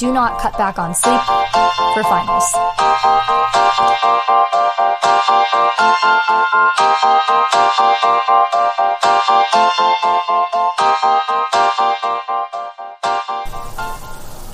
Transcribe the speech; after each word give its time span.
do 0.00 0.10
not 0.10 0.40
cut 0.40 0.56
back 0.56 0.78
on 0.78 0.94
sleep 0.94 1.20
for 1.92 2.02
finals. 2.04 2.54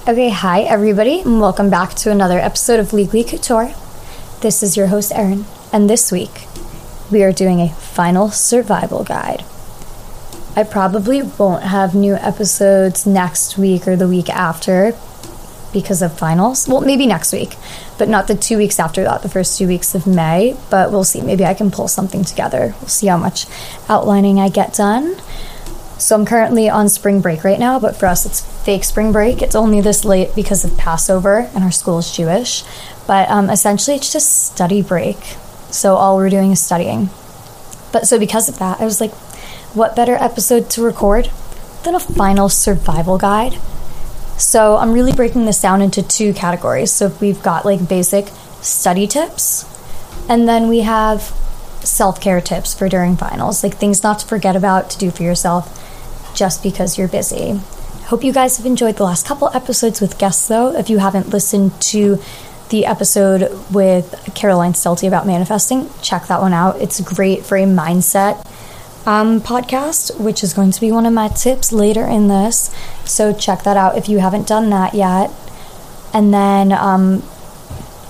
Okay, 0.08 0.30
hi 0.30 0.62
everybody, 0.62 1.20
and 1.20 1.40
welcome 1.40 1.70
back 1.70 1.94
to 1.94 2.10
another 2.10 2.40
episode 2.40 2.80
of 2.80 2.92
Legally 2.92 3.22
Couture. 3.22 3.72
This 4.40 4.64
is 4.64 4.76
your 4.76 4.88
host, 4.88 5.12
Erin, 5.14 5.44
and 5.72 5.88
this 5.88 6.10
week 6.10 6.48
we 7.12 7.22
are 7.22 7.30
doing 7.30 7.60
a 7.60 7.72
final 7.72 8.30
survival 8.30 9.04
guide. 9.04 9.44
I 10.56 10.64
probably 10.64 11.22
won't 11.22 11.62
have 11.62 11.94
new 11.94 12.14
episodes 12.14 13.06
next 13.06 13.56
week 13.56 13.86
or 13.86 13.94
the 13.94 14.08
week 14.08 14.28
after 14.28 14.96
because 15.76 16.00
of 16.00 16.18
finals. 16.18 16.66
Well, 16.66 16.80
maybe 16.80 17.06
next 17.06 17.34
week, 17.34 17.54
but 17.98 18.08
not 18.08 18.28
the 18.28 18.34
two 18.34 18.56
weeks 18.56 18.80
after 18.80 19.04
that, 19.04 19.20
the 19.20 19.28
first 19.28 19.58
two 19.58 19.68
weeks 19.68 19.94
of 19.94 20.06
May. 20.06 20.56
But 20.70 20.90
we'll 20.90 21.04
see. 21.04 21.20
Maybe 21.20 21.44
I 21.44 21.52
can 21.52 21.70
pull 21.70 21.86
something 21.86 22.24
together. 22.24 22.74
We'll 22.80 22.88
see 22.88 23.08
how 23.08 23.18
much 23.18 23.44
outlining 23.86 24.40
I 24.40 24.48
get 24.48 24.72
done. 24.72 25.16
So 25.98 26.14
I'm 26.14 26.24
currently 26.24 26.70
on 26.70 26.88
spring 26.88 27.20
break 27.20 27.44
right 27.44 27.58
now, 27.58 27.78
but 27.78 27.94
for 27.94 28.06
us 28.06 28.24
it's 28.24 28.40
fake 28.64 28.84
spring 28.84 29.12
break. 29.12 29.42
It's 29.42 29.54
only 29.54 29.82
this 29.82 30.04
late 30.04 30.34
because 30.34 30.64
of 30.64 30.78
Passover 30.78 31.50
and 31.54 31.62
our 31.62 31.70
school 31.70 31.98
is 31.98 32.10
Jewish. 32.10 32.64
But 33.06 33.28
um, 33.28 33.50
essentially 33.50 33.96
it's 33.96 34.10
just 34.10 34.46
study 34.46 34.80
break. 34.80 35.18
So 35.70 35.96
all 35.96 36.16
we're 36.16 36.30
doing 36.30 36.52
is 36.52 36.60
studying. 36.60 37.10
But 37.92 38.06
so 38.06 38.18
because 38.18 38.48
of 38.48 38.58
that, 38.60 38.80
I 38.80 38.84
was 38.84 38.98
like, 38.98 39.12
what 39.74 39.94
better 39.94 40.14
episode 40.14 40.70
to 40.70 40.82
record 40.82 41.30
than 41.84 41.94
a 41.94 42.00
final 42.00 42.48
survival 42.48 43.18
guide? 43.18 43.58
So 44.38 44.76
I'm 44.76 44.92
really 44.92 45.12
breaking 45.12 45.46
this 45.46 45.60
down 45.60 45.80
into 45.80 46.02
two 46.02 46.32
categories. 46.34 46.92
So 46.92 47.08
we've 47.20 47.42
got 47.42 47.64
like 47.64 47.88
basic 47.88 48.28
study 48.60 49.06
tips, 49.06 49.64
and 50.28 50.48
then 50.48 50.68
we 50.68 50.80
have 50.80 51.22
self 51.80 52.20
care 52.20 52.40
tips 52.40 52.74
for 52.74 52.88
during 52.88 53.16
finals, 53.16 53.62
like 53.62 53.76
things 53.76 54.02
not 54.02 54.18
to 54.20 54.26
forget 54.26 54.56
about 54.56 54.90
to 54.90 54.98
do 54.98 55.10
for 55.10 55.22
yourself 55.22 55.82
just 56.34 56.62
because 56.62 56.98
you're 56.98 57.08
busy. 57.08 57.60
Hope 58.06 58.22
you 58.22 58.32
guys 58.32 58.56
have 58.58 58.66
enjoyed 58.66 58.96
the 58.96 59.04
last 59.04 59.26
couple 59.26 59.50
episodes 59.54 60.00
with 60.00 60.18
guests, 60.18 60.46
though. 60.46 60.76
If 60.76 60.90
you 60.90 60.98
haven't 60.98 61.30
listened 61.30 61.80
to 61.82 62.20
the 62.68 62.86
episode 62.86 63.50
with 63.72 64.30
Caroline 64.34 64.72
Stelty 64.74 65.08
about 65.08 65.26
manifesting, 65.26 65.88
check 66.02 66.26
that 66.26 66.40
one 66.40 66.52
out. 66.52 66.80
It's 66.80 67.00
great 67.00 67.44
for 67.44 67.56
a 67.56 67.64
mindset 67.64 68.44
um, 69.06 69.40
podcast, 69.40 70.20
which 70.20 70.42
is 70.42 70.52
going 70.52 70.72
to 70.72 70.80
be 70.80 70.90
one 70.90 71.06
of 71.06 71.12
my 71.12 71.28
tips 71.28 71.72
later 71.72 72.04
in 72.04 72.28
this. 72.28 72.74
So 73.04 73.32
check 73.32 73.62
that 73.62 73.76
out 73.76 73.96
if 73.96 74.08
you 74.08 74.18
haven't 74.18 74.46
done 74.46 74.70
that 74.70 74.94
yet. 74.94 75.30
And 76.12 76.34
then 76.34 76.72
um, 76.72 77.22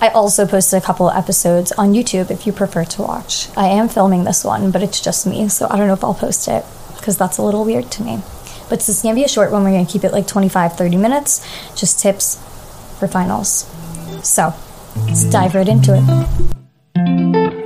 I 0.00 0.08
also 0.08 0.47
posted 0.47 0.83
a 0.83 0.84
couple 0.84 1.11
episodes 1.11 1.72
on 1.72 1.92
YouTube 1.92 2.30
if 2.30 2.47
you 2.47 2.53
prefer 2.53 2.84
to 2.84 3.03
watch. 3.03 3.48
I 3.56 3.66
am 3.69 3.88
filming 3.88 4.25
this 4.25 4.44
one, 4.44 4.70
but 4.70 4.83
it's 4.83 5.00
just 5.00 5.27
me, 5.27 5.48
so 5.48 5.66
I 5.70 5.77
don't 5.77 5.86
know 5.86 5.94
if 5.94 6.05
I'll 6.05 6.14
post 6.14 6.48
it 6.48 6.64
because 6.97 7.16
that's 7.16 7.38
a 7.38 7.42
little 7.42 7.64
weird 7.64 7.91
to 7.92 8.03
me. 8.03 8.22
But 8.69 8.81
this 8.81 8.88
is 8.88 9.03
going 9.03 9.14
to 9.14 9.20
be 9.20 9.25
a 9.25 9.28
short 9.28 9.53
one. 9.53 9.62
We're 9.64 9.70
going 9.70 9.86
to 9.86 9.92
keep 9.92 10.05
it 10.05 10.12
like 10.12 10.27
25, 10.27 10.77
30 10.77 10.97
minutes, 10.97 11.47
just 11.75 12.00
tips 12.00 12.36
for 12.98 13.06
finals. 13.06 13.70
So 14.22 14.55
let's 15.06 15.25
dive 15.25 15.55
right 15.55 15.69
into 15.69 15.94
it. 15.94 17.66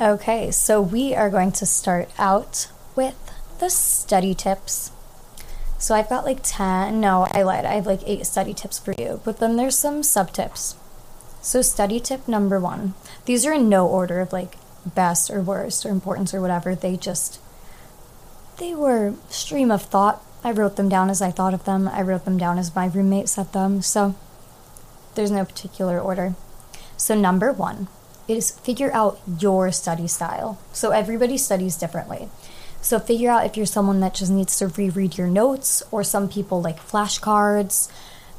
Okay, 0.00 0.50
so 0.50 0.80
we 0.80 1.14
are 1.14 1.28
going 1.28 1.52
to 1.52 1.66
start 1.66 2.08
out 2.18 2.68
with 2.96 3.16
the 3.58 3.68
study 3.68 4.34
tips. 4.34 4.92
So 5.78 5.94
I've 5.94 6.08
got 6.08 6.24
like 6.24 6.38
10, 6.42 6.98
no, 6.98 7.26
I 7.30 7.42
lied. 7.42 7.66
I 7.66 7.74
have 7.74 7.84
like 7.84 8.00
eight 8.06 8.24
study 8.24 8.54
tips 8.54 8.78
for 8.78 8.94
you, 8.96 9.20
but 9.26 9.40
then 9.40 9.56
there's 9.56 9.76
some 9.76 10.02
sub 10.02 10.32
tips. 10.32 10.74
So, 11.42 11.60
study 11.60 12.00
tip 12.00 12.26
number 12.26 12.58
one 12.58 12.94
these 13.26 13.44
are 13.44 13.52
in 13.52 13.68
no 13.68 13.86
order 13.86 14.20
of 14.20 14.32
like 14.32 14.56
best 14.86 15.30
or 15.30 15.42
worst 15.42 15.84
or 15.84 15.90
importance 15.90 16.32
or 16.32 16.40
whatever. 16.40 16.74
They 16.74 16.96
just, 16.96 17.38
they 18.58 18.74
were 18.74 19.14
stream 19.28 19.70
of 19.70 19.82
thought. 19.82 20.22
I 20.42 20.50
wrote 20.52 20.76
them 20.76 20.88
down 20.88 21.10
as 21.10 21.20
I 21.20 21.30
thought 21.30 21.52
of 21.52 21.64
them. 21.64 21.88
I 21.88 22.00
wrote 22.00 22.24
them 22.24 22.38
down 22.38 22.58
as 22.58 22.74
my 22.74 22.86
roommate 22.86 23.28
said 23.28 23.52
them. 23.52 23.82
So, 23.82 24.14
there's 25.14 25.30
no 25.30 25.44
particular 25.44 26.00
order. 26.00 26.36
So, 26.96 27.14
number 27.14 27.52
one 27.52 27.88
is 28.36 28.50
figure 28.50 28.92
out 28.92 29.20
your 29.38 29.72
study 29.72 30.06
style. 30.06 30.58
So 30.72 30.90
everybody 30.90 31.36
studies 31.36 31.76
differently. 31.76 32.28
So 32.80 32.98
figure 32.98 33.30
out 33.30 33.44
if 33.44 33.56
you're 33.56 33.66
someone 33.66 34.00
that 34.00 34.14
just 34.14 34.32
needs 34.32 34.56
to 34.58 34.68
reread 34.68 35.18
your 35.18 35.26
notes, 35.26 35.82
or 35.90 36.02
some 36.02 36.28
people 36.28 36.62
like 36.62 36.80
flashcards. 36.80 37.90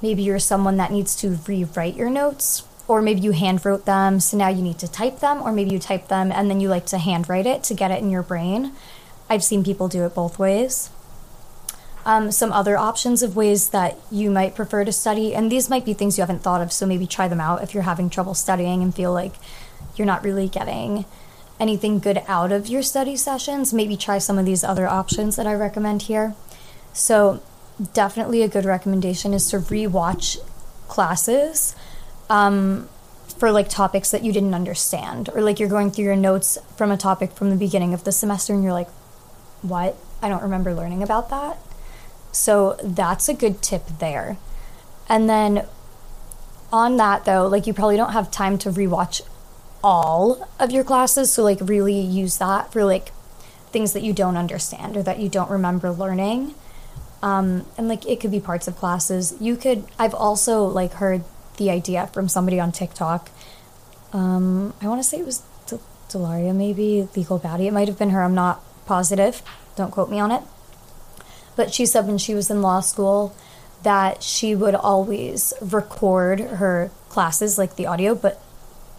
Maybe 0.02 0.24
you're 0.24 0.40
someone 0.40 0.78
that 0.78 0.92
needs 0.92 1.16
to 1.18 1.38
rewrite 1.48 1.96
your 1.96 2.10
notes, 2.10 2.64
or 2.88 3.02
maybe 3.02 3.22
you 3.22 3.34
handwrote 3.34 3.86
them, 3.86 4.20
so 4.20 4.36
now 4.36 4.50
you 4.50 4.64
need 4.64 4.80
to 4.80 4.92
type 4.92 5.20
them, 5.20 5.42
or 5.44 5.52
maybe 5.52 5.70
you 5.70 5.80
type 5.80 6.08
them 6.08 6.32
and 6.32 6.50
then 6.50 6.60
you 6.60 6.70
like 6.70 6.88
to 6.88 6.98
handwrite 6.98 7.46
it 7.46 7.64
to 7.66 7.76
get 7.76 7.92
it 7.92 8.02
in 8.02 8.10
your 8.10 8.24
brain. 8.24 8.74
I've 9.30 9.44
seen 9.44 9.64
people 9.64 9.88
do 9.88 10.06
it 10.06 10.16
both 10.16 10.40
ways. 10.40 10.90
Um, 12.04 12.32
some 12.32 12.52
other 12.52 12.78
options 12.78 13.22
of 13.22 13.36
ways 13.36 13.70
that 13.70 13.96
you 14.10 14.32
might 14.32 14.56
prefer 14.56 14.84
to 14.84 14.92
study, 14.92 15.36
and 15.36 15.52
these 15.52 15.70
might 15.70 15.86
be 15.86 15.94
things 15.94 16.18
you 16.18 16.24
haven't 16.24 16.42
thought 16.42 16.62
of, 16.62 16.74
so 16.74 16.88
maybe 16.88 17.06
try 17.06 17.28
them 17.28 17.40
out 17.40 17.62
if 17.62 17.76
you're 17.76 17.84
having 17.84 18.10
trouble 18.10 18.34
studying 18.34 18.82
and 18.82 18.96
feel 18.96 19.14
like 19.14 19.36
you're 19.96 20.06
not 20.06 20.24
really 20.24 20.48
getting 20.48 21.06
anything 21.60 22.00
good 22.00 22.22
out 22.28 22.52
of 22.52 22.68
your 22.68 22.82
study 22.82 23.16
sessions, 23.16 23.74
maybe 23.74 23.96
try 23.96 24.18
some 24.18 24.40
of 24.40 24.46
these 24.46 24.64
other 24.64 24.88
options 24.88 25.36
that 25.36 25.46
I 25.46 25.54
recommend 25.54 26.04
here. 26.04 26.36
So, 26.92 27.42
definitely 27.94 28.42
a 28.42 28.48
good 28.48 28.66
recommendation 28.66 29.34
is 29.34 29.50
to 29.52 29.58
rewatch 29.58 30.38
classes 30.88 31.76
um, 32.30 32.90
for 33.38 33.52
like 33.52 33.70
topics 33.70 34.12
that 34.12 34.24
you 34.24 34.34
didn't 34.34 34.56
understand, 34.56 35.30
or 35.34 35.42
like 35.42 35.60
you're 35.60 35.70
going 35.70 35.92
through 35.92 36.06
your 36.06 36.16
notes 36.16 36.58
from 36.76 36.92
a 36.92 36.98
topic 36.98 37.32
from 37.32 37.50
the 37.52 37.56
beginning 37.56 37.94
of 37.94 38.04
the 38.04 38.12
semester 38.12 38.54
and 38.54 38.64
you're 38.64 38.74
like, 38.74 38.90
what? 39.62 39.96
I 40.22 40.30
don't 40.30 40.44
remember 40.44 40.74
learning 40.74 41.04
about 41.04 41.30
that. 41.30 41.58
So, 42.32 42.78
that's 42.84 43.30
a 43.30 43.34
good 43.36 43.62
tip 43.62 43.86
there. 44.00 44.38
And 45.08 45.30
then 45.30 45.68
on 46.74 46.98
that 46.98 47.26
though, 47.26 47.48
like 47.48 47.68
you 47.68 47.74
probably 47.74 47.98
don't 47.98 48.14
have 48.14 48.32
time 48.32 48.58
to 48.60 48.70
rewatch 48.70 49.22
all 49.84 50.48
of 50.60 50.72
your 50.72 50.84
classes. 50.84 51.32
So, 51.32 51.44
like, 51.44 51.60
really 51.62 52.00
use 52.00 52.38
that 52.38 52.72
for 52.72 52.84
like 52.84 53.12
things 53.72 53.94
that 53.94 54.04
you 54.04 54.14
don't 54.14 54.38
understand 54.38 54.98
or 54.98 55.04
that 55.04 55.20
you 55.20 55.30
don't 55.30 55.50
remember 55.50 55.92
learning. 55.92 56.56
Um, 57.24 57.66
and 57.78 57.88
like, 57.88 58.06
it 58.08 58.20
could 58.20 58.32
be 58.32 58.40
parts 58.40 58.68
of 58.68 58.76
classes. 58.76 59.36
You 59.40 59.56
could, 59.56 59.86
I've 60.00 60.14
also 60.14 60.66
like 60.66 60.94
heard 60.94 61.24
the 61.58 61.70
idea 61.70 62.08
from 62.08 62.28
somebody 62.28 62.60
on 62.60 62.72
TikTok. 62.72 63.30
Um, 64.14 64.74
I 64.82 64.88
want 64.88 65.02
to 65.02 65.08
say 65.08 65.20
it 65.20 65.26
was 65.26 65.44
Delaria, 66.12 66.54
maybe 66.54 67.08
Legal 67.16 67.40
Baddie. 67.40 67.68
It 67.68 67.74
might 67.74 67.88
have 67.88 67.98
been 67.98 68.10
her. 68.10 68.22
I'm 68.22 68.36
not 68.36 68.62
positive. 68.86 69.42
Don't 69.76 69.92
quote 69.92 70.10
me 70.10 70.20
on 70.20 70.32
it. 70.32 70.44
But 71.56 71.74
she 71.74 71.86
said 71.86 72.08
when 72.08 72.18
she 72.18 72.34
was 72.34 72.50
in 72.50 72.62
law 72.62 72.82
school 72.82 73.36
that 73.84 74.22
she 74.22 74.54
would 74.54 74.76
always 74.76 75.54
record 75.62 76.40
her 76.40 76.92
classes, 77.10 77.58
like 77.58 77.76
the 77.76 77.86
audio, 77.86 78.14
but 78.14 78.42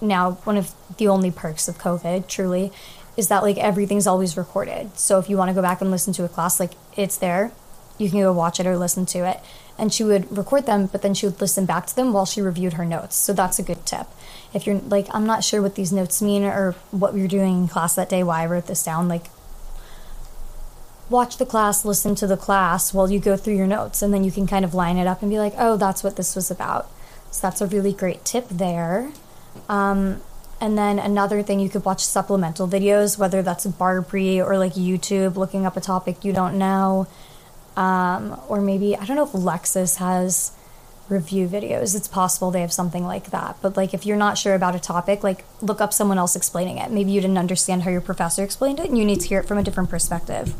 now 0.03 0.33
one 0.45 0.57
of 0.59 0.75
the 0.99 1.09
only 1.09 1.31
perks 1.31 1.69
of 1.69 1.79
COVID, 1.79 2.27
truly, 2.27 2.73
is 3.17 3.29
that 3.29 3.43
like 3.43 3.59
everything's 3.59 4.07
always 4.07 4.37
recorded. 4.37 4.97
So 4.99 5.19
if 5.19 5.31
you 5.31 5.37
want 5.37 5.49
to 5.49 5.55
go 5.55 5.63
back 5.63 5.81
and 5.81 5.91
listen 5.91 6.13
to 6.15 6.25
a 6.25 6.29
class, 6.29 6.61
like 6.61 6.73
it's 6.97 7.17
there. 7.17 7.53
You 7.99 8.11
can 8.11 8.21
go 8.21 8.33
watch 8.33 8.59
it 8.59 8.67
or 8.67 8.77
listen 8.77 9.07
to 9.07 9.21
it. 9.29 9.41
And 9.79 9.93
she 9.93 10.05
would 10.05 10.37
record 10.37 10.67
them, 10.67 10.87
but 10.87 11.03
then 11.03 11.15
she 11.15 11.27
would 11.27 11.41
listen 11.41 11.67
back 11.67 11.87
to 11.87 11.97
them 11.97 12.13
while 12.13 12.27
she 12.27 12.43
reviewed 12.43 12.75
her 12.75 12.85
notes. 12.85 13.17
So 13.17 13.33
that's 13.33 13.59
a 13.59 13.63
good 13.63 13.87
tip. 13.87 14.07
If 14.53 14.67
you're 14.67 14.79
like, 14.79 15.07
I'm 15.15 15.27
not 15.27 15.45
sure 15.45 15.63
what 15.63 15.77
these 15.77 15.93
notes 15.93 16.21
mean 16.21 16.45
or 16.45 16.73
what 16.91 17.15
we 17.15 17.23
were 17.23 17.29
doing 17.29 17.63
in 17.63 17.69
class 17.69 17.95
that 17.95 18.09
day, 18.09 18.23
why 18.23 18.43
I 18.43 18.47
wrote 18.47 18.67
this 18.67 18.85
down, 18.85 19.09
like 19.09 19.27
watch 21.09 21.37
the 21.37 21.47
class, 21.47 21.85
listen 21.85 22.15
to 22.17 22.27
the 22.27 22.37
class 22.37 22.93
while 22.93 23.11
you 23.11 23.19
go 23.19 23.37
through 23.37 23.57
your 23.57 23.67
notes, 23.67 24.03
and 24.03 24.13
then 24.13 24.25
you 24.25 24.33
can 24.33 24.47
kind 24.47 24.65
of 24.65 24.75
line 24.75 24.97
it 24.97 25.07
up 25.07 25.23
and 25.23 25.31
be 25.31 25.39
like, 25.39 25.55
oh, 25.59 25.77
that's 25.77 26.03
what 26.03 26.17
this 26.17 26.35
was 26.35 26.51
about. 26.51 26.89
So 27.31 27.47
that's 27.47 27.61
a 27.61 27.67
really 27.67 27.93
great 27.93 28.25
tip 28.25 28.49
there. 28.49 29.13
Um, 29.69 30.21
and 30.61 30.79
then 30.79 30.99
another 30.99 31.43
thing, 31.43 31.59
you 31.59 31.69
could 31.69 31.85
watch 31.85 32.05
supplemental 32.05 32.69
videos, 32.69 33.19
whether 33.19 33.43
that's 33.43 33.67
Barbri 33.67 34.39
or 34.39 34.59
like 34.59 34.75
YouTube, 34.75 35.37
looking 35.37 35.67
up 35.67 35.77
a 35.77 35.81
topic 35.81 36.25
you 36.25 36.33
don't 36.33 36.57
know. 36.57 37.09
Um, 37.77 38.41
or 38.49 38.61
maybe, 38.61 38.97
I 38.97 39.05
don't 39.05 39.17
know 39.17 39.25
if 39.25 39.33
Lexis 39.33 39.97
has 39.97 40.53
review 41.09 41.49
videos. 41.49 41.97
It's 41.97 42.09
possible 42.09 42.51
they 42.51 42.61
have 42.61 42.73
something 42.73 43.05
like 43.05 43.31
that. 43.31 43.57
But 43.61 43.77
like 43.77 43.93
if 43.93 44.07
you're 44.07 44.17
not 44.17 44.39
sure 44.39 44.55
about 44.55 44.75
a 44.75 44.79
topic, 44.79 45.23
like 45.23 45.45
look 45.61 45.81
up 45.81 45.93
someone 45.93 46.19
else 46.19 46.37
explaining 46.37 46.79
it. 46.79 46.91
Maybe 46.91 47.11
you 47.11 47.21
didn't 47.21 47.39
understand 47.39 47.83
how 47.83 47.91
your 47.91 48.01
professor 48.01 48.45
explained 48.45 48.79
it 48.79 48.89
and 48.89 48.97
you 48.97 49.05
need 49.05 49.21
to 49.21 49.29
hear 49.29 49.41
it 49.41 49.49
from 49.49 49.59
a 49.59 49.63
different 49.63 49.91
perspective. 49.91 50.55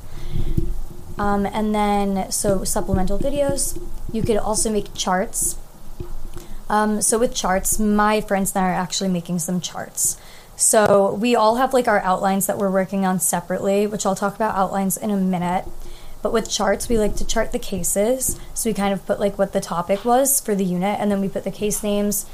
Um, 1.19 1.47
and 1.47 1.75
then, 1.75 2.31
so 2.31 2.65
supplemental 2.65 3.19
videos. 3.19 3.81
You 4.13 4.23
could 4.23 4.37
also 4.37 4.71
make 4.71 4.95
charts 4.95 5.57
Um, 6.73 7.03
so 7.03 7.19
with 7.19 7.35
charts, 7.35 7.79
my 7.79 8.23
friends 8.23 8.57
and 8.57 8.65
I 8.65 8.71
are 8.71 8.75
actually 8.75 9.11
making 9.11 9.41
some 9.41 9.61
charts. 9.61 10.17
So 10.57 11.13
we 11.15 11.37
all 11.37 11.57
have 11.57 11.75
like 11.75 11.87
our 11.87 12.01
outlines 12.01 12.47
that 12.47 12.57
we're 12.57 12.71
working 12.71 13.05
on 13.05 13.21
separately, 13.21 13.87
which 13.87 14.07
I'll 14.07 14.15
talk 14.15 14.35
about 14.35 14.57
outlines 14.57 14.97
in 14.97 15.11
a 15.11 15.17
minute. 15.19 15.67
But 16.23 16.33
with 16.33 16.49
charts, 16.49 16.89
we 16.89 16.99
like 16.99 17.15
to 17.17 17.27
chart 17.27 17.53
the 17.53 17.59
cases. 17.59 18.41
So 18.55 18.71
we 18.71 18.75
kind 18.75 18.95
of 18.95 19.05
put 19.05 19.21
like 19.21 19.39
what 19.39 19.53
the 19.53 19.61
topic 19.61 20.05
was 20.05 20.41
for 20.41 20.55
the 20.55 20.65
unit, 20.65 20.99
and 20.99 21.11
then 21.11 21.21
we 21.21 21.29
put 21.29 21.45
the 21.45 21.51
case 21.51 21.83
names, 21.83 22.25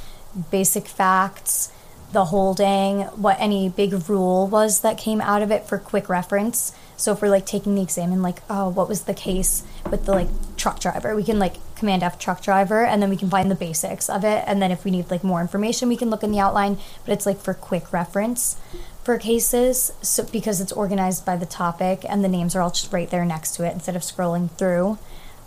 basic 0.53 0.87
facts, 0.87 1.73
the 2.13 2.27
holding, 2.27 3.03
what 3.03 3.37
any 3.39 3.69
big 3.69 4.09
rule 4.09 4.47
was 4.47 4.81
that 4.81 4.97
came 4.97 5.21
out 5.21 5.43
of 5.43 5.51
it 5.51 5.67
for 5.67 5.79
quick 5.79 6.09
reference. 6.09 6.73
So 6.97 7.13
if 7.13 7.21
we're 7.21 7.29
like 7.29 7.45
taking 7.45 7.75
the 7.75 7.83
exam 7.83 8.13
and 8.13 8.23
like, 8.23 8.39
oh, 8.49 8.69
what 8.69 8.89
was 8.89 9.03
the 9.03 9.15
case 9.15 9.63
with 9.91 10.07
the 10.07 10.13
like 10.13 10.29
truck 10.57 10.81
driver? 10.81 11.15
We 11.15 11.23
can 11.23 11.39
like 11.39 11.57
command 11.77 12.03
F 12.03 12.19
truck 12.19 12.43
driver 12.43 12.85
and 12.85 13.03
then 13.03 13.11
we 13.11 13.17
can 13.17 13.29
find 13.29 13.51
the 13.51 13.55
basics 13.55 14.09
of 14.09 14.25
it. 14.25 14.43
And 14.47 14.61
then 14.63 14.71
if 14.71 14.85
we 14.85 14.91
need 14.91 15.11
like 15.11 15.23
more 15.23 15.41
information, 15.41 15.89
we 15.89 15.97
can 15.97 16.09
look 16.09 16.25
in 16.25 16.33
the 16.33 16.41
outline, 16.41 16.79
but 17.05 17.13
it's 17.13 17.27
like 17.27 17.39
for 17.39 17.55
quick 17.55 17.93
reference 17.93 18.57
for 19.05 19.19
cases. 19.19 19.93
So 20.01 20.25
because 20.25 20.61
it's 20.61 20.73
organized 20.73 21.27
by 21.27 21.37
the 21.37 21.47
topic 21.47 22.05
and 22.09 22.25
the 22.25 22.29
names 22.29 22.57
are 22.57 22.63
all 22.63 22.71
just 22.71 22.93
right 22.93 23.09
there 23.09 23.25
next 23.25 23.55
to 23.57 23.67
it 23.67 23.75
instead 23.75 23.97
of 23.97 24.03
scrolling 24.03 24.51
through. 24.53 24.99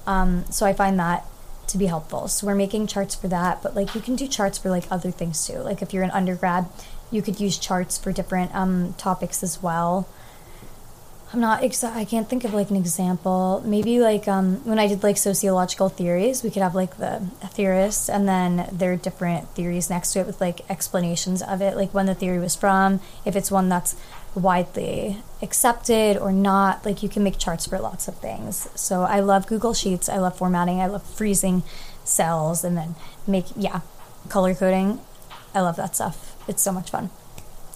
Um, 0.05 0.45
so 0.51 0.65
I 0.65 0.73
find 0.73 0.99
that 0.99 1.25
to 1.71 1.77
be 1.77 1.87
helpful. 1.87 2.27
So 2.27 2.47
we're 2.47 2.55
making 2.55 2.87
charts 2.87 3.15
for 3.15 3.27
that, 3.27 3.61
but 3.63 3.75
like 3.75 3.95
you 3.95 4.01
can 4.01 4.15
do 4.15 4.27
charts 4.27 4.57
for 4.57 4.69
like 4.69 4.85
other 4.91 5.11
things 5.11 5.45
too. 5.45 5.59
Like 5.59 5.81
if 5.81 5.93
you're 5.93 6.03
an 6.03 6.11
undergrad, 6.11 6.67
you 7.11 7.21
could 7.21 7.39
use 7.39 7.57
charts 7.57 7.97
for 7.97 8.11
different 8.11 8.53
um, 8.55 8.93
topics 8.93 9.43
as 9.43 9.61
well. 9.61 10.07
I'm 11.33 11.39
not 11.39 11.61
exa- 11.61 11.95
I 11.95 12.03
can't 12.03 12.27
think 12.27 12.43
of 12.43 12.53
like 12.53 12.69
an 12.69 12.75
example. 12.75 13.63
Maybe 13.65 13.99
like 13.99 14.27
um, 14.27 14.57
when 14.65 14.79
I 14.79 14.87
did 14.87 15.01
like 15.01 15.15
sociological 15.15 15.87
theories, 15.87 16.43
we 16.43 16.51
could 16.51 16.61
have 16.61 16.75
like 16.75 16.97
the 16.97 17.21
theorists 17.51 18.09
and 18.09 18.27
then 18.27 18.67
there 18.71 18.91
are 18.91 18.97
different 18.97 19.47
theories 19.49 19.89
next 19.89 20.11
to 20.13 20.19
it 20.19 20.27
with 20.27 20.41
like 20.41 20.69
explanations 20.69 21.41
of 21.41 21.61
it, 21.61 21.77
like 21.77 21.93
when 21.93 22.05
the 22.05 22.15
theory 22.15 22.39
was 22.39 22.55
from, 22.55 22.99
if 23.23 23.37
it's 23.37 23.49
one 23.49 23.69
that's 23.69 23.95
widely 24.35 25.17
accepted 25.41 26.17
or 26.17 26.31
not. 26.31 26.85
Like 26.85 27.03
you 27.03 27.09
can 27.09 27.23
make 27.23 27.37
charts 27.37 27.65
for 27.65 27.79
lots 27.79 28.07
of 28.07 28.17
things. 28.17 28.69
So 28.75 29.01
I 29.01 29.19
love 29.19 29.47
Google 29.47 29.73
Sheets. 29.73 30.09
I 30.09 30.17
love 30.17 30.37
formatting. 30.37 30.79
I 30.79 30.87
love 30.87 31.03
freezing 31.03 31.63
cells 32.03 32.63
and 32.63 32.77
then 32.77 32.95
make 33.27 33.45
yeah, 33.55 33.81
color 34.29 34.55
coding. 34.55 34.99
I 35.53 35.61
love 35.61 35.75
that 35.75 35.95
stuff. 35.95 36.35
It's 36.47 36.61
so 36.61 36.71
much 36.71 36.89
fun. 36.89 37.09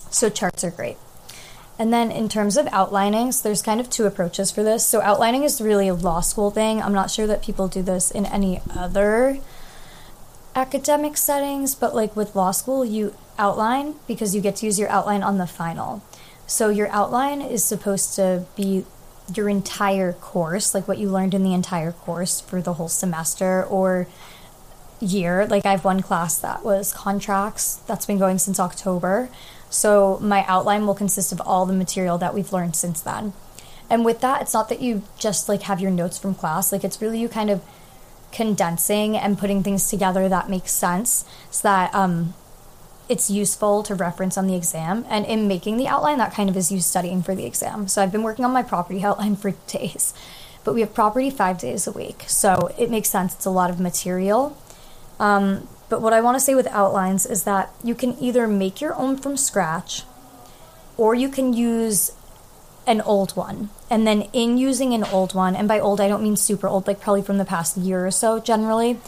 So 0.10 0.30
charts 0.30 0.63
are 0.63 0.72
great. 0.72 0.98
And 1.78 1.92
then 1.92 2.10
in 2.10 2.30
terms 2.30 2.56
of 2.56 2.68
outlining, 2.72 3.34
so 3.34 3.44
there's 3.44 3.62
kind 3.62 3.81
of 3.81 3.90
two 3.90 4.06
approaches 4.06 4.50
for 4.50 4.63
this. 4.63 4.86
So 4.86 5.02
outlining 5.02 5.44
is 5.44 5.60
really 5.60 5.90
a 5.90 5.94
law 5.94 6.22
school 6.22 6.50
thing. 6.50 6.81
I'm 6.81 6.94
not 6.94 7.12
sure 7.12 7.28
that 7.28 7.44
people 7.44 7.68
do 7.68 7.81
this 7.81 8.12
in 8.12 8.25
any 8.25 8.62
other 8.74 9.40
academic 10.56 11.18
settings, 11.18 11.75
but 11.75 11.94
like 11.94 12.16
with 12.16 12.34
law 12.34 12.52
school, 12.52 12.86
you 12.86 13.13
outline 13.38 13.96
because 14.07 14.34
you 14.34 14.40
get 14.40 14.56
to 14.57 14.66
use 14.66 14.80
your 14.80 14.90
outline 14.90 15.22
on 15.22 15.38
the 15.38 15.48
final. 15.48 16.02
So 16.47 16.69
your 16.69 16.88
outline 16.89 17.42
is 17.42 17.63
supposed 17.63 18.15
to 18.15 18.45
be 18.56 18.86
your 19.33 19.50
entire 19.50 20.13
course, 20.13 20.74
like 20.75 20.88
what 20.88 20.97
you 20.97 21.09
learned 21.09 21.33
in 21.33 21.44
the 21.44 21.53
entire 21.53 21.92
course 21.92 22.39
for 22.39 22.62
the 22.62 22.74
whole 22.74 22.89
semester 22.89 23.63
or 23.63 24.07
year. 25.00 25.45
Like 25.47 25.65
I 25.65 25.71
have 25.71 25.83
one 25.83 26.01
class 26.01 26.38
that 26.38 26.63
was 26.63 26.94
contracts 26.94 27.77
that's 27.88 28.06
been 28.06 28.19
going 28.19 28.38
since 28.38 28.59
October. 28.59 29.30
So 29.69 30.19
my 30.21 30.45
outline 30.47 30.86
will 30.86 30.95
consist 30.95 31.31
of 31.31 31.42
all 31.42 31.65
the 31.65 31.74
material 31.74 32.18
that 32.19 32.33
we've 32.33 32.53
learned 32.53 32.75
since 32.75 33.01
then. 33.01 33.33
And 33.89 34.06
with 34.06 34.21
that, 34.21 34.42
it's 34.42 34.53
not 34.53 34.69
that 34.69 34.81
you 34.81 35.03
just 35.18 35.50
like 35.50 35.63
have 35.63 35.80
your 35.80 35.92
notes 35.92 36.18
from 36.18 36.36
class, 36.36 36.71
like 36.71 36.83
it's 36.83 37.01
really 37.01 37.19
you 37.19 37.30
kind 37.30 37.50
of 37.50 37.62
condensing 38.31 39.15
and 39.15 39.38
putting 39.38 39.63
things 39.63 39.89
together 39.89 40.27
that 40.27 40.50
makes 40.50 40.71
sense 40.71 41.24
so 41.50 41.68
that 41.68 41.94
um, 41.95 42.33
it's 43.07 43.30
useful 43.30 43.84
to 43.84 43.96
reference 43.96 44.38
on 44.38 44.48
the 44.48 44.56
exam. 44.56 45.06
And 45.10 45.25
in 45.25 45.48
making 45.48 45.78
the 45.78 45.88
outline, 45.88 46.18
that 46.18 46.34
kind 46.34 46.50
of 46.50 46.57
is 46.57 46.72
you 46.72 46.80
studying 46.80 47.22
for 47.22 47.36
the 47.36 47.46
exam. 47.46 47.88
So 47.88 48.02
I've 48.02 48.12
been 48.12 48.24
working 48.24 48.46
on 48.46 48.52
my 48.52 48.63
property 48.63 49.04
outline 49.04 49.36
for 49.36 49.52
days, 49.68 50.13
but 50.63 50.74
we 50.74 50.81
have 50.81 50.94
property 50.94 51.30
five 51.30 51.57
days 51.57 51.88
a 51.88 51.92
week. 51.92 52.24
So 52.28 52.74
it 52.78 52.90
makes 52.90 53.10
sense. 53.10 53.36
It's 53.36 53.46
a 53.46 53.52
lot 53.52 53.69
of 53.69 53.80
material. 53.80 54.57
Um, 55.19 55.68
but 55.88 56.02
what 56.02 56.13
I 56.13 56.22
want 56.22 56.36
to 56.36 56.40
say 56.40 56.56
with 56.56 56.68
outlines 56.68 57.25
is 57.25 57.44
that 57.44 57.72
you 57.84 57.96
can 57.96 58.18
either 58.19 58.48
make 58.48 58.81
your 58.81 58.96
own 58.96 59.18
from 59.18 59.38
scratch 59.38 60.04
or 60.98 61.13
you 61.13 61.30
can 61.30 61.54
use 61.54 62.12
an 62.88 63.02
old 63.02 63.36
one. 63.36 63.69
And 63.90 64.06
then 64.06 64.24
in 64.34 64.57
using 64.57 64.94
an 64.94 65.04
old 65.06 65.34
one, 65.34 65.56
and 65.56 65.68
by 65.68 65.80
old 65.80 66.02
I 66.02 66.07
don't 66.07 66.24
mean 66.24 66.36
super 66.36 66.68
old, 66.68 66.88
like 66.88 67.02
probably 67.02 67.22
from 67.22 67.38
the 67.38 67.46
past 67.46 67.78
year 67.78 68.06
or 68.06 68.12
so 68.12 68.40
generally, 68.40 69.00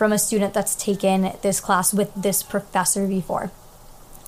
from 0.00 0.12
a 0.12 0.18
student 0.18 0.54
that's 0.54 0.74
taken 0.74 1.30
this 1.42 1.60
class 1.60 1.92
with 1.92 2.10
this 2.14 2.42
professor 2.42 3.06
before. 3.06 3.50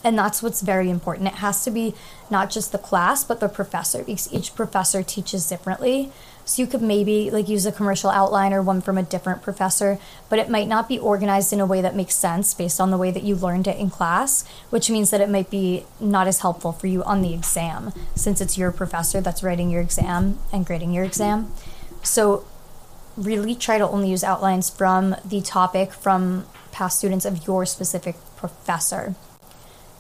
And 0.04 0.18
that's 0.18 0.42
what's 0.42 0.60
very 0.60 0.90
important. 0.90 1.28
It 1.28 1.36
has 1.36 1.64
to 1.64 1.70
be 1.70 1.94
not 2.30 2.50
just 2.50 2.72
the 2.72 2.78
class, 2.78 3.24
but 3.24 3.40
the 3.40 3.48
professor, 3.48 4.04
because 4.04 4.30
each 4.34 4.54
professor 4.54 5.02
teaches 5.02 5.48
differently. 5.48 6.12
So 6.44 6.60
you 6.60 6.68
could 6.68 6.82
maybe 6.82 7.30
like 7.30 7.48
use 7.48 7.64
a 7.64 7.72
commercial 7.72 8.10
outline 8.10 8.52
or 8.52 8.60
one 8.60 8.82
from 8.82 8.98
a 8.98 9.02
different 9.02 9.40
professor, 9.40 9.98
but 10.28 10.38
it 10.38 10.50
might 10.50 10.68
not 10.68 10.90
be 10.90 10.98
organized 10.98 11.54
in 11.54 11.60
a 11.60 11.64
way 11.64 11.80
that 11.80 11.96
makes 11.96 12.16
sense 12.16 12.52
based 12.52 12.78
on 12.78 12.90
the 12.90 12.98
way 12.98 13.10
that 13.10 13.22
you 13.22 13.34
learned 13.34 13.66
it 13.66 13.78
in 13.78 13.88
class, 13.88 14.46
which 14.68 14.90
means 14.90 15.08
that 15.08 15.22
it 15.22 15.30
might 15.30 15.48
be 15.48 15.86
not 15.98 16.26
as 16.26 16.40
helpful 16.40 16.72
for 16.72 16.86
you 16.86 17.02
on 17.04 17.22
the 17.22 17.32
exam 17.32 17.94
since 18.14 18.42
it's 18.42 18.58
your 18.58 18.72
professor 18.72 19.22
that's 19.22 19.42
writing 19.42 19.70
your 19.70 19.80
exam 19.80 20.38
and 20.52 20.66
grading 20.66 20.92
your 20.92 21.04
exam. 21.04 21.50
So 22.02 22.44
really 23.16 23.54
try 23.54 23.78
to 23.78 23.88
only 23.88 24.10
use 24.10 24.24
outlines 24.24 24.70
from 24.70 25.16
the 25.24 25.40
topic 25.40 25.92
from 25.92 26.46
past 26.70 26.98
students 26.98 27.24
of 27.24 27.46
your 27.46 27.66
specific 27.66 28.16
professor. 28.36 29.14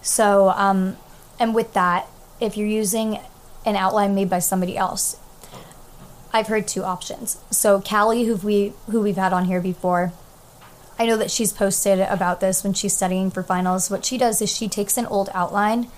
So, 0.00 0.50
um, 0.50 0.96
and 1.38 1.54
with 1.54 1.74
that, 1.74 2.06
if 2.40 2.56
you're 2.56 2.66
using 2.66 3.20
an 3.64 3.76
outline 3.76 4.14
made 4.14 4.28
by 4.28 4.40
somebody 4.40 4.76
else, 4.76 5.16
I've 6.32 6.46
heard 6.46 6.66
two 6.66 6.82
options. 6.82 7.38
So 7.50 7.80
Callie, 7.80 8.24
who 8.24 8.36
we 8.36 8.72
who 8.90 9.02
we've 9.02 9.16
had 9.16 9.32
on 9.32 9.44
here 9.44 9.60
before, 9.60 10.12
I 10.98 11.06
know 11.06 11.16
that 11.16 11.30
she's 11.30 11.52
posted 11.52 12.00
about 12.00 12.40
this 12.40 12.64
when 12.64 12.72
she's 12.72 12.96
studying 12.96 13.30
for 13.30 13.42
finals. 13.42 13.90
What 13.90 14.04
she 14.04 14.16
does 14.16 14.40
is 14.40 14.54
she 14.54 14.68
takes 14.68 14.96
an 14.96 15.06
old 15.06 15.28
outline 15.34 15.88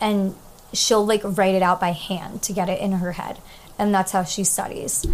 and 0.00 0.34
she'll 0.72 1.04
like 1.04 1.22
write 1.24 1.54
it 1.54 1.62
out 1.62 1.80
by 1.80 1.90
hand 1.92 2.42
to 2.42 2.52
get 2.52 2.68
it 2.68 2.80
in 2.80 2.92
her 2.92 3.12
head. 3.12 3.38
And 3.78 3.94
that's 3.94 4.12
how 4.12 4.24
she 4.24 4.44
studies. 4.44 5.04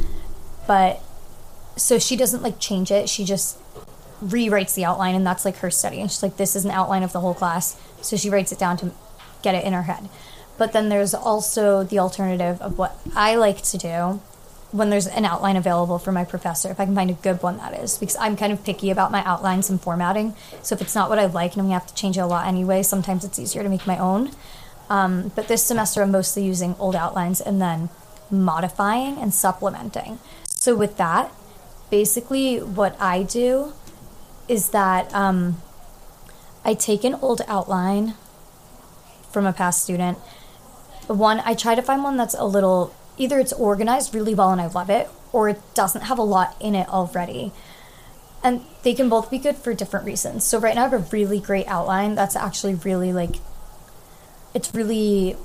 But 0.67 1.03
so 1.77 1.99
she 1.99 2.17
doesn't 2.17 2.43
like 2.43 2.59
change 2.59 2.91
it. 2.91 3.09
She 3.09 3.25
just 3.25 3.59
rewrites 4.23 4.75
the 4.75 4.85
outline 4.85 5.15
and 5.15 5.27
that's 5.27 5.45
like 5.45 5.57
her 5.59 5.71
study. 5.71 6.01
And 6.01 6.11
she's 6.11 6.23
like, 6.23 6.37
this 6.37 6.55
is 6.55 6.65
an 6.65 6.71
outline 6.71 7.03
of 7.03 7.13
the 7.13 7.21
whole 7.21 7.35
class. 7.35 7.81
So 8.01 8.17
she 8.17 8.31
writes 8.31 8.53
it 8.53 8.59
down 8.59 8.77
to 8.79 8.93
get 9.43 9.55
it 9.55 9.65
in 9.65 9.73
her 9.73 9.83
head. 9.83 10.09
But 10.59 10.73
then 10.73 10.89
there's 10.89 11.15
also 11.15 11.83
the 11.83 11.99
alternative 11.99 12.61
of 12.61 12.79
what 12.79 12.99
I 13.17 13.35
like 13.35 13.63
to 13.63 13.79
do 13.79 14.21
when 14.71 14.89
there's 14.89 15.07
an 15.07 15.25
outline 15.25 15.57
available 15.57 15.99
for 15.99 16.13
my 16.13 16.25
professor, 16.25 16.71
if 16.71 16.81
I 16.81 16.87
can 16.87 16.95
find 16.95 17.11
a 17.11 17.15
good 17.15 17.43
one 17.43 17.59
that 17.59 17.75
is, 17.75 17.99
because 17.99 18.17
I'm 18.17 18.37
kind 18.37 18.53
of 18.53 18.65
picky 18.65 18.91
about 18.91 19.13
my 19.13 19.23
outlines 19.25 19.69
and 19.69 19.79
formatting. 19.81 20.35
So 20.63 20.75
if 20.75 20.81
it's 20.81 20.95
not 20.95 21.11
what 21.11 21.19
I 21.19 21.27
like 21.27 21.53
and 21.53 21.61
I'm 21.61 21.67
gonna 21.67 21.79
have 21.79 21.87
to 21.89 21.95
change 21.95 22.17
it 22.17 22.21
a 22.21 22.27
lot 22.27 22.47
anyway, 22.47 22.83
sometimes 22.83 23.23
it's 23.23 23.39
easier 23.39 23.63
to 23.63 23.69
make 23.69 23.87
my 23.87 23.99
own. 23.99 24.31
Um, 24.89 25.31
but 25.35 25.49
this 25.49 25.63
semester 25.63 26.03
I'm 26.03 26.11
mostly 26.11 26.45
using 26.45 26.75
old 26.79 26.97
outlines 26.97 27.41
and 27.41 27.61
then 27.61 27.91
modifying 28.31 29.19
and 29.19 29.33
supplementing. 29.33 30.19
So 30.47 30.75
with 30.75 30.97
that, 30.97 31.31
basically 31.93 32.57
what 32.57 32.99
I 32.99 33.23
do 33.23 33.75
is 34.49 34.71
that 34.71 35.15
um, 35.15 35.61
I 36.65 36.73
take 36.73 37.05
an 37.05 37.15
old 37.17 37.43
outline 37.47 38.15
from 39.31 39.45
a 39.45 39.53
past 39.53 39.85
student. 39.85 40.17
One, 41.07 41.43
I 41.45 41.53
try 41.55 41.75
to 41.75 41.83
find 41.83 42.03
one 42.03 42.17
that's 42.17 42.35
a 42.35 42.47
little 42.47 42.95
either 43.19 43.39
it's 43.39 43.53
organized 43.53 44.15
really 44.15 44.35
well 44.35 44.53
and 44.53 44.61
I 44.61 44.69
love 44.69 44.89
it, 44.89 45.11
or 45.35 45.51
it 45.51 45.61
doesn't 45.75 46.05
have 46.05 46.19
a 46.19 46.23
lot 46.23 46.57
in 46.61 46.75
it 46.75 46.89
already. 46.89 47.53
And 48.43 48.63
they 48.85 48.95
can 48.95 49.11
both 49.11 49.31
be 49.31 49.39
good 49.39 49.57
for 49.57 49.75
different 49.75 50.07
reasons. 50.07 50.45
So 50.45 50.59
right 50.59 50.75
now 50.75 50.87
I 50.87 50.89
have 50.89 50.95
a 50.95 51.11
really 51.13 51.41
great 51.41 51.67
outline 51.67 52.15
that's 52.15 52.37
actually 52.37 52.75
really 52.75 53.13
like 53.13 53.37
it's 54.55 54.75
really 54.75 55.37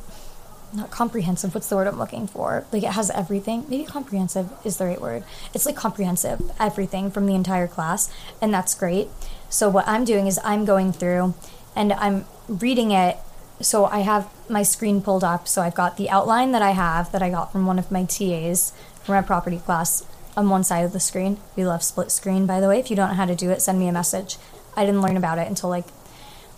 not 0.74 0.92
comprehensive. 0.92 1.54
What's 1.54 1.70
the 1.70 1.76
word 1.76 1.88
I'm 1.88 2.00
looking 2.00 2.28
for? 2.28 2.66
Like 2.72 2.84
it 2.84 2.92
has 2.92 3.10
everything. 3.12 3.66
Maybe 3.68 3.86
comprehensive 3.86 4.52
is 4.64 4.78
the 4.78 4.86
right 4.86 5.02
word. 5.02 5.24
It's 5.54 5.66
like 5.66 5.76
comprehensive, 5.76 6.52
everything 6.60 7.12
from 7.12 7.26
the 7.26 7.36
entire 7.36 7.68
class, 7.68 8.12
and 8.42 8.54
that's 8.54 8.76
great. 8.76 9.10
So 9.50 9.70
what 9.70 9.88
I'm 9.88 10.04
doing 10.04 10.28
is 10.28 10.40
I'm 10.44 10.66
going 10.66 10.92
through 10.92 11.34
and 11.76 11.94
I'm 11.94 12.26
reading 12.48 12.92
it. 12.92 13.18
So 13.62 13.86
I 13.86 14.00
have 14.00 14.30
my 14.50 14.64
screen 14.64 15.02
pulled 15.02 15.24
up. 15.24 15.48
So 15.48 15.62
I've 15.62 15.76
got 15.76 15.98
the 15.98 16.10
outline 16.10 16.52
that 16.52 16.62
I 16.62 16.72
have 16.72 17.12
that 17.12 17.22
I 17.22 17.30
got 17.30 17.52
from 17.52 17.66
one 17.66 17.80
of 17.80 17.92
my 17.92 18.04
TAs 18.04 18.74
from 19.04 19.16
my 19.16 19.22
property 19.22 19.58
class 19.58 20.06
on 20.36 20.50
one 20.50 20.64
side 20.64 20.84
of 20.84 20.94
the 20.94 21.00
screen. 21.00 21.38
We 21.56 21.66
love 21.66 21.82
split 21.82 22.12
screen, 22.12 22.46
by 22.46 22.60
the 22.60 22.68
way. 22.68 22.80
If 22.80 22.90
you 22.90 22.96
don't 22.96 23.10
know 23.10 23.16
how 23.16 23.26
to 23.26 23.36
do 23.36 23.50
it, 23.50 23.62
send 23.62 23.80
me 23.80 23.88
a 23.88 23.92
message. 23.92 24.38
I 24.76 24.86
didn't 24.86 25.02
learn 25.02 25.18
about 25.18 25.40
it 25.40 25.48
until 25.48 25.70
like 25.70 25.86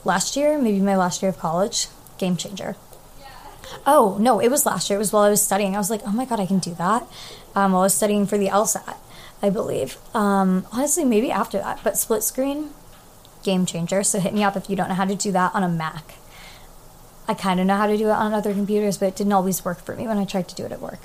last 0.04 0.36
year, 0.36 0.60
maybe 0.60 0.80
my 0.80 0.98
last 0.98 1.22
year 1.22 1.30
of 1.30 1.38
college. 1.38 1.88
Game 2.18 2.36
changer. 2.36 2.76
Oh, 3.86 4.18
no, 4.20 4.40
it 4.40 4.50
was 4.50 4.66
last 4.66 4.90
year. 4.90 4.98
It 4.98 5.00
was 5.00 5.14
while 5.14 5.24
I 5.24 5.30
was 5.30 5.42
studying. 5.42 5.76
I 5.76 5.80
was 5.80 5.90
like, 5.90 6.02
oh 6.06 6.12
my 6.12 6.26
God, 6.26 6.40
I 6.40 6.46
can 6.46 6.60
do 6.60 6.74
that. 6.76 7.04
Um, 7.56 7.72
while 7.72 7.82
I 7.82 7.86
was 7.86 7.94
studying 7.94 8.26
for 8.26 8.38
the 8.38 8.48
LSAT, 8.48 8.96
I 9.42 9.50
believe. 9.50 9.98
Um, 10.14 10.66
honestly, 10.72 11.06
maybe 11.06 11.32
after 11.32 11.58
that. 11.58 11.80
But 11.84 11.98
split 11.98 12.24
screen, 12.24 12.72
game 13.44 13.66
changer. 13.66 14.04
So 14.04 14.20
hit 14.20 14.34
me 14.34 14.44
up 14.44 14.56
if 14.56 14.70
you 14.70 14.76
don't 14.76 14.90
know 14.90 14.96
how 14.96 15.06
to 15.06 15.16
do 15.16 15.32
that 15.32 15.54
on 15.56 15.64
a 15.64 15.70
Mac. 15.70 16.16
I 17.28 17.36
kind 17.36 17.60
of 17.60 17.68
know 17.68 17.78
how 17.78 17.86
to 17.86 17.96
do 17.96 18.08
it 18.08 18.14
on 18.14 18.34
other 18.34 18.54
computers, 18.54 18.98
but 18.98 19.08
it 19.08 19.16
didn't 19.16 19.34
always 19.34 19.64
work 19.64 19.80
for 19.86 19.96
me 19.96 20.08
when 20.08 20.18
I 20.18 20.26
tried 20.26 20.50
to 20.50 20.56
do 20.56 20.66
it 20.66 20.72
at 20.72 20.82
work. 20.82 21.00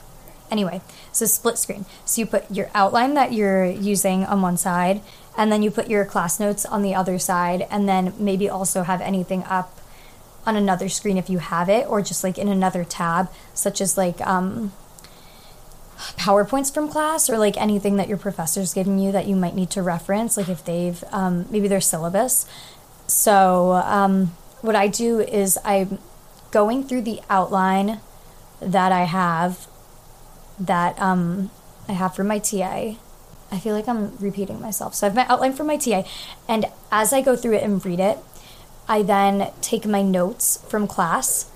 Anyway, 0.51 0.81
so 1.13 1.27
split 1.27 1.59
screen. 1.59 1.85
So 2.05 2.21
you 2.21 2.27
put 2.27 2.51
your 2.51 2.71
outline 2.75 3.15
that 3.15 3.33
you're 3.33 3.67
using 3.67 4.25
on 4.25 4.41
one 4.41 4.57
side, 4.57 5.03
and 5.37 5.53
then 5.53 5.63
you 5.63 5.71
put 5.71 5.89
your 5.89 6.05
class 6.05 6.41
notes 6.41 6.65
on 6.65 6.83
the 6.83 6.95
other 6.95 7.19
side, 7.19 7.67
and 7.71 7.89
then 7.89 8.15
maybe 8.19 8.49
also 8.49 8.85
have 8.85 9.01
anything 9.01 9.45
up 9.45 9.74
on 10.47 10.57
another 10.57 10.89
screen 10.89 11.17
if 11.17 11.31
you 11.31 11.39
have 11.39 11.69
it, 11.69 11.87
or 11.89 12.03
just 12.03 12.25
like 12.25 12.39
in 12.39 12.49
another 12.49 12.85
tab, 12.85 13.31
such 13.55 13.81
as 13.81 13.97
like 13.97 14.21
um, 14.27 14.73
PowerPoints 16.17 16.73
from 16.73 16.89
class 16.89 17.31
or 17.31 17.39
like 17.39 17.57
anything 17.57 17.97
that 17.97 18.09
your 18.09 18.19
professor's 18.19 18.75
given 18.75 18.99
you 18.99 19.13
that 19.13 19.27
you 19.27 19.37
might 19.37 19.55
need 19.55 19.71
to 19.71 19.83
reference, 19.83 20.37
like 20.37 20.49
if 20.49 20.65
they've 20.65 21.03
um, 21.13 21.47
maybe 21.51 21.69
their 21.69 21.81
syllabus. 21.81 22.47
So, 23.07 23.73
um, 23.73 24.35
what 24.61 24.75
I 24.75 24.89
do 24.89 25.21
is 25.21 25.59
I'm 25.65 25.99
going 26.51 26.85
through 26.85 27.03
the 27.03 27.21
outline 27.29 28.01
that 28.61 28.93
I 28.93 29.05
have 29.05 29.67
that 30.59 30.99
um, 31.01 31.51
I 31.89 31.93
have 31.93 32.15
for 32.15 32.25
my 32.25 32.39
TA. 32.39 32.95
I 33.51 33.59
feel 33.61 33.75
like 33.75 33.89
I'm 33.89 34.17
repeating 34.19 34.61
myself. 34.61 34.95
So 34.95 35.07
I 35.07 35.11
have 35.11 35.17
my 35.17 35.27
outline 35.29 35.53
for 35.53 35.65
my 35.65 35.77
TA, 35.77 36.05
and 36.49 36.67
as 36.91 37.13
I 37.13 37.21
go 37.21 37.37
through 37.37 37.55
it 37.55 37.63
and 37.63 37.85
read 37.85 38.01
it, 38.01 38.19
I 38.89 39.03
then 39.03 39.51
take 39.61 39.87
my 39.87 40.03
notes 40.03 40.63
from 40.69 40.87
class 40.87 41.51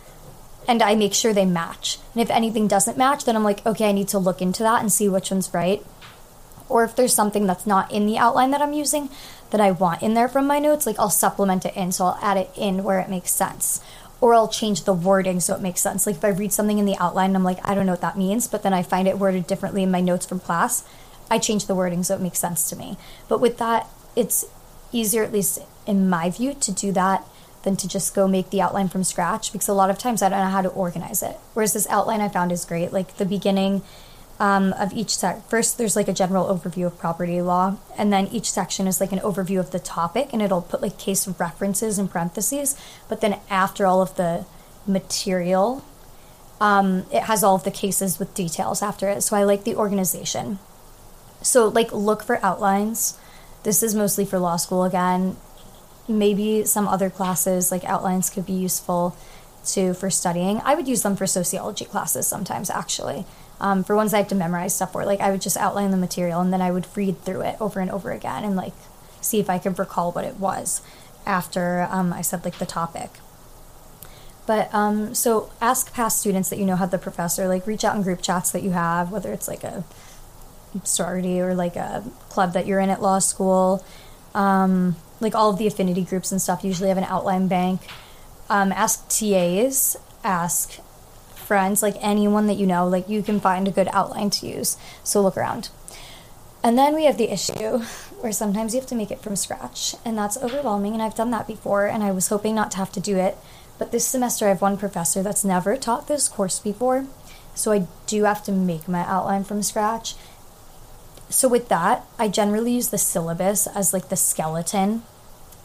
and 0.67 0.83
I 0.83 0.95
make 0.95 1.15
sure 1.15 1.33
they 1.33 1.47
match. 1.47 1.99
And 2.13 2.23
if 2.23 2.31
anything 2.31 2.69
doesn't 2.69 2.99
match, 2.99 3.25
then 3.25 3.37
I'm 3.37 3.45
like, 3.45 3.65
okay, 3.65 3.89
I 3.89 3.93
need 3.93 4.09
to 4.09 4.19
look 4.19 4.43
into 4.43 4.63
that 4.63 4.81
and 4.81 4.93
see 4.93 5.09
which 5.09 5.31
one's 5.31 5.53
right. 5.55 5.85
Or 6.69 6.85
if 6.85 6.95
there's 6.95 7.15
something 7.15 7.47
that's 7.47 7.67
not 7.67 7.91
in 7.91 8.07
the 8.07 8.19
outline 8.19 8.51
that 8.51 8.61
I'm 8.61 8.75
using 8.75 9.09
that 9.51 9.61
I 9.61 9.71
want 9.71 10.03
in 10.03 10.13
there 10.13 10.29
from 10.29 10.47
my 10.47 10.59
notes, 10.59 10.87
like 10.87 10.99
I'll 10.99 11.09
supplement 11.09 11.65
it 11.65 11.75
in. 11.75 11.93
So 11.93 12.05
I'll 12.07 12.19
add 12.21 12.37
it 12.37 12.51
in 12.55 12.85
where 12.85 13.01
it 13.01 13.09
makes 13.09 13.31
sense. 13.31 13.83
Or 14.21 14.35
I'll 14.35 14.49
change 14.49 14.85
the 14.85 14.93
wording 14.93 15.41
so 15.41 15.55
it 15.55 15.63
makes 15.63 15.81
sense. 15.81 16.07
Like 16.07 16.17
if 16.17 16.25
I 16.25 16.29
read 16.29 16.53
something 16.53 16.79
in 16.79 16.85
the 16.85 16.99
outline, 16.99 17.31
and 17.31 17.37
I'm 17.37 17.45
like, 17.45 17.67
I 17.67 17.75
don't 17.75 17.87
know 17.87 17.93
what 17.93 18.03
that 18.03 18.19
means, 18.19 18.47
but 18.49 18.63
then 18.63 18.75
I 18.75 18.83
find 18.83 19.09
it 19.09 19.19
worded 19.19 19.47
differently 19.47 19.83
in 19.83 19.91
my 19.91 20.01
notes 20.01 20.27
from 20.27 20.41
class, 20.41 20.85
I 21.31 21.39
change 21.39 21.67
the 21.67 21.75
wording 21.75 22.03
so 22.03 22.15
it 22.15 22.21
makes 22.21 22.39
sense 22.39 22.69
to 22.69 22.77
me. 22.77 22.99
But 23.29 23.41
with 23.41 23.59
that, 23.59 23.87
it's 24.17 24.45
easier, 24.93 25.23
at 25.23 25.33
least 25.33 25.61
in 25.89 26.09
my 26.09 26.31
view, 26.31 26.55
to 26.55 26.71
do 26.71 26.93
that 26.93 27.25
than 27.63 27.77
to 27.77 27.89
just 27.89 28.15
go 28.15 28.29
make 28.29 28.51
the 28.51 28.61
outline 28.61 28.89
from 28.89 29.03
scratch 29.03 29.53
because 29.53 29.69
a 29.69 29.75
lot 29.75 29.91
of 29.91 29.99
times 29.99 30.23
I 30.23 30.29
don't 30.29 30.39
know 30.39 30.51
how 30.51 30.63
to 30.63 30.69
organize 30.69 31.23
it. 31.23 31.37
Whereas 31.55 31.73
this 31.73 31.89
outline 31.89 32.21
I 32.21 32.29
found 32.29 32.53
is 32.53 32.65
great. 32.65 32.93
Like 32.93 33.17
the 33.17 33.25
beginning 33.25 33.83
um, 34.39 34.73
of 34.75 34.93
each 34.93 35.17
sec, 35.17 35.49
first 35.49 35.79
there's 35.79 35.97
like 35.97 36.07
a 36.07 36.13
general 36.13 36.47
overview 36.47 36.87
of 36.87 36.99
property 36.99 37.43
law, 37.43 37.77
and 37.97 38.13
then 38.13 38.29
each 38.29 38.53
section 38.53 38.87
is 38.87 39.01
like 39.01 39.11
an 39.11 39.19
overview 39.19 39.59
of 39.59 39.73
the 39.73 39.81
topic, 39.81 40.29
and 40.33 40.41
it'll 40.41 40.63
put 40.63 40.81
like 40.81 40.97
case 40.99 41.27
references 41.27 41.99
in 41.99 42.07
parentheses. 42.07 42.77
But 43.09 43.21
then 43.21 43.41
after 43.51 43.85
all 43.85 44.01
of 44.01 44.15
the 44.15 44.47
material, 44.87 45.85
um, 46.61 47.07
it 47.13 47.23
has 47.23 47.43
all 47.43 47.57
of 47.57 47.65
the 47.65 47.73
cases 47.73 48.19
with 48.21 48.35
details 48.35 48.83
after 48.83 49.09
it. 49.09 49.23
So 49.23 49.37
I 49.37 49.43
like 49.43 49.65
the 49.65 49.75
organization. 49.75 50.61
So 51.43 51.67
like 51.67 51.93
look 51.93 52.23
for 52.23 52.39
outlines. 52.45 53.19
This 53.65 53.83
is 53.83 53.95
mostly 53.95 54.25
for 54.25 54.39
law 54.39 54.57
school 54.57 54.85
again 54.85 55.37
maybe 56.09 56.65
some 56.65 56.89
other 56.89 57.11
classes 57.11 57.71
like 57.71 57.85
outlines 57.85 58.31
could 58.31 58.47
be 58.47 58.53
useful 58.53 59.17
too 59.65 59.95
for 59.95 60.11
studying. 60.11 60.61
I 60.65 60.75
would 60.75 60.89
use 60.89 61.03
them 61.03 61.17
for 61.17 61.27
sociology 61.27 61.85
classes 61.85 62.27
sometimes 62.27 62.71
actually. 62.71 63.27
Um, 63.61 63.83
for 63.83 63.97
ones 63.97 64.15
I 64.15 64.19
have 64.19 64.29
to 64.29 64.35
memorize 64.35 64.75
stuff 64.75 64.93
for, 64.93 65.05
like 65.05 65.21
I 65.21 65.31
would 65.31 65.43
just 65.43 65.57
outline 65.57 65.91
the 65.91 65.97
material 65.97 66.41
and 66.41 66.53
then 66.53 66.63
I 66.63 66.71
would 66.71 66.87
read 66.97 67.21
through 67.23 67.43
it 67.43 67.57
over 67.61 67.81
and 67.81 67.91
over 67.91 68.13
again 68.13 68.45
and 68.45 68.57
like 68.57 68.75
see 69.21 69.41
if 69.41 69.51
I 69.51 69.59
could 69.59 69.79
recall 69.79 70.13
what 70.13 70.25
it 70.25 70.37
was 70.37 70.81
after 71.27 71.87
um, 71.91 72.13
I 72.13 72.23
said 72.23 72.45
like 72.45 72.59
the 72.59 72.67
topic. 72.67 73.11
But 74.47 74.73
um, 74.73 75.15
so 75.15 75.51
ask 75.61 75.93
past 75.93 76.21
students 76.21 76.49
that 76.49 76.59
you 76.59 76.65
know 76.65 76.77
have 76.77 76.91
the 76.91 76.99
professor, 76.99 77.47
like 77.47 77.67
reach 77.67 77.85
out 77.85 77.95
in 77.97 78.03
group 78.03 78.23
chats 78.23 78.51
that 78.53 78.63
you 78.63 78.71
have, 78.71 79.11
whether 79.13 79.31
it's 79.31 79.47
like 79.47 79.63
a 79.63 79.85
sorority 80.85 81.39
or 81.39 81.55
like 81.55 81.77
a 81.77 82.03
club 82.31 82.55
that 82.55 82.67
you're 82.67 82.81
in 82.81 82.89
at 82.89 83.03
law 83.03 83.19
school. 83.19 83.85
Um, 84.35 84.97
like 85.21 85.35
all 85.35 85.51
of 85.51 85.59
the 85.59 85.67
affinity 85.67 86.03
groups 86.03 86.33
and 86.33 86.41
stuff 86.41 86.65
usually 86.65 86.89
have 86.89 86.99
an 86.99 87.05
outline 87.05 87.49
bank. 87.49 87.83
Um, 88.49 88.73
ask 88.73 89.09
TAs, 89.09 89.97
ask 90.25 90.81
friends, 91.35 91.83
like 91.83 91.97
anyone 92.01 92.47
that 92.47 92.57
you 92.57 92.67
know, 92.67 92.87
like 92.87 93.09
you 93.09 93.23
can 93.23 93.41
find 93.41 93.67
a 93.67 93.71
good 93.71 93.89
outline 93.93 94.31
to 94.31 94.47
use. 94.47 94.77
So 95.03 95.21
look 95.21 95.37
around. 95.37 95.71
And 96.63 96.77
then 96.77 96.95
we 96.95 97.05
have 97.05 97.19
the 97.19 97.33
issue 97.33 97.79
where 98.21 98.33
sometimes 98.33 98.75
you 98.75 98.81
have 98.81 98.89
to 98.89 98.95
make 98.95 99.11
it 99.11 99.23
from 99.23 99.37
scratch, 99.37 99.95
and 100.05 100.19
that's 100.19 100.37
overwhelming. 100.37 100.93
And 100.93 101.03
I've 101.03 101.15
done 101.15 101.31
that 101.31 101.47
before, 101.47 101.87
and 101.87 102.03
I 102.03 102.11
was 102.11 102.29
hoping 102.29 102.55
not 102.55 102.71
to 102.73 102.79
have 102.79 102.93
to 102.93 103.01
do 103.01 103.17
it. 103.17 103.37
But 103.79 103.93
this 103.93 104.07
semester, 104.07 104.47
I 104.47 104.49
have 104.49 104.61
one 104.61 104.77
professor 104.77 105.23
that's 105.23 105.45
never 105.45 105.77
taught 105.77 106.09
this 106.09 106.29
course 106.29 106.59
before, 106.59 107.07
so 107.55 107.71
I 107.73 107.87
do 108.07 108.25
have 108.25 108.43
to 108.45 108.53
make 108.53 108.89
my 108.89 109.01
outline 109.01 109.45
from 109.45 109.63
scratch 109.63 110.15
so 111.31 111.49
with 111.49 111.69
that, 111.69 112.05
I 112.19 112.29
generally 112.29 112.73
use 112.73 112.89
the 112.89 112.99
syllabus 112.99 113.67
as 113.67 113.93
like 113.93 114.09
the 114.09 114.17
skeleton 114.17 115.03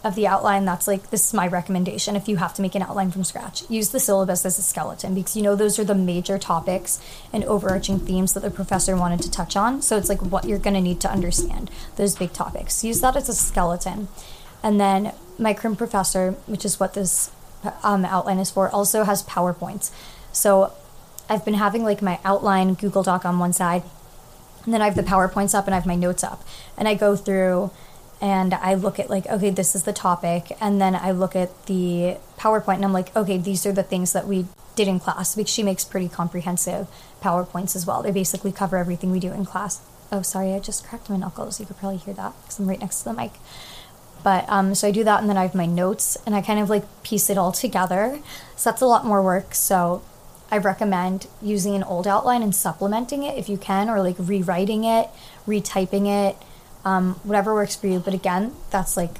of 0.04 0.16
the 0.16 0.28
outline. 0.28 0.66
That's 0.66 0.88
like 0.88 1.10
this 1.10 1.28
is 1.28 1.34
my 1.34 1.48
recommendation 1.48 2.16
if 2.16 2.28
you 2.28 2.38
have 2.38 2.54
to 2.56 2.62
make 2.62 2.76
an 2.76 2.82
outline 2.82 3.12
from 3.12 3.24
scratch. 3.24 3.70
Use 3.70 3.90
the 3.90 4.00
syllabus 4.00 4.46
as 4.46 4.60
a 4.60 4.62
skeleton 4.62 5.16
because 5.16 5.36
you 5.36 5.42
know 5.42 5.56
those 5.56 5.80
are 5.80 5.84
the 5.84 5.96
major 5.96 6.38
topics 6.38 7.00
and 7.32 7.44
overarching 7.46 8.00
themes 8.00 8.34
that 8.34 8.42
the 8.42 8.52
professor 8.52 8.98
wanted 8.98 9.22
to 9.22 9.32
touch 9.32 9.56
on. 9.56 9.82
So 9.82 9.98
it's 9.98 10.10
like 10.10 10.22
what 10.22 10.46
you're 10.46 10.60
going 10.60 10.76
to 10.76 10.82
need 10.82 11.00
to 11.02 11.12
understand 11.12 11.72
those 11.96 12.16
big 12.16 12.34
topics. 12.34 12.84
Use 12.84 13.02
that 13.02 13.16
as 13.16 13.30
a 13.30 13.34
skeleton. 13.34 14.10
And 14.62 14.80
then 14.80 15.14
my 15.38 15.54
crim 15.54 15.76
professor, 15.76 16.32
which 16.46 16.66
is 16.66 16.80
what 16.80 16.94
this 16.94 17.32
um, 17.84 18.06
outline 18.06 18.40
is 18.40 18.52
for, 18.52 18.70
also 18.70 19.04
has 19.04 19.24
PowerPoints. 19.24 19.92
So 20.32 20.74
I've 21.30 21.46
been 21.46 21.54
having 21.54 21.84
like 21.84 22.02
my 22.02 22.20
outline 22.26 22.74
Google 22.74 23.04
Doc 23.04 23.26
on 23.26 23.40
one 23.40 23.54
side 23.54 23.84
and 24.66 24.74
then 24.74 24.82
I 24.82 24.86
have 24.86 24.96
the 24.96 25.04
PowerPoints 25.04 25.54
up 25.54 25.66
and 25.66 25.74
I 25.74 25.78
have 25.78 25.86
my 25.86 25.96
notes 25.96 26.24
up. 26.24 26.44
And 26.78 26.88
I 26.88 26.96
go 26.96 27.16
through 27.16 27.72
and 28.22 28.54
I 28.54 28.74
look 28.76 29.00
at 29.00 29.10
like, 29.10 29.28
okay, 29.28 29.50
this 29.50 29.76
is 29.76 29.84
the 29.84 29.94
topic. 29.94 30.56
And 30.62 30.80
then 30.80 30.96
I 30.96 31.12
look 31.12 31.36
at 31.36 31.66
the 31.66 32.18
PowerPoint 32.38 32.76
and 32.76 32.86
I'm 32.86 32.94
like, 32.94 33.16
okay, 33.16 33.38
these 33.38 33.66
are 33.66 33.74
the 33.74 33.84
things 33.84 34.14
that 34.14 34.28
we 34.28 34.46
did 34.76 34.88
in 34.88 35.00
class 35.00 35.36
because 35.36 35.52
she 35.52 35.64
makes 35.64 35.84
pretty 35.84 36.10
comprehensive 36.10 36.88
PowerPoints 37.22 37.76
as 37.76 37.86
well. 37.86 38.02
They 38.02 38.12
basically 38.12 38.52
cover 38.52 38.78
everything 38.78 39.12
we 39.12 39.20
do 39.20 39.32
in 39.32 39.46
class. 39.46 39.82
Oh, 40.12 40.22
sorry, 40.22 40.54
I 40.54 40.60
just 40.60 40.86
cracked 40.86 41.10
my 41.10 41.18
knuckles. 41.18 41.60
You 41.60 41.66
could 41.66 41.78
probably 41.78 41.98
hear 41.98 42.14
that 42.14 42.34
because 42.42 42.60
I'm 42.60 42.68
right 42.68 42.80
next 42.80 43.00
to 43.00 43.06
the 43.06 43.14
mic. 43.14 43.34
But 44.24 44.46
um, 44.48 44.74
so 44.74 44.88
I 44.88 44.92
do 44.92 45.04
that 45.04 45.20
and 45.20 45.30
then 45.30 45.38
I 45.38 45.42
have 45.42 45.56
my 45.56 45.66
notes 45.66 46.18
and 46.26 46.34
I 46.34 46.42
kind 46.42 46.60
of 46.60 46.70
like 46.70 46.86
piece 47.04 47.30
it 47.30 47.38
all 47.38 47.52
together. 47.52 48.20
So 48.56 48.70
that's 48.70 48.82
a 48.82 48.86
lot 48.86 49.06
more 49.06 49.22
work. 49.22 49.54
So 49.54 50.02
I 50.54 50.58
recommend 50.58 51.26
using 51.42 51.74
an 51.74 51.82
old 51.82 52.06
outline 52.06 52.44
and 52.44 52.54
supplementing 52.54 53.24
it 53.24 53.40
if 53.40 53.50
you 53.50 53.58
can, 53.58 53.90
or 53.90 54.04
like 54.04 54.18
rewriting 54.20 54.84
it, 54.84 55.10
retyping 55.48 56.06
it, 56.06 56.38
um, 56.86 57.16
whatever 57.24 57.56
works 57.56 57.76
for 57.76 57.88
you. 57.88 57.98
But 57.98 58.14
again, 58.14 58.54
that's 58.70 58.96
like 58.96 59.16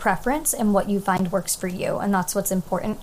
preference 0.00 0.52
and 0.52 0.74
what 0.74 0.90
you 0.90 0.98
find 0.98 1.30
works 1.30 1.54
for 1.54 1.68
you, 1.68 1.98
and 1.98 2.12
that's 2.12 2.34
what's 2.34 2.50
important. 2.50 2.98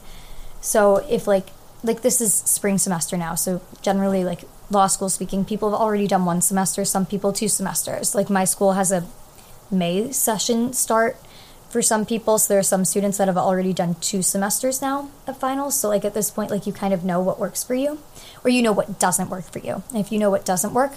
So 0.60 0.98
if 1.10 1.26
like 1.26 1.52
like 1.82 2.02
this 2.02 2.20
is 2.20 2.34
spring 2.34 2.80
semester 2.80 3.16
now, 3.16 3.36
so 3.36 3.62
generally 3.82 4.26
like 4.26 4.42
law 4.70 4.88
school 4.88 5.08
speaking, 5.08 5.46
people 5.46 5.72
have 5.72 5.80
already 5.80 6.06
done 6.06 6.26
one 6.26 6.42
semester, 6.42 6.84
some 6.84 7.06
people 7.06 7.32
two 7.32 7.48
semesters. 7.48 8.14
Like 8.14 8.30
my 8.30 8.44
school 8.44 8.74
has 8.74 8.92
a 8.92 9.08
May 9.72 10.12
session 10.12 10.74
start 10.74 11.16
for 11.70 11.82
some 11.82 12.06
people 12.06 12.38
so 12.40 12.52
there 12.52 12.60
are 12.60 12.64
some 12.64 12.84
students 12.84 13.18
that 13.18 13.28
have 13.28 13.38
already 13.38 13.74
done 13.74 13.96
two 14.02 14.22
semesters 14.22 14.82
now 14.82 15.10
of 15.28 15.38
finals. 15.38 15.80
So 15.80 15.88
like 15.88 16.04
at 16.04 16.14
this 16.14 16.32
point 16.32 16.52
like 16.52 16.66
you 16.66 16.74
kind 16.74 16.94
of 16.94 17.04
know 17.04 17.22
what 17.22 17.40
works 17.40 17.64
for 17.64 17.76
you 17.76 18.00
or 18.44 18.50
you 18.50 18.62
know 18.62 18.72
what 18.72 19.00
doesn't 19.00 19.30
work 19.30 19.46
for 19.46 19.60
you. 19.60 19.84
And 19.90 19.98
if 19.98 20.12
you 20.12 20.20
know 20.20 20.30
what 20.30 20.46
doesn't 20.46 20.74
work 20.74 20.94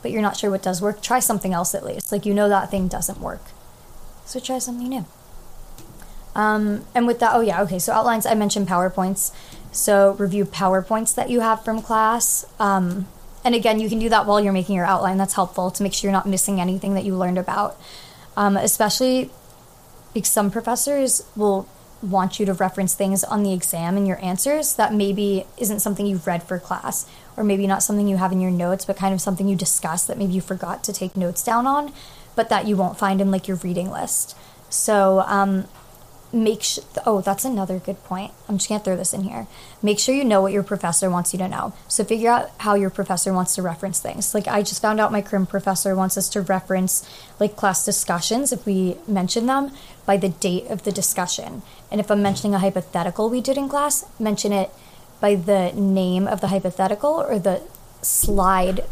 but 0.00 0.10
you're 0.10 0.22
not 0.22 0.36
sure 0.36 0.50
what 0.50 0.62
does 0.62 0.80
work 0.80 1.02
try 1.02 1.20
something 1.20 1.52
else 1.52 1.74
at 1.74 1.84
least. 1.84 2.12
Like 2.12 2.24
you 2.24 2.34
know 2.34 2.48
that 2.48 2.70
thing 2.70 2.88
doesn't 2.88 3.20
work. 3.20 3.42
So 4.24 4.38
try 4.38 4.58
something 4.58 4.88
new. 4.88 5.04
Um, 6.34 6.86
and 6.94 7.06
with 7.06 7.18
that 7.20 7.34
oh 7.34 7.40
yeah 7.40 7.60
okay 7.62 7.78
so 7.78 7.92
outlines 7.92 8.24
i 8.24 8.34
mentioned 8.34 8.68
powerpoints. 8.68 9.32
So 9.72 10.12
review 10.18 10.44
powerpoints 10.44 11.14
that 11.16 11.30
you 11.30 11.40
have 11.40 11.64
from 11.64 11.82
class. 11.82 12.46
Um, 12.60 13.08
and 13.44 13.56
again 13.56 13.80
you 13.80 13.88
can 13.88 13.98
do 13.98 14.08
that 14.08 14.26
while 14.26 14.40
you're 14.40 14.52
making 14.52 14.76
your 14.76 14.86
outline. 14.86 15.18
That's 15.18 15.34
helpful 15.34 15.72
to 15.72 15.82
make 15.82 15.94
sure 15.94 16.08
you're 16.08 16.16
not 16.16 16.26
missing 16.28 16.60
anything 16.60 16.94
that 16.94 17.04
you 17.04 17.16
learned 17.16 17.38
about. 17.38 17.76
Um, 18.34 18.56
especially 18.56 19.30
because 20.14 20.30
some 20.30 20.50
professors 20.50 21.24
will 21.36 21.66
want 22.02 22.40
you 22.40 22.46
to 22.46 22.52
reference 22.52 22.94
things 22.94 23.22
on 23.22 23.44
the 23.44 23.52
exam 23.52 23.96
in 23.96 24.06
your 24.06 24.22
answers 24.22 24.74
that 24.74 24.92
maybe 24.92 25.46
isn't 25.56 25.80
something 25.80 26.04
you've 26.04 26.26
read 26.26 26.42
for 26.42 26.58
class 26.58 27.08
or 27.36 27.44
maybe 27.44 27.64
not 27.66 27.82
something 27.82 28.08
you 28.08 28.16
have 28.16 28.32
in 28.32 28.40
your 28.40 28.50
notes 28.50 28.84
but 28.84 28.96
kind 28.96 29.14
of 29.14 29.20
something 29.20 29.46
you 29.46 29.54
discussed 29.54 30.08
that 30.08 30.18
maybe 30.18 30.32
you 30.32 30.40
forgot 30.40 30.82
to 30.82 30.92
take 30.92 31.16
notes 31.16 31.44
down 31.44 31.64
on 31.64 31.92
but 32.34 32.48
that 32.48 32.66
you 32.66 32.76
won't 32.76 32.98
find 32.98 33.20
in 33.20 33.30
like 33.30 33.48
your 33.48 33.56
reading 33.58 33.90
list. 33.90 34.36
So 34.70 35.20
um, 35.26 35.66
make 36.32 36.62
sure 36.62 36.82
oh 37.04 37.20
that's 37.20 37.44
another 37.44 37.78
good 37.78 38.02
point. 38.04 38.32
I'm 38.48 38.56
just 38.58 38.68
going 38.68 38.80
to 38.80 38.84
throw 38.84 38.96
this 38.96 39.12
in 39.12 39.24
here. 39.24 39.46
Make 39.82 39.98
sure 39.98 40.14
you 40.14 40.24
know 40.24 40.40
what 40.40 40.52
your 40.52 40.62
professor 40.62 41.10
wants 41.10 41.32
you 41.32 41.38
to 41.38 41.48
know. 41.48 41.74
So 41.88 42.04
figure 42.04 42.30
out 42.30 42.50
how 42.58 42.74
your 42.74 42.90
professor 42.90 43.32
wants 43.32 43.54
to 43.56 43.62
reference 43.62 44.00
things. 44.00 44.34
Like 44.34 44.48
i 44.48 44.62
just 44.62 44.82
found 44.82 45.00
out 45.00 45.12
my 45.12 45.20
crim 45.20 45.46
professor 45.46 45.94
wants 45.94 46.16
us 46.16 46.28
to 46.30 46.40
reference 46.40 47.08
like 47.38 47.56
class 47.56 47.84
discussions 47.84 48.52
if 48.52 48.64
we 48.64 48.96
mention 49.06 49.46
them 49.46 49.72
by 50.06 50.16
the 50.16 50.30
date 50.30 50.66
of 50.68 50.84
the 50.84 50.92
discussion. 50.92 51.62
And 51.90 52.00
if 52.00 52.10
i'm 52.10 52.22
mentioning 52.22 52.54
a 52.54 52.58
hypothetical 52.58 53.28
we 53.28 53.40
did 53.40 53.58
in 53.58 53.68
class 53.68 54.04
mention 54.18 54.52
it 54.52 54.70
by 55.20 55.34
the 55.34 55.72
name 55.72 56.26
of 56.26 56.40
the 56.40 56.48
hypothetical 56.48 57.10
or 57.10 57.38
the 57.38 57.62
slide 58.02 58.84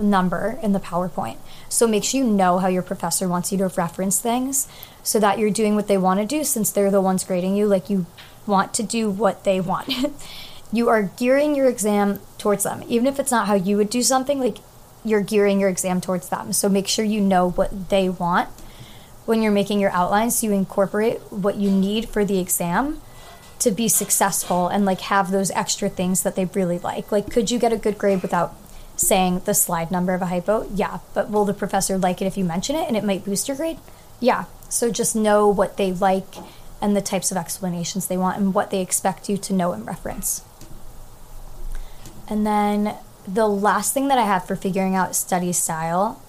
number 0.00 0.58
in 0.62 0.72
the 0.72 0.80
powerpoint 0.80 1.36
so 1.68 1.86
make 1.86 2.04
sure 2.04 2.22
you 2.22 2.26
know 2.26 2.58
how 2.58 2.68
your 2.68 2.82
professor 2.82 3.28
wants 3.28 3.52
you 3.52 3.58
to 3.58 3.68
reference 3.68 4.20
things 4.20 4.68
so 5.02 5.18
that 5.20 5.38
you're 5.38 5.50
doing 5.50 5.74
what 5.74 5.88
they 5.88 5.98
want 5.98 6.20
to 6.20 6.26
do 6.26 6.44
since 6.44 6.70
they're 6.70 6.90
the 6.90 7.00
ones 7.00 7.24
grading 7.24 7.56
you. 7.56 7.66
Like 7.66 7.90
you 7.90 8.06
want 8.46 8.74
to 8.74 8.82
do 8.82 9.10
what 9.10 9.44
they 9.44 9.60
want. 9.60 9.88
you 10.72 10.88
are 10.88 11.02
gearing 11.02 11.54
your 11.54 11.68
exam 11.68 12.20
towards 12.38 12.64
them. 12.64 12.82
Even 12.88 13.06
if 13.06 13.18
it's 13.18 13.30
not 13.30 13.46
how 13.46 13.54
you 13.54 13.76
would 13.76 13.90
do 13.90 14.02
something, 14.02 14.40
like 14.40 14.58
you're 15.04 15.22
gearing 15.22 15.60
your 15.60 15.68
exam 15.68 16.00
towards 16.00 16.28
them. 16.28 16.52
So 16.52 16.68
make 16.68 16.88
sure 16.88 17.04
you 17.04 17.20
know 17.20 17.50
what 17.50 17.90
they 17.90 18.08
want 18.08 18.48
when 19.26 19.42
you're 19.42 19.52
making 19.52 19.80
your 19.80 19.90
outlines. 19.90 20.38
So 20.38 20.46
you 20.46 20.52
incorporate 20.52 21.20
what 21.30 21.56
you 21.56 21.70
need 21.70 22.08
for 22.08 22.24
the 22.24 22.38
exam 22.38 23.00
to 23.58 23.70
be 23.70 23.88
successful 23.88 24.68
and 24.68 24.84
like 24.84 25.00
have 25.02 25.30
those 25.30 25.50
extra 25.50 25.88
things 25.88 26.22
that 26.22 26.36
they 26.36 26.46
really 26.46 26.78
like. 26.78 27.10
Like, 27.10 27.30
could 27.30 27.50
you 27.50 27.58
get 27.58 27.72
a 27.72 27.76
good 27.76 27.98
grade 27.98 28.22
without 28.22 28.54
saying 28.98 29.42
the 29.44 29.54
slide 29.54 29.90
number 29.90 30.12
of 30.12 30.22
a 30.22 30.26
hypo? 30.26 30.68
Yeah, 30.74 30.98
but 31.14 31.30
will 31.30 31.44
the 31.44 31.54
professor 31.54 31.96
like 31.96 32.20
it 32.20 32.26
if 32.26 32.36
you 32.36 32.44
mention 32.44 32.76
it 32.76 32.86
and 32.86 32.96
it 32.96 33.04
might 33.04 33.24
boost 33.24 33.48
your 33.48 33.56
grade? 33.56 33.78
Yeah. 34.20 34.44
So 34.68 34.90
just 34.90 35.16
know 35.16 35.48
what 35.48 35.76
they 35.76 35.92
like 35.92 36.34
and 36.80 36.96
the 36.96 37.00
types 37.00 37.30
of 37.30 37.36
explanations 37.36 38.06
they 38.06 38.16
want 38.16 38.38
and 38.38 38.52
what 38.52 38.70
they 38.70 38.82
expect 38.82 39.28
you 39.28 39.36
to 39.38 39.52
know 39.52 39.72
and 39.72 39.86
reference. 39.86 40.42
And 42.28 42.46
then 42.46 42.94
the 43.26 43.48
last 43.48 43.94
thing 43.94 44.08
that 44.08 44.18
I 44.18 44.24
have 44.24 44.46
for 44.46 44.56
figuring 44.56 44.94
out 44.94 45.14
study 45.14 45.52
style, 45.52 46.20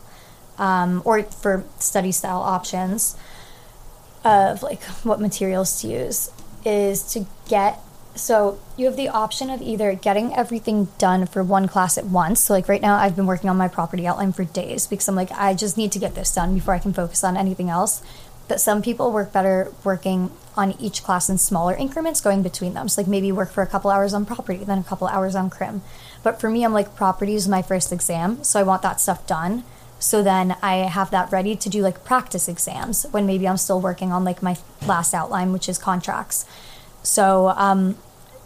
um, 0.58 1.02
or 1.06 1.24
for 1.24 1.66
study 1.80 2.12
style 2.12 2.42
options 2.42 3.18
of 4.24 4.64
like 4.64 4.82
what 5.04 5.20
materials 5.20 5.82
to 5.82 5.88
use, 5.88 6.32
is 6.66 7.04
to 7.14 7.26
get 7.48 7.80
so 8.16 8.60
you 8.75 8.86
have 8.86 8.96
the 8.96 9.10
option 9.10 9.50
of 9.50 9.62
either 9.62 9.94
getting 9.94 10.34
everything 10.36 10.86
done 10.98 11.25
for 11.25 11.44
one 11.44 11.68
class 11.68 11.98
at 11.98 12.06
once. 12.06 12.42
So 12.42 12.54
like 12.54 12.68
right 12.68 12.82
now 12.82 12.96
I've 12.96 13.16
been 13.16 13.25
working 13.25 13.50
on 13.50 13.58
my 13.58 13.68
property 13.68 14.06
outline 14.08 14.34
for 14.34 14.44
days 14.44 14.88
because 14.88 15.08
I'm 15.08 15.16
like 15.16 15.32
I 15.32 15.54
just 15.54 15.78
need 15.78 15.92
to 15.94 16.00
get 16.00 16.16
this 16.16 16.34
done 16.34 16.54
before 16.54 16.74
I 16.74 16.80
can 16.80 16.94
focus 16.94 17.24
on 17.24 17.38
anything 17.38 17.70
else. 17.70 18.01
But 18.48 18.60
some 18.60 18.82
people 18.82 19.12
work 19.12 19.32
better 19.32 19.72
working 19.84 20.32
on 20.58 20.74
each 20.82 21.04
class 21.04 21.30
in 21.30 21.38
smaller 21.38 21.75
increments 21.75 22.20
going 22.20 22.42
between 22.42 22.74
them. 22.74 22.89
So 22.89 23.01
like 23.01 23.08
maybe 23.08 23.32
work 23.32 23.51
for 23.51 23.62
a 23.62 23.68
couple 23.68 23.92
hours 23.92 24.13
on 24.13 24.25
property, 24.25 24.63
then 24.63 24.80
a 24.80 24.84
couple 24.84 25.08
hours 25.08 25.36
on 25.36 25.50
crim. 25.50 25.82
But 26.24 26.42
for 26.42 26.50
me 26.50 26.63
I'm 26.66 26.74
like 26.74 26.96
property 26.96 27.36
is 27.36 27.48
my 27.48 27.62
first 27.62 27.92
exam, 27.92 28.44
so 28.44 28.60
I 28.60 28.63
want 28.63 28.82
that 28.82 29.00
stuff 29.00 29.25
done. 29.28 29.63
So 30.00 30.24
then 30.24 30.56
I 30.62 30.78
have 30.78 31.12
that 31.12 31.32
ready 31.32 31.56
to 31.58 31.70
do 31.70 31.82
like 31.82 32.04
practice 32.06 32.48
exams 32.48 33.06
when 33.12 33.25
maybe 33.25 33.48
I'm 33.48 33.58
still 33.58 33.82
working 33.82 34.12
on 34.12 34.24
like 34.24 34.42
my 34.42 34.58
last 34.86 35.13
outline, 35.13 35.54
which 35.54 35.70
is 35.70 35.78
contracts. 35.78 36.46
So 37.03 37.50
um, 37.50 37.98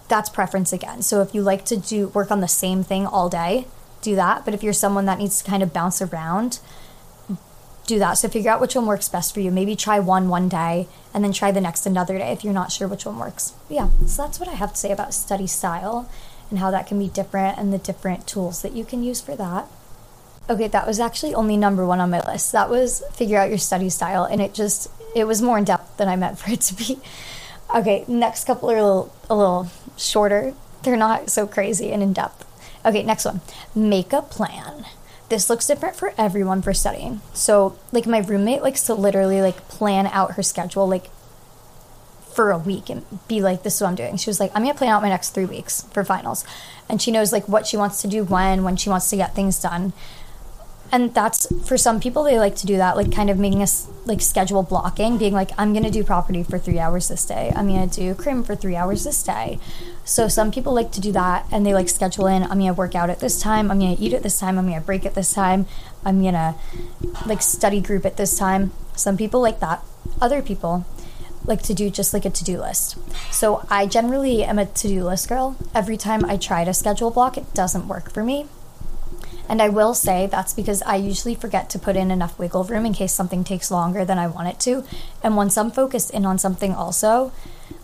that's 0.07 0.29
preference 0.29 0.73
again. 0.73 1.01
So 1.01 1.21
if 1.21 1.33
you 1.33 1.41
like 1.41 1.65
to 1.65 1.77
do 1.77 2.07
work 2.09 2.31
on 2.31 2.41
the 2.41 2.47
same 2.47 2.83
thing 2.83 3.05
all 3.05 3.29
day, 3.29 3.67
do 4.01 4.15
that. 4.15 4.45
But 4.45 4.53
if 4.53 4.63
you're 4.63 4.73
someone 4.73 5.05
that 5.05 5.17
needs 5.17 5.41
to 5.41 5.49
kind 5.49 5.63
of 5.63 5.73
bounce 5.73 6.01
around, 6.01 6.59
do 7.85 7.99
that. 7.99 8.13
So 8.13 8.29
figure 8.29 8.51
out 8.51 8.61
which 8.61 8.75
one 8.75 8.85
works 8.85 9.09
best 9.09 9.33
for 9.33 9.39
you. 9.39 9.51
Maybe 9.51 9.75
try 9.75 9.99
one 9.99 10.29
one 10.29 10.49
day 10.49 10.87
and 11.13 11.23
then 11.23 11.31
try 11.31 11.51
the 11.51 11.61
next 11.61 11.85
another 11.85 12.17
day 12.17 12.31
if 12.31 12.43
you're 12.43 12.53
not 12.53 12.71
sure 12.71 12.87
which 12.87 13.05
one 13.05 13.19
works. 13.19 13.53
But 13.67 13.75
yeah, 13.75 13.89
so 14.05 14.23
that's 14.23 14.39
what 14.39 14.49
I 14.49 14.53
have 14.53 14.71
to 14.71 14.77
say 14.77 14.91
about 14.91 15.13
study 15.13 15.47
style 15.47 16.09
and 16.49 16.59
how 16.59 16.71
that 16.71 16.87
can 16.87 16.99
be 16.99 17.07
different 17.07 17.57
and 17.57 17.73
the 17.73 17.77
different 17.77 18.27
tools 18.27 18.61
that 18.61 18.73
you 18.73 18.85
can 18.85 19.03
use 19.03 19.21
for 19.21 19.35
that. 19.35 19.67
Okay, 20.49 20.67
that 20.67 20.85
was 20.85 20.99
actually 20.99 21.33
only 21.33 21.55
number 21.55 21.85
one 21.85 21.99
on 21.99 22.09
my 22.09 22.19
list. 22.25 22.51
That 22.51 22.69
was 22.69 23.01
figure 23.13 23.39
out 23.39 23.49
your 23.49 23.57
study 23.57 23.89
style, 23.89 24.25
and 24.25 24.41
it 24.41 24.53
just 24.53 24.89
it 25.15 25.25
was 25.25 25.41
more 25.41 25.57
in 25.57 25.63
depth 25.63 25.97
than 25.97 26.09
I 26.09 26.17
meant 26.17 26.37
for 26.39 26.51
it 26.51 26.61
to 26.61 26.75
be. 26.75 26.99
Okay, 27.73 28.05
next 28.07 28.45
couple 28.45 28.69
are 28.69 28.77
a 28.77 28.83
little, 28.83 29.15
a 29.29 29.35
little 29.35 29.67
shorter. 29.97 30.53
They're 30.83 30.95
not 30.95 31.29
so 31.29 31.47
crazy 31.47 31.91
and 31.91 32.03
in 32.03 32.13
depth. 32.13 32.45
Okay, 32.85 33.03
next 33.03 33.25
one. 33.25 33.41
Make 33.73 34.13
a 34.13 34.21
plan. 34.21 34.85
This 35.29 35.49
looks 35.49 35.65
different 35.65 35.95
for 35.95 36.13
everyone 36.17 36.61
for 36.61 36.73
studying. 36.73 37.21
So, 37.33 37.77
like 37.91 38.05
my 38.05 38.19
roommate 38.19 38.61
likes 38.61 38.83
to 38.83 38.93
literally 38.93 39.41
like 39.41 39.67
plan 39.69 40.05
out 40.07 40.33
her 40.33 40.43
schedule 40.43 40.87
like 40.87 41.09
for 42.33 42.51
a 42.51 42.57
week 42.57 42.89
and 42.89 43.05
be 43.27 43.41
like, 43.41 43.63
this 43.63 43.75
is 43.75 43.81
what 43.81 43.87
I'm 43.87 43.95
doing. 43.95 44.17
She 44.17 44.29
was 44.29 44.39
like, 44.39 44.51
I'm 44.53 44.63
gonna 44.63 44.73
plan 44.73 44.91
out 44.91 45.01
my 45.01 45.09
next 45.09 45.31
three 45.31 45.45
weeks 45.45 45.83
for 45.93 46.03
finals. 46.03 46.45
And 46.89 47.01
she 47.01 47.11
knows 47.11 47.31
like 47.31 47.47
what 47.47 47.65
she 47.65 47.77
wants 47.77 48.01
to 48.01 48.07
do 48.07 48.23
when, 48.23 48.63
when 48.63 48.75
she 48.75 48.89
wants 48.89 49.09
to 49.09 49.15
get 49.15 49.33
things 49.33 49.59
done 49.59 49.93
and 50.93 51.13
that's 51.13 51.47
for 51.67 51.77
some 51.77 51.99
people 51.99 52.23
they 52.23 52.39
like 52.39 52.55
to 52.55 52.67
do 52.67 52.77
that 52.77 52.95
like 52.95 53.11
kind 53.11 53.29
of 53.29 53.37
making 53.37 53.61
us 53.61 53.89
like 54.05 54.21
schedule 54.21 54.63
blocking 54.63 55.17
being 55.17 55.33
like 55.33 55.49
i'm 55.57 55.73
to 55.73 55.89
do 55.89 56.03
property 56.03 56.43
for 56.43 56.59
three 56.59 56.79
hours 56.79 57.07
this 57.07 57.25
day. 57.25 57.51
I'm 57.55 57.67
to 57.67 57.87
do 57.87 58.13
crim 58.15 58.43
for 58.43 58.55
three 58.55 58.75
hours 58.75 59.03
this 59.03 59.23
day. 59.23 59.59
So 60.05 60.27
some 60.27 60.51
people 60.51 60.73
like 60.73 60.91
to 60.93 61.01
do 61.01 61.11
that 61.13 61.45
and 61.51 61.65
they 61.65 61.73
like 61.73 61.89
schedule 61.89 62.27
in 62.27 62.43
i'm 62.43 62.59
to 62.59 62.71
work 62.71 62.95
out 62.95 63.09
at 63.09 63.19
this 63.19 63.41
time. 63.41 63.71
I'm 63.71 63.79
to 63.79 64.01
eat 64.01 64.13
at 64.13 64.23
this 64.23 64.39
time. 64.39 64.57
I'm 64.57 64.71
to 64.71 64.79
break 64.81 65.05
at 65.05 65.15
this 65.15 65.33
time. 65.33 65.65
I'm 66.05 66.21
to 66.23 66.55
like 67.25 67.41
study 67.41 67.81
group 67.81 68.05
at 68.05 68.17
this 68.17 68.37
time. 68.37 68.71
Some 68.95 69.17
people 69.17 69.41
like 69.41 69.59
that. 69.59 69.83
Other 70.21 70.41
people 70.41 70.85
like 71.45 71.61
to 71.63 71.73
do 71.73 71.89
just 71.89 72.13
like 72.13 72.25
a 72.25 72.29
to-do 72.29 72.59
list. 72.59 72.97
So 73.33 73.65
I 73.69 73.85
generally 73.85 74.43
am 74.43 74.59
a 74.59 74.65
to-do 74.65 75.03
list 75.03 75.27
girl. 75.27 75.57
Every 75.73 75.97
time 75.97 76.23
I 76.23 76.37
try 76.37 76.63
to 76.63 76.73
schedule 76.73 77.11
block, 77.11 77.37
it 77.37 77.53
doesn't 77.53 77.87
work 77.87 78.11
for 78.11 78.23
me. 78.23 78.47
And 79.49 79.61
I 79.61 79.69
will 79.69 79.93
say 79.93 80.27
that's 80.27 80.53
because 80.53 80.81
I 80.83 80.95
usually 80.95 81.35
forget 81.35 81.69
to 81.71 81.79
put 81.79 81.95
in 81.95 82.11
enough 82.11 82.39
wiggle 82.39 82.63
room 82.63 82.85
in 82.85 82.93
case 82.93 83.11
something 83.11 83.43
takes 83.43 83.69
longer 83.69 84.05
than 84.05 84.17
I 84.17 84.27
want 84.27 84.47
it 84.47 84.59
to. 84.61 84.83
And 85.21 85.35
once 85.35 85.57
I'm 85.57 85.69
focused 85.69 86.11
in 86.11 86.25
on 86.25 86.37
something, 86.37 86.73
also, 86.73 87.31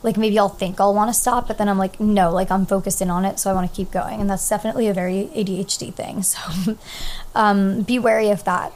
like 0.02 0.17
maybe 0.17 0.39
I'll 0.39 0.50
think 0.50 0.80
I'll 0.80 0.93
want 0.93 1.10
to 1.10 1.19
stop, 1.19 1.48
but 1.48 1.58
then 1.58 1.67
I'm 1.67 1.78
like, 1.78 2.00
no, 2.00 2.32
like 2.32 2.50
I'm 2.50 2.65
focused 2.65 3.02
in 3.02 3.10
on 3.10 3.26
it, 3.26 3.39
so 3.39 3.52
I 3.52 3.54
want 3.54 3.69
to 3.69 3.76
keep 3.76 3.91
going. 3.91 4.22
And 4.22 4.30
that's 4.30 4.48
definitely 4.48 4.88
a 4.88 4.93
very 4.93 5.30
ADHD 5.36 5.93
thing. 5.93 6.24
So 6.30 6.78
um, 7.36 7.82
be 7.82 8.00
wary 8.00 8.30
of 8.30 8.43
that 8.43 8.72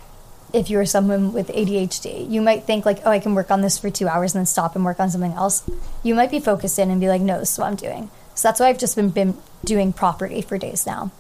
if 0.54 0.70
you're 0.70 0.86
someone 0.86 1.34
with 1.34 1.48
ADHD. 1.48 2.30
You 2.30 2.42
might 2.42 2.64
think, 2.64 2.86
like, 2.86 3.00
oh, 3.06 3.12
I 3.12 3.20
can 3.20 3.34
work 3.34 3.50
on 3.52 3.62
this 3.62 3.78
for 3.78 3.90
two 3.90 4.08
hours 4.08 4.34
and 4.34 4.42
then 4.42 4.46
stop 4.46 4.76
and 4.76 4.86
work 4.86 5.00
on 5.00 5.10
something 5.10 5.34
else. 5.34 5.64
You 6.04 6.14
might 6.14 6.32
be 6.32 6.40
focused 6.40 6.78
in 6.78 6.92
and 6.92 7.02
be 7.02 7.08
like, 7.08 7.22
no, 7.22 7.40
this 7.40 7.54
is 7.54 7.60
what 7.60 7.68
I'm 7.68 7.76
doing. 7.76 8.10
So 8.36 8.48
that's 8.48 8.60
why 8.60 8.68
I've 8.68 8.78
just 8.78 8.96
been, 8.96 9.10
been 9.10 9.38
doing 9.66 9.94
property 9.94 10.42
for 10.42 10.58
days 10.58 10.86
now. 10.86 11.12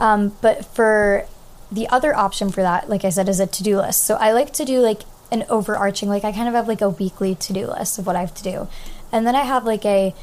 Um, 0.00 0.36
but 0.40 0.64
for 0.64 1.26
the 1.70 1.88
other 1.88 2.14
option 2.14 2.50
for 2.50 2.62
that, 2.62 2.88
like 2.88 3.04
I 3.04 3.10
said, 3.10 3.28
is 3.28 3.40
a 3.40 3.46
to 3.46 3.62
do 3.62 3.76
list. 3.76 4.04
So 4.04 4.14
I 4.14 4.32
like 4.32 4.52
to 4.54 4.64
do 4.64 4.80
like 4.80 5.02
an 5.30 5.44
overarching, 5.48 6.08
like 6.08 6.24
I 6.24 6.32
kind 6.32 6.48
of 6.48 6.54
have 6.54 6.68
like 6.68 6.80
a 6.80 6.88
weekly 6.88 7.34
to 7.34 7.52
do 7.52 7.66
list 7.66 7.98
of 7.98 8.06
what 8.06 8.16
I 8.16 8.20
have 8.20 8.34
to 8.34 8.42
do. 8.42 8.68
And 9.12 9.26
then 9.26 9.34
I 9.34 9.42
have 9.42 9.64
like 9.64 9.84
a 9.84 10.14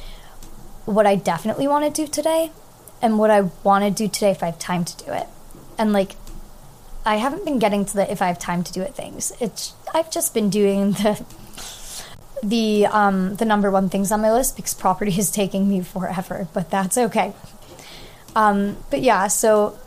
what 0.84 1.06
I 1.06 1.16
definitely 1.16 1.66
want 1.66 1.84
to 1.84 1.90
do 1.90 2.10
today 2.10 2.52
and 3.02 3.18
what 3.18 3.30
I 3.30 3.42
want 3.62 3.84
to 3.84 3.90
do 3.90 4.08
today 4.08 4.30
if 4.30 4.42
I 4.42 4.46
have 4.46 4.58
time 4.58 4.84
to 4.84 5.04
do 5.04 5.12
it. 5.12 5.26
And 5.78 5.92
like 5.92 6.16
I 7.04 7.16
haven't 7.16 7.44
been 7.44 7.58
getting 7.58 7.84
to 7.84 7.94
the 7.94 8.10
if 8.10 8.20
I 8.20 8.26
have 8.26 8.38
time 8.38 8.64
to 8.64 8.72
do 8.72 8.82
it 8.82 8.94
things. 8.94 9.32
It's 9.40 9.74
I've 9.94 10.10
just 10.10 10.34
been 10.34 10.50
doing 10.50 10.92
the 10.92 11.24
the 12.42 12.86
um 12.86 13.36
the 13.36 13.44
number 13.44 13.70
one 13.70 13.88
things 13.88 14.12
on 14.12 14.20
my 14.20 14.32
list 14.32 14.56
because 14.56 14.74
property 14.74 15.12
is 15.18 15.30
taking 15.30 15.68
me 15.68 15.80
forever, 15.82 16.48
but 16.52 16.70
that's 16.70 16.98
okay. 16.98 17.34
Um, 18.36 18.76
but 18.90 19.00
yeah, 19.00 19.26
so 19.28 19.78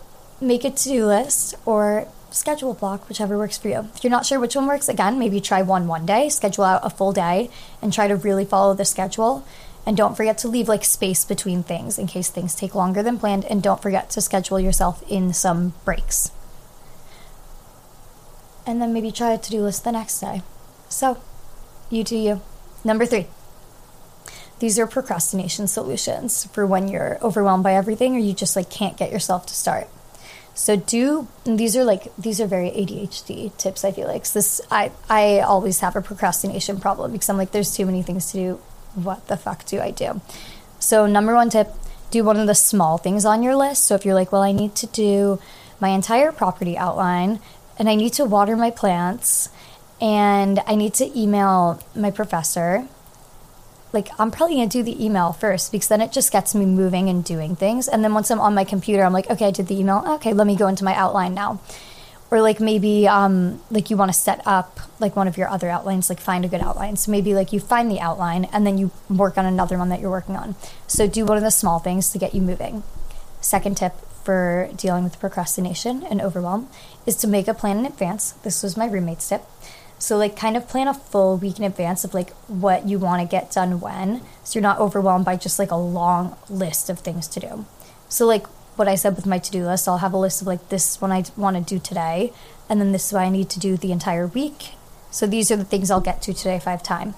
make 0.42 0.66
a 0.66 0.72
to 0.72 0.90
do 0.90 1.06
list 1.06 1.54
or 1.66 2.08
schedule 2.32 2.74
block, 2.74 3.08
whichever 3.08 3.38
works 3.38 3.58
for 3.58 3.70
you. 3.70 3.88
If 3.96 4.04
you're 4.04 4.12
not 4.12 4.26
sure 4.26 4.40
which 4.40 4.56
one 4.56 4.66
works, 4.66 4.90
again, 4.90 5.20
maybe 5.20 5.40
try 5.40 5.62
one 5.62 5.88
one 5.88 6.06
day, 6.06 6.30
schedule 6.30 6.64
out 6.64 6.82
a 6.84 6.90
full 6.90 7.14
day, 7.14 7.52
and 7.82 7.94
try 7.94 8.08
to 8.08 8.16
really 8.16 8.46
follow 8.46 8.74
the 8.74 8.86
schedule. 8.86 9.46
And 9.86 9.96
don't 9.96 10.18
forget 10.18 10.38
to 10.40 10.48
leave 10.48 10.68
like 10.68 10.84
space 10.84 11.26
between 11.26 11.64
things 11.64 11.98
in 11.98 12.08
case 12.08 12.30
things 12.30 12.56
take 12.56 12.76
longer 12.76 13.04
than 13.04 13.20
planned. 13.20 13.46
And 13.46 13.62
don't 13.62 13.82
forget 13.82 14.10
to 14.12 14.22
schedule 14.22 14.60
yourself 14.60 15.04
in 15.08 15.32
some 15.32 15.74
breaks. 15.86 16.32
And 18.66 18.82
then 18.82 18.94
maybe 18.94 19.12
try 19.12 19.32
a 19.34 19.38
to 19.38 19.50
do 19.50 19.62
list 19.62 19.84
the 19.84 19.92
next 19.92 20.20
day. 20.20 20.42
So, 20.90 21.18
you 21.90 22.04
do 22.04 22.18
you. 22.18 22.42
Number 22.84 23.06
three. 23.06 23.28
These 24.60 24.78
are 24.78 24.88
procrastination 24.88 25.68
solutions 25.68 26.46
for 26.46 26.66
when 26.66 26.88
you're 26.88 27.18
overwhelmed 27.22 27.64
by 27.64 27.74
everything 27.74 28.16
or 28.16 28.20
you 28.20 28.34
just 28.34 28.56
like 28.56 28.70
can't 28.70 28.98
get 28.98 29.12
yourself 29.12 29.46
to 29.48 29.54
start. 29.54 29.88
So 30.54 30.76
do 30.76 31.28
these 31.46 31.78
are 31.78 31.86
like 31.86 32.14
these 32.18 32.42
are 32.42 32.48
very 32.48 32.70
ADHD 32.70 33.56
tips 33.58 33.86
I 33.86 33.92
feel 33.92 34.08
like. 34.08 34.26
So 34.26 34.40
this 34.40 34.60
I 34.70 34.92
I 35.10 35.40
always 35.40 35.80
have 35.80 35.96
a 35.96 36.02
procrastination 36.02 36.80
problem 36.80 37.14
because 37.14 37.30
I'm 37.30 37.38
like 37.38 37.52
there's 37.52 37.76
too 37.76 37.86
many 37.86 38.04
things 38.04 38.32
to 38.32 38.38
do. 38.38 38.60
What 38.96 39.28
the 39.28 39.38
fuck 39.38 39.66
do 39.66 39.80
I 39.80 39.92
do? 39.92 40.20
So 40.80 41.06
number 41.06 41.36
1 41.36 41.52
tip, 41.52 41.74
do 42.12 42.24
one 42.24 42.38
of 42.38 42.48
the 42.48 42.56
small 42.56 42.98
things 42.98 43.24
on 43.24 43.44
your 43.44 43.56
list. 43.56 43.86
So 43.86 43.96
if 43.96 44.04
you're 44.04 44.16
like, 44.16 44.32
well, 44.32 44.42
I 44.42 44.52
need 44.52 44.76
to 44.76 44.88
do 44.88 45.40
my 45.80 45.90
entire 45.90 46.32
property 46.32 46.78
outline 46.78 47.40
and 47.78 47.90
I 47.90 47.96
need 47.96 48.14
to 48.14 48.26
water 48.26 48.58
my 48.58 48.72
plants 48.72 49.50
and 50.02 50.60
I 50.66 50.76
need 50.76 50.94
to 50.96 51.18
email 51.18 51.82
my 51.96 52.12
professor 52.12 52.88
like 53.92 54.10
I'm 54.20 54.32
probably 54.32 54.58
gonna 54.58 54.68
do 54.68 54.84
the 54.84 55.04
email 55.04 55.34
first 55.34 55.72
because 55.72 55.88
then 55.88 56.02
it 56.02 56.12
just 56.12 56.32
gets 56.32 56.54
me 56.54 56.66
moving 56.66 57.10
and 57.10 57.24
doing 57.24 57.56
things. 57.56 57.88
And 57.88 58.04
then 58.04 58.14
once 58.14 58.30
I'm 58.30 58.40
on 58.40 58.54
my 58.54 58.64
computer, 58.64 59.04
I'm 59.04 59.14
like, 59.14 59.30
okay, 59.30 59.48
I 59.48 59.52
did 59.52 59.68
the 59.68 59.80
email. 59.80 60.04
Okay, 60.16 60.34
let 60.34 60.48
me 60.48 60.56
go 60.56 60.68
into 60.68 60.84
my 60.84 60.94
outline 60.94 61.34
now. 61.34 61.60
Or 62.32 62.42
like 62.42 62.60
maybe 62.60 63.08
um, 63.08 63.60
like 63.72 63.90
you 63.90 63.98
want 63.98 64.14
to 64.14 64.18
set 64.18 64.46
up 64.46 64.80
like 65.00 65.16
one 65.16 65.28
of 65.28 65.38
your 65.38 65.50
other 65.50 65.68
outlines, 65.68 66.10
like 66.10 66.20
find 66.20 66.46
a 66.46 66.48
good 66.48 66.62
outline. 66.62 66.96
So 66.96 67.10
maybe 67.10 67.34
like 67.34 67.52
you 67.52 67.60
find 67.60 67.90
the 67.90 68.00
outline 68.00 68.46
and 68.46 68.68
then 68.68 68.78
you 68.78 68.92
work 69.10 69.38
on 69.38 69.46
another 69.46 69.80
one 69.80 69.90
that 69.90 70.00
you're 70.00 70.12
working 70.12 70.36
on. 70.36 70.56
So 70.86 71.08
do 71.08 71.26
one 71.26 71.38
of 71.38 71.44
the 71.44 71.50
small 71.50 71.80
things 71.80 72.12
to 72.12 72.20
get 72.20 72.36
you 72.36 72.42
moving. 72.42 72.84
Second 73.42 73.78
tip 73.78 73.94
for 74.24 74.70
dealing 74.76 75.04
with 75.04 75.20
procrastination 75.20 76.04
and 76.04 76.22
overwhelm 76.22 76.70
is 77.08 77.16
to 77.16 77.28
make 77.28 77.48
a 77.48 77.54
plan 77.54 77.80
in 77.80 77.86
advance. 77.88 78.34
This 78.44 78.62
was 78.62 78.78
my 78.78 78.86
roommate's 78.86 79.28
tip. 79.28 79.44
So 80.00 80.18
like 80.18 80.36
kind 80.36 80.56
of 80.56 80.68
plan 80.68 80.88
a 80.88 80.94
full 80.94 81.38
week 81.38 81.60
in 81.60 81.66
advance 81.66 82.04
of 82.04 82.14
like 82.14 82.32
what 82.48 82.88
you 82.88 82.98
want 82.98 83.22
to 83.22 83.28
get 83.28 83.52
done 83.52 83.82
when 83.82 84.22
so 84.44 84.58
you're 84.58 84.64
not 84.64 84.80
overwhelmed 84.80 85.26
by 85.26 85.36
just 85.36 85.60
like 85.60 85.72
a 85.72 85.76
long 85.76 86.38
list 86.50 86.90
of 86.90 87.00
things 87.00 87.28
to 87.28 87.40
do. 87.42 87.66
So 88.08 88.26
like 88.26 88.48
what 88.78 88.88
I 88.88 88.96
said 88.96 89.18
with 89.18 89.26
my 89.26 89.38
to-do 89.38 89.66
list, 89.66 89.88
I'll 89.88 89.98
have 89.98 90.14
a 90.14 90.18
list 90.18 90.42
of 90.42 90.48
like 90.48 90.70
this 90.70 90.92
is 90.92 91.02
what 91.02 91.12
I 91.12 91.26
want 91.36 91.58
to 91.58 91.76
do 91.76 91.80
today 91.80 92.32
and 92.70 92.80
then 92.80 92.94
this 92.94 93.08
is 93.08 93.14
what 93.14 93.24
I 93.24 93.30
need 93.30 93.50
to 93.52 93.60
do 93.60 93.76
the 93.76 93.92
entire 93.92 94.26
week. 94.26 94.70
So 95.12 95.28
these 95.28 95.52
are 95.52 95.58
the 95.58 95.66
things 95.66 95.92
I'll 95.92 96.02
get 96.02 96.22
to 96.24 96.34
today 96.34 96.56
if 96.56 96.68
I 96.68 96.72
have 96.72 96.84
time. 96.84 97.14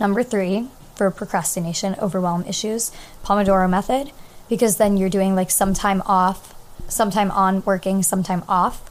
Number 0.00 0.22
3 0.22 0.68
for 0.96 1.10
procrastination, 1.10 1.94
overwhelm 2.00 2.44
issues, 2.46 2.90
Pomodoro 3.24 3.70
method 3.70 4.12
because 4.48 4.76
then 4.76 4.96
you're 4.96 5.08
doing 5.08 5.36
like 5.36 5.50
some 5.50 5.72
time 5.72 6.02
off, 6.04 6.52
some 6.88 7.10
time 7.10 7.30
on 7.30 7.62
working, 7.62 8.02
some 8.02 8.24
time 8.24 8.42
off. 8.48 8.90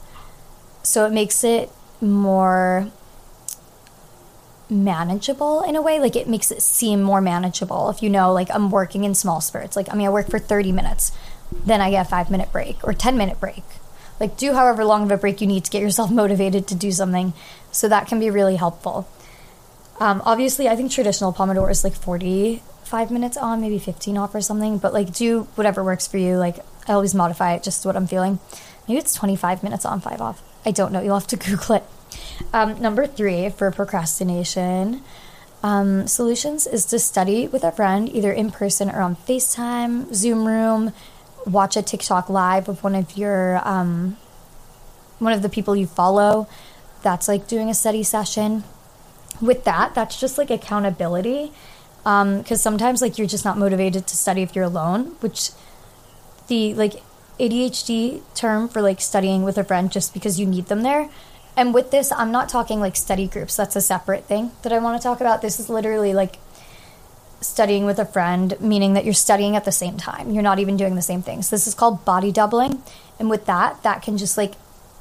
So 0.82 1.04
it 1.04 1.12
makes 1.12 1.44
it 1.44 1.70
more 2.00 2.90
manageable 4.70 5.62
in 5.62 5.76
a 5.76 5.82
way. 5.82 5.98
Like 5.98 6.16
it 6.16 6.28
makes 6.28 6.50
it 6.50 6.62
seem 6.62 7.02
more 7.02 7.20
manageable 7.20 7.90
if 7.90 8.02
you 8.02 8.08
know 8.08 8.32
like 8.32 8.48
i'm 8.54 8.70
working 8.70 9.04
in 9.04 9.14
small 9.14 9.40
spurts. 9.40 9.76
Like 9.76 9.92
i 9.92 9.96
mean 9.96 10.06
i 10.06 10.10
work 10.10 10.30
for 10.30 10.38
30 10.38 10.72
minutes 10.72 11.12
then 11.66 11.80
i 11.80 11.90
get 11.90 12.06
a 12.06 12.08
five 12.08 12.30
minute 12.30 12.52
break 12.52 12.76
or 12.84 12.92
10 12.92 13.16
minute 13.16 13.40
break. 13.40 13.64
Like 14.18 14.36
do 14.36 14.52
however 14.54 14.84
long 14.84 15.04
of 15.04 15.10
a 15.10 15.16
break 15.16 15.40
you 15.40 15.46
need 15.46 15.64
to 15.64 15.70
get 15.70 15.82
yourself 15.82 16.10
motivated 16.22 16.66
to 16.68 16.74
do 16.74 16.92
something. 16.92 17.32
So 17.72 17.88
that 17.88 18.06
can 18.06 18.20
be 18.20 18.30
really 18.30 18.56
helpful. 18.56 19.08
Um, 19.98 20.22
obviously 20.24 20.68
i 20.68 20.76
think 20.76 20.90
traditional 20.90 21.32
pomodoro 21.32 21.70
is 21.70 21.84
like 21.84 21.94
45 21.94 23.10
minutes 23.10 23.36
on 23.36 23.60
maybe 23.60 23.78
15 23.78 24.16
off 24.16 24.34
or 24.34 24.40
something. 24.40 24.78
But 24.78 24.92
like 24.92 25.12
do 25.12 25.42
whatever 25.56 25.82
works 25.82 26.06
for 26.06 26.18
you. 26.18 26.36
Like 26.36 26.58
i 26.86 26.92
always 26.92 27.14
modify 27.14 27.54
it 27.54 27.62
just 27.62 27.84
what 27.84 27.96
i'm 27.96 28.06
feeling. 28.06 28.38
Maybe 28.86 28.98
it's 28.98 29.14
25 29.14 29.62
minutes 29.62 29.84
on 29.84 30.00
five 30.00 30.20
off 30.20 30.42
I 30.64 30.70
don't 30.70 30.92
know. 30.92 31.00
You'll 31.00 31.18
have 31.18 31.26
to 31.28 31.36
Google 31.48 31.76
it. 31.76 31.84
Um, 32.52 32.80
number 32.80 33.06
three 33.06 33.48
for 33.50 33.70
procrastination 33.70 35.02
um, 35.62 36.06
solutions 36.06 36.66
is 36.66 36.86
to 36.86 36.98
study 36.98 37.46
with 37.46 37.64
a 37.64 37.72
friend, 37.72 38.08
either 38.08 38.32
in 38.32 38.50
person 38.50 38.90
or 38.90 39.00
on 39.00 39.16
FaceTime, 39.16 40.12
Zoom 40.14 40.46
Room. 40.46 40.92
Watch 41.46 41.76
a 41.76 41.82
TikTok 41.82 42.28
live 42.28 42.68
of 42.68 42.82
one 42.82 42.94
of 42.94 43.16
your 43.16 43.60
um, 43.66 44.16
one 45.18 45.32
of 45.32 45.42
the 45.42 45.48
people 45.48 45.76
you 45.76 45.86
follow. 45.86 46.48
That's 47.02 47.28
like 47.28 47.46
doing 47.46 47.68
a 47.68 47.74
study 47.74 48.02
session. 48.02 48.64
With 49.40 49.64
that, 49.64 49.94
that's 49.94 50.18
just 50.20 50.38
like 50.38 50.50
accountability. 50.50 51.52
Because 51.98 52.50
um, 52.50 52.56
sometimes 52.56 53.02
like 53.02 53.18
you're 53.18 53.26
just 53.26 53.44
not 53.44 53.58
motivated 53.58 54.06
to 54.06 54.16
study 54.16 54.42
if 54.42 54.54
you're 54.56 54.64
alone, 54.64 55.16
which 55.20 55.50
the 56.48 56.74
like 56.74 57.02
ADHD 57.40 58.22
term 58.34 58.68
for 58.68 58.82
like 58.82 59.00
studying 59.00 59.42
with 59.42 59.58
a 59.58 59.64
friend 59.64 59.90
just 59.90 60.12
because 60.14 60.38
you 60.38 60.46
need 60.46 60.66
them 60.66 60.82
there. 60.82 61.08
And 61.56 61.74
with 61.74 61.90
this, 61.90 62.12
I'm 62.12 62.30
not 62.30 62.48
talking 62.48 62.80
like 62.80 62.96
study 62.96 63.26
groups. 63.26 63.56
That's 63.56 63.74
a 63.76 63.80
separate 63.80 64.24
thing 64.24 64.52
that 64.62 64.72
I 64.72 64.78
want 64.78 65.00
to 65.00 65.02
talk 65.02 65.20
about. 65.20 65.42
This 65.42 65.58
is 65.58 65.68
literally 65.68 66.14
like 66.14 66.36
studying 67.40 67.86
with 67.86 67.98
a 67.98 68.04
friend, 68.04 68.60
meaning 68.60 68.94
that 68.94 69.04
you're 69.04 69.14
studying 69.14 69.56
at 69.56 69.64
the 69.64 69.72
same 69.72 69.96
time. 69.96 70.30
You're 70.30 70.42
not 70.42 70.58
even 70.58 70.76
doing 70.76 70.94
the 70.94 71.02
same 71.02 71.22
things. 71.22 71.50
This 71.50 71.66
is 71.66 71.74
called 71.74 72.04
body 72.04 72.30
doubling. 72.30 72.82
And 73.18 73.28
with 73.28 73.46
that, 73.46 73.82
that 73.82 74.02
can 74.02 74.16
just 74.18 74.36
like 74.36 74.54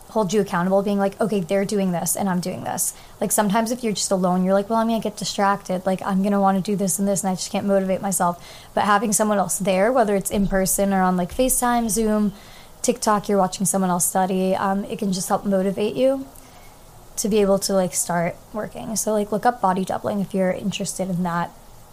hold 0.09 0.33
you 0.33 0.41
accountable, 0.41 0.81
being 0.81 0.97
like, 0.97 1.19
okay, 1.21 1.39
they're 1.39 1.65
doing 1.65 1.91
this 1.91 2.15
and 2.15 2.27
I'm 2.27 2.39
doing 2.39 2.63
this. 2.63 2.93
Like 3.21 3.31
sometimes 3.31 3.71
if 3.71 3.83
you're 3.83 3.93
just 3.93 4.11
alone, 4.11 4.43
you're 4.43 4.55
like, 4.55 4.69
well, 4.69 4.79
I'm 4.79 4.87
gonna 4.87 4.99
get 4.99 5.17
distracted. 5.17 5.85
Like 5.85 6.01
I'm 6.01 6.23
gonna 6.23 6.41
want 6.41 6.63
to 6.63 6.71
do 6.71 6.75
this 6.75 6.99
and 6.99 7.07
this, 7.07 7.23
and 7.23 7.29
I 7.29 7.35
just 7.35 7.51
can't 7.51 7.67
motivate 7.67 8.01
myself. 8.01 8.43
But 8.73 8.85
having 8.85 9.13
someone 9.13 9.37
else 9.37 9.59
there, 9.59 9.91
whether 9.91 10.15
it's 10.15 10.31
in 10.31 10.47
person 10.47 10.93
or 10.93 11.01
on 11.01 11.15
like 11.15 11.33
FaceTime, 11.33 11.89
Zoom, 11.89 12.33
TikTok, 12.81 13.29
you're 13.29 13.37
watching 13.37 13.65
someone 13.65 13.91
else 13.91 14.05
study, 14.05 14.55
um, 14.55 14.83
it 14.85 14.97
can 14.97 15.13
just 15.13 15.29
help 15.29 15.45
motivate 15.45 15.95
you 15.95 16.25
to 17.17 17.29
be 17.29 17.39
able 17.41 17.59
to 17.59 17.73
like 17.73 17.93
start 17.93 18.35
working. 18.51 18.95
So 18.95 19.13
like 19.13 19.31
look 19.31 19.45
up 19.45 19.61
body 19.61 19.85
doubling 19.85 20.21
if 20.21 20.33
you're 20.33 20.51
interested 20.51 21.09
in 21.09 21.21
that. 21.23 21.51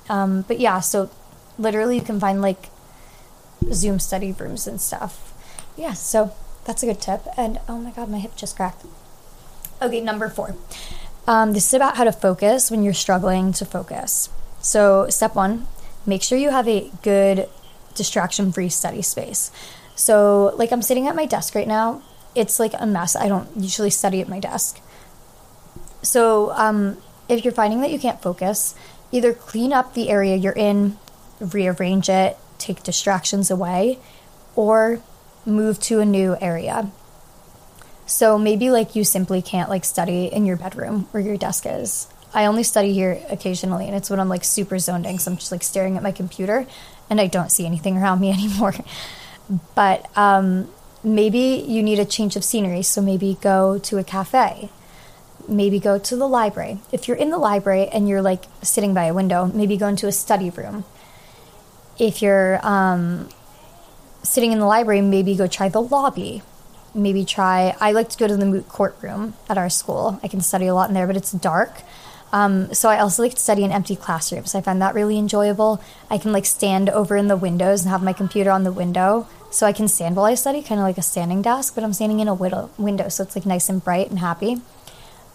Um, 0.09 0.42
but 0.48 0.59
yeah, 0.59 0.81
so 0.81 1.11
literally 1.59 1.96
you 1.96 2.02
can 2.02 2.18
find 2.18 2.40
like 2.40 2.70
Zoom 3.72 3.98
study 3.98 4.33
rooms 4.33 4.66
and 4.66 4.81
stuff. 4.81 5.35
Yeah, 5.76 5.92
so 5.92 6.33
that's 6.66 6.83
a 6.83 6.87
good 6.87 7.00
tip. 7.00 7.26
And 7.37 7.61
oh 7.68 7.79
my 7.79 7.90
god, 7.90 8.11
my 8.11 8.18
hip 8.18 8.37
just 8.37 8.57
cracked. 8.57 8.85
Okay, 9.81 10.00
number 10.00 10.29
four. 10.29 10.57
Um, 11.26 11.52
this 11.52 11.68
is 11.68 11.74
about 11.74 11.96
how 11.96 12.05
to 12.05 12.12
focus 12.12 12.70
when 12.70 12.83
you're 12.83 12.94
struggling 12.94 13.52
to 13.55 13.64
focus. 13.64 14.29
So, 14.61 15.09
step 15.09 15.35
one, 15.35 15.66
make 16.05 16.22
sure 16.22 16.38
you 16.38 16.50
have 16.50 16.68
a 16.68 16.90
good 17.02 17.48
distraction 17.94 18.52
free 18.52 18.68
study 18.68 19.02
space. 19.02 19.50
So, 19.94 20.55
like, 20.57 20.72
I'm 20.72 20.83
sitting 20.83 21.07
at 21.09 21.16
my 21.16 21.26
desk 21.26 21.55
right 21.55 21.66
now. 21.66 22.02
It's 22.35 22.61
like 22.61 22.72
a 22.79 22.87
mess. 22.87 23.16
I 23.16 23.29
don't 23.29 23.48
usually 23.57 23.90
study 23.90 24.20
at 24.20 24.29
my 24.29 24.38
desk. 24.38 24.81
So, 26.02 26.52
um, 26.52 26.98
if 27.29 27.44
you're 27.44 27.55
finding 27.55 27.81
that 27.81 27.90
you 27.90 27.98
can't 27.98 28.22
focus, 28.22 28.74
either 29.11 29.33
clean 29.33 29.72
up 29.72 29.94
the 29.94 30.09
area 30.09 30.37
you're 30.37 30.52
in, 30.52 30.98
rearrange 31.40 32.09
it, 32.09 32.37
take 32.59 32.83
distractions 32.83 33.50
away, 33.50 33.98
or 34.55 35.02
move 35.46 35.80
to 35.80 36.00
a 36.00 36.04
new 36.04 36.37
area. 36.40 36.90
So 38.06 38.38
maybe 38.38 38.70
like 38.70 38.94
you 38.94 39.04
simply 39.04 39.42
can't 39.42 39.70
like 39.70 39.85
study 39.85 40.26
in 40.26 40.46
your 40.46 40.56
bedroom 40.56 41.09
where 41.11 41.22
your 41.22 41.37
desk 41.37 41.64
is. 41.66 42.09
I 42.35 42.46
only 42.46 42.62
study 42.62 42.92
here 42.92 43.20
occasionally 43.30 43.87
and 43.87 43.96
it's 43.96 44.11
when 44.11 44.20
I'm 44.20 44.28
like 44.28 44.44
super 44.44 44.78
zoned 44.78 45.06
in 45.06 45.18
so 45.18 45.30
I'm 45.30 45.37
just 45.37 45.52
like 45.52 45.62
staring 45.62 45.96
at 45.96 46.02
my 46.02 46.12
computer 46.12 46.66
and 47.09 47.20
I 47.20 47.26
don't 47.26 47.50
see 47.50 47.66
anything 47.66 47.96
around 47.98 48.20
me 48.20 48.30
anymore. 48.30 48.74
but 49.74 50.06
um, 50.16 50.68
maybe 51.02 51.64
you 51.66 51.82
need 51.82 51.98
a 51.98 52.04
change 52.04 52.37
of 52.37 52.44
scenery. 52.44 52.82
So 52.82 53.00
maybe 53.00 53.38
go 53.40 53.78
to 53.78 53.98
a 53.98 54.04
cafe. 54.04 54.70
Maybe 55.48 55.78
go 55.78 55.98
to 55.98 56.16
the 56.16 56.28
library. 56.28 56.78
If 56.90 57.06
you're 57.06 57.16
in 57.16 57.30
the 57.30 57.38
library 57.38 57.87
and 57.88 58.09
you're 58.09 58.22
like 58.22 58.44
sitting 58.62 58.94
by 58.94 59.04
a 59.04 59.14
window, 59.14 59.46
maybe 59.46 59.76
go 59.76 59.87
into 59.87 60.09
a 60.09 60.12
study 60.12 60.50
room. 60.50 60.85
If 61.98 62.20
you're 62.20 62.59
um, 62.66 63.28
sitting 64.27 64.53
in 64.53 64.59
the 64.59 64.67
library, 64.67 65.01
maybe 65.01 65.35
go 65.35 65.47
try 65.47 65.69
the 65.69 65.83
lobby. 65.83 66.43
Maybe 66.95 67.25
try, 67.25 67.77
I 67.79 67.93
like 67.93 68.09
to 68.09 68.19
go 68.19 68.27
to 68.27 68.37
the 68.37 68.47
moot 68.47 68.69
courtroom 68.69 69.35
at 69.51 69.59
our 69.59 69.69
school. 69.69 70.19
I 70.23 70.29
can 70.29 70.41
study 70.41 70.67
a 70.67 70.75
lot 70.75 70.89
in 70.89 70.95
there, 70.95 71.07
but 71.07 71.17
it's 71.17 71.33
dark. 71.33 71.83
Um, 72.33 72.73
so 72.73 72.89
I 72.89 72.99
also 72.99 73.23
like 73.23 73.35
to 73.35 73.41
study 73.41 73.65
in 73.65 73.71
empty 73.71 73.97
classrooms. 73.97 74.55
I 74.55 74.61
find 74.61 74.81
that 74.83 74.95
really 74.95 75.19
enjoyable. 75.19 75.81
I 76.11 76.19
can 76.19 76.33
like 76.33 76.47
stand 76.47 76.89
over 76.91 77.17
in 77.17 77.29
the 77.29 77.37
windows 77.37 77.83
and 77.83 77.91
have 77.91 78.03
my 78.03 78.12
computer 78.12 78.51
on 78.51 78.65
the 78.65 78.73
window, 78.73 79.29
so 79.51 79.67
I 79.67 79.73
can 79.73 79.89
stand 79.89 80.17
while 80.17 80.27
I 80.27 80.35
study, 80.35 80.62
kind 80.62 80.81
of 80.81 80.87
like 80.87 80.99
a 80.99 81.03
standing 81.03 81.41
desk. 81.43 81.75
But 81.75 81.85
I'm 81.85 81.93
standing 81.93 82.21
in 82.21 82.29
a 82.29 82.35
window, 82.35 83.09
so 83.09 83.23
it's 83.23 83.37
like 83.37 83.47
nice 83.47 83.69
and 83.69 83.83
bright 83.83 84.11
and 84.11 84.19
happy. 84.19 84.61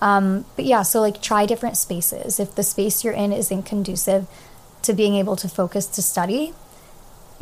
Um, 0.02 0.46
but 0.56 0.66
yeah, 0.66 0.82
so 0.82 1.00
like 1.00 1.22
try 1.22 1.46
different 1.46 1.78
spaces. 1.78 2.40
If 2.40 2.56
the 2.56 2.64
space 2.64 3.04
you're 3.04 3.14
in 3.14 3.32
isn't 3.32 3.64
conducive 3.64 4.28
to 4.82 4.94
being 4.94 5.16
able 5.16 5.36
to 5.38 5.48
focus 5.48 5.86
to 5.86 6.02
study, 6.02 6.54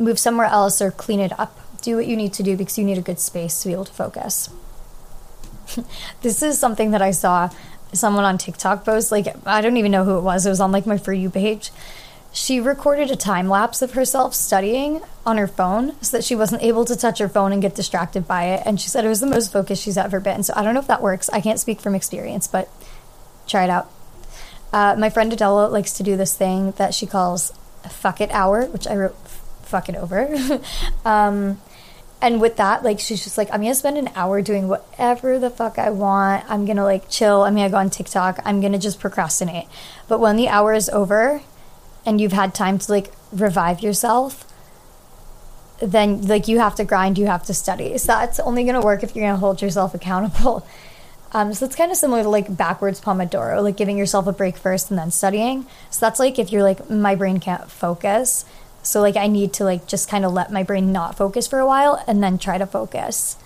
move 0.00 0.18
somewhere 0.18 0.46
else 0.46 0.82
or 0.82 0.90
clean 0.90 1.20
it 1.20 1.38
up. 1.38 1.60
Do 1.82 1.96
what 1.96 2.06
you 2.06 2.16
need 2.16 2.32
to 2.34 2.42
do 2.42 2.56
because 2.56 2.78
you 2.78 2.84
need 2.84 2.98
a 2.98 3.02
good 3.02 3.20
space 3.20 3.62
to 3.62 3.68
be 3.68 3.74
able 3.74 3.84
to 3.84 3.92
focus. 3.92 4.50
this 6.22 6.42
is 6.42 6.58
something 6.58 6.90
that 6.90 7.02
I 7.02 7.10
saw 7.10 7.50
someone 7.92 8.24
on 8.24 8.38
TikTok 8.38 8.84
post. 8.84 9.12
Like, 9.12 9.28
I 9.46 9.60
don't 9.60 9.76
even 9.76 9.92
know 9.92 10.04
who 10.04 10.18
it 10.18 10.22
was. 10.22 10.46
It 10.46 10.50
was 10.50 10.60
on 10.60 10.72
like 10.72 10.86
my 10.86 10.98
For 10.98 11.12
You 11.12 11.30
page. 11.30 11.70
She 12.32 12.60
recorded 12.60 13.10
a 13.10 13.16
time 13.16 13.48
lapse 13.48 13.82
of 13.82 13.92
herself 13.92 14.34
studying 14.34 15.00
on 15.26 15.36
her 15.36 15.48
phone 15.48 16.00
so 16.00 16.16
that 16.16 16.24
she 16.24 16.36
wasn't 16.36 16.62
able 16.62 16.84
to 16.84 16.94
touch 16.94 17.18
her 17.18 17.28
phone 17.28 17.52
and 17.52 17.60
get 17.60 17.74
distracted 17.74 18.28
by 18.28 18.44
it. 18.44 18.62
And 18.64 18.80
she 18.80 18.88
said 18.88 19.04
it 19.04 19.08
was 19.08 19.20
the 19.20 19.26
most 19.26 19.52
focused 19.52 19.82
she's 19.82 19.98
ever 19.98 20.20
been. 20.20 20.44
So 20.44 20.52
I 20.54 20.62
don't 20.62 20.74
know 20.74 20.80
if 20.80 20.86
that 20.86 21.02
works. 21.02 21.28
I 21.30 21.40
can't 21.40 21.58
speak 21.58 21.80
from 21.80 21.94
experience, 21.94 22.46
but 22.46 22.68
try 23.48 23.64
it 23.64 23.70
out. 23.70 23.90
Uh, 24.72 24.94
my 24.96 25.10
friend 25.10 25.32
Adela 25.32 25.66
likes 25.66 25.92
to 25.94 26.04
do 26.04 26.16
this 26.16 26.36
thing 26.36 26.70
that 26.72 26.94
she 26.94 27.04
calls 27.04 27.52
fuck 27.88 28.20
it 28.20 28.30
hour, 28.30 28.66
which 28.66 28.86
I 28.86 28.94
wrote 28.96 29.16
fuck 29.70 29.88
it 29.88 29.96
over. 29.96 30.28
um, 31.04 31.60
and 32.22 32.40
with 32.40 32.56
that, 32.56 32.82
like 32.82 33.00
she's 33.00 33.24
just 33.24 33.38
like, 33.38 33.48
I'm 33.50 33.62
gonna 33.62 33.74
spend 33.74 33.96
an 33.96 34.10
hour 34.14 34.42
doing 34.42 34.68
whatever 34.68 35.38
the 35.38 35.48
fuck 35.48 35.78
I 35.78 35.90
want. 35.90 36.44
I'm 36.48 36.66
gonna 36.66 36.84
like 36.84 37.08
chill. 37.08 37.42
I'm 37.42 37.54
gonna 37.54 37.70
go 37.70 37.78
on 37.78 37.88
TikTok. 37.88 38.40
I'm 38.44 38.60
gonna 38.60 38.78
just 38.78 39.00
procrastinate. 39.00 39.66
But 40.06 40.20
when 40.20 40.36
the 40.36 40.48
hour 40.48 40.74
is 40.74 40.90
over 40.90 41.40
and 42.04 42.20
you've 42.20 42.32
had 42.32 42.54
time 42.54 42.78
to 42.78 42.92
like 42.92 43.12
revive 43.32 43.80
yourself, 43.80 44.44
then 45.80 46.26
like 46.26 46.46
you 46.46 46.58
have 46.58 46.74
to 46.74 46.84
grind, 46.84 47.16
you 47.16 47.26
have 47.26 47.44
to 47.46 47.54
study. 47.54 47.96
So 47.96 48.08
that's 48.08 48.38
only 48.40 48.64
gonna 48.64 48.82
work 48.82 49.02
if 49.02 49.16
you're 49.16 49.26
gonna 49.26 49.38
hold 49.38 49.62
yourself 49.62 49.94
accountable. 49.94 50.66
Um, 51.32 51.54
so 51.54 51.64
it's 51.64 51.76
kind 51.76 51.92
of 51.92 51.96
similar 51.96 52.24
to 52.24 52.28
like 52.28 52.56
backwards 52.56 53.00
Pomodoro, 53.00 53.62
like 53.62 53.76
giving 53.76 53.96
yourself 53.96 54.26
a 54.26 54.32
break 54.32 54.56
first 54.56 54.90
and 54.90 54.98
then 54.98 55.12
studying. 55.12 55.66
So 55.88 56.04
that's 56.06 56.18
like 56.18 56.38
if 56.38 56.50
you're 56.50 56.64
like, 56.64 56.90
my 56.90 57.14
brain 57.14 57.38
can't 57.38 57.70
focus. 57.70 58.44
So 58.82 59.00
like 59.00 59.16
I 59.16 59.26
need 59.26 59.52
to 59.54 59.64
like 59.64 59.86
just 59.86 60.08
kind 60.08 60.24
of 60.24 60.32
let 60.32 60.52
my 60.52 60.62
brain 60.62 60.92
not 60.92 61.16
focus 61.16 61.46
for 61.46 61.58
a 61.58 61.66
while 61.66 62.02
and 62.06 62.22
then 62.22 62.38
try 62.38 62.58
to 62.58 62.66
focus. 62.66 63.36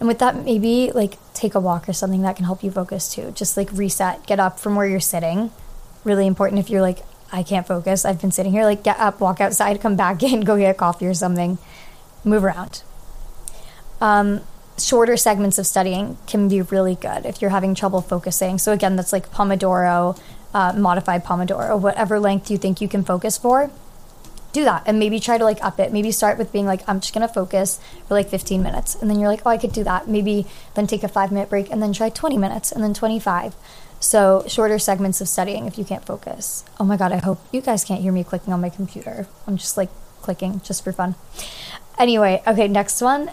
And 0.00 0.08
with 0.08 0.18
that, 0.18 0.44
maybe 0.44 0.90
like 0.92 1.16
take 1.32 1.54
a 1.54 1.60
walk 1.60 1.88
or 1.88 1.92
something 1.92 2.22
that 2.22 2.36
can 2.36 2.44
help 2.44 2.64
you 2.64 2.70
focus 2.70 3.14
too. 3.14 3.30
Just 3.36 3.56
like 3.56 3.70
reset, 3.72 4.26
get 4.26 4.40
up 4.40 4.58
from 4.58 4.74
where 4.74 4.86
you're 4.86 5.00
sitting. 5.00 5.52
Really 6.04 6.26
important 6.26 6.58
if 6.58 6.70
you're 6.70 6.82
like, 6.82 7.04
I 7.30 7.42
can't 7.42 7.66
focus. 7.66 8.04
I've 8.04 8.20
been 8.20 8.32
sitting 8.32 8.52
here, 8.52 8.64
like 8.64 8.82
get 8.82 8.98
up, 8.98 9.20
walk 9.20 9.40
outside, 9.40 9.80
come 9.80 9.96
back 9.96 10.22
in, 10.24 10.40
go 10.40 10.58
get 10.58 10.76
coffee 10.76 11.06
or 11.06 11.14
something, 11.14 11.58
move 12.24 12.44
around. 12.44 12.82
Um, 14.00 14.40
shorter 14.78 15.16
segments 15.16 15.58
of 15.58 15.66
studying 15.66 16.18
can 16.26 16.48
be 16.48 16.60
really 16.60 16.96
good 16.96 17.24
if 17.24 17.40
you're 17.40 17.50
having 17.50 17.74
trouble 17.74 18.00
focusing. 18.00 18.58
So, 18.58 18.72
again, 18.72 18.96
that's 18.96 19.12
like 19.12 19.30
Pomodoro, 19.30 20.18
uh, 20.52 20.72
modified 20.72 21.24
Pomodoro, 21.24 21.80
whatever 21.80 22.18
length 22.18 22.50
you 22.50 22.58
think 22.58 22.80
you 22.80 22.88
can 22.88 23.04
focus 23.04 23.38
for. 23.38 23.70
Do 24.52 24.64
that 24.64 24.82
and 24.86 24.98
maybe 24.98 25.18
try 25.18 25.38
to 25.38 25.44
like 25.44 25.62
up 25.64 25.80
it. 25.80 25.92
Maybe 25.92 26.12
start 26.12 26.38
with 26.38 26.52
being 26.52 26.66
like, 26.66 26.86
I'm 26.88 27.00
just 27.00 27.14
gonna 27.14 27.28
focus 27.28 27.80
for 28.06 28.14
like 28.14 28.28
15 28.28 28.62
minutes. 28.62 28.94
And 28.94 29.10
then 29.10 29.18
you're 29.18 29.28
like, 29.28 29.42
oh, 29.46 29.50
I 29.50 29.58
could 29.58 29.72
do 29.72 29.84
that. 29.84 30.08
Maybe 30.08 30.46
then 30.74 30.86
take 30.86 31.02
a 31.02 31.08
five 31.08 31.32
minute 31.32 31.48
break 31.48 31.70
and 31.70 31.82
then 31.82 31.92
try 31.92 32.10
20 32.10 32.36
minutes 32.36 32.72
and 32.72 32.82
then 32.82 32.94
25. 32.94 33.54
So, 34.00 34.44
shorter 34.48 34.80
segments 34.80 35.20
of 35.20 35.28
studying 35.28 35.66
if 35.66 35.78
you 35.78 35.84
can't 35.84 36.04
focus. 36.04 36.64
Oh 36.80 36.84
my 36.84 36.96
God, 36.96 37.12
I 37.12 37.18
hope 37.18 37.38
you 37.52 37.60
guys 37.60 37.84
can't 37.84 38.02
hear 38.02 38.12
me 38.12 38.24
clicking 38.24 38.52
on 38.52 38.60
my 38.60 38.68
computer. 38.68 39.28
I'm 39.46 39.56
just 39.56 39.76
like 39.76 39.90
clicking 40.22 40.60
just 40.64 40.82
for 40.82 40.92
fun. 40.92 41.14
Anyway, 41.98 42.42
okay, 42.46 42.66
next 42.66 43.00
one 43.00 43.30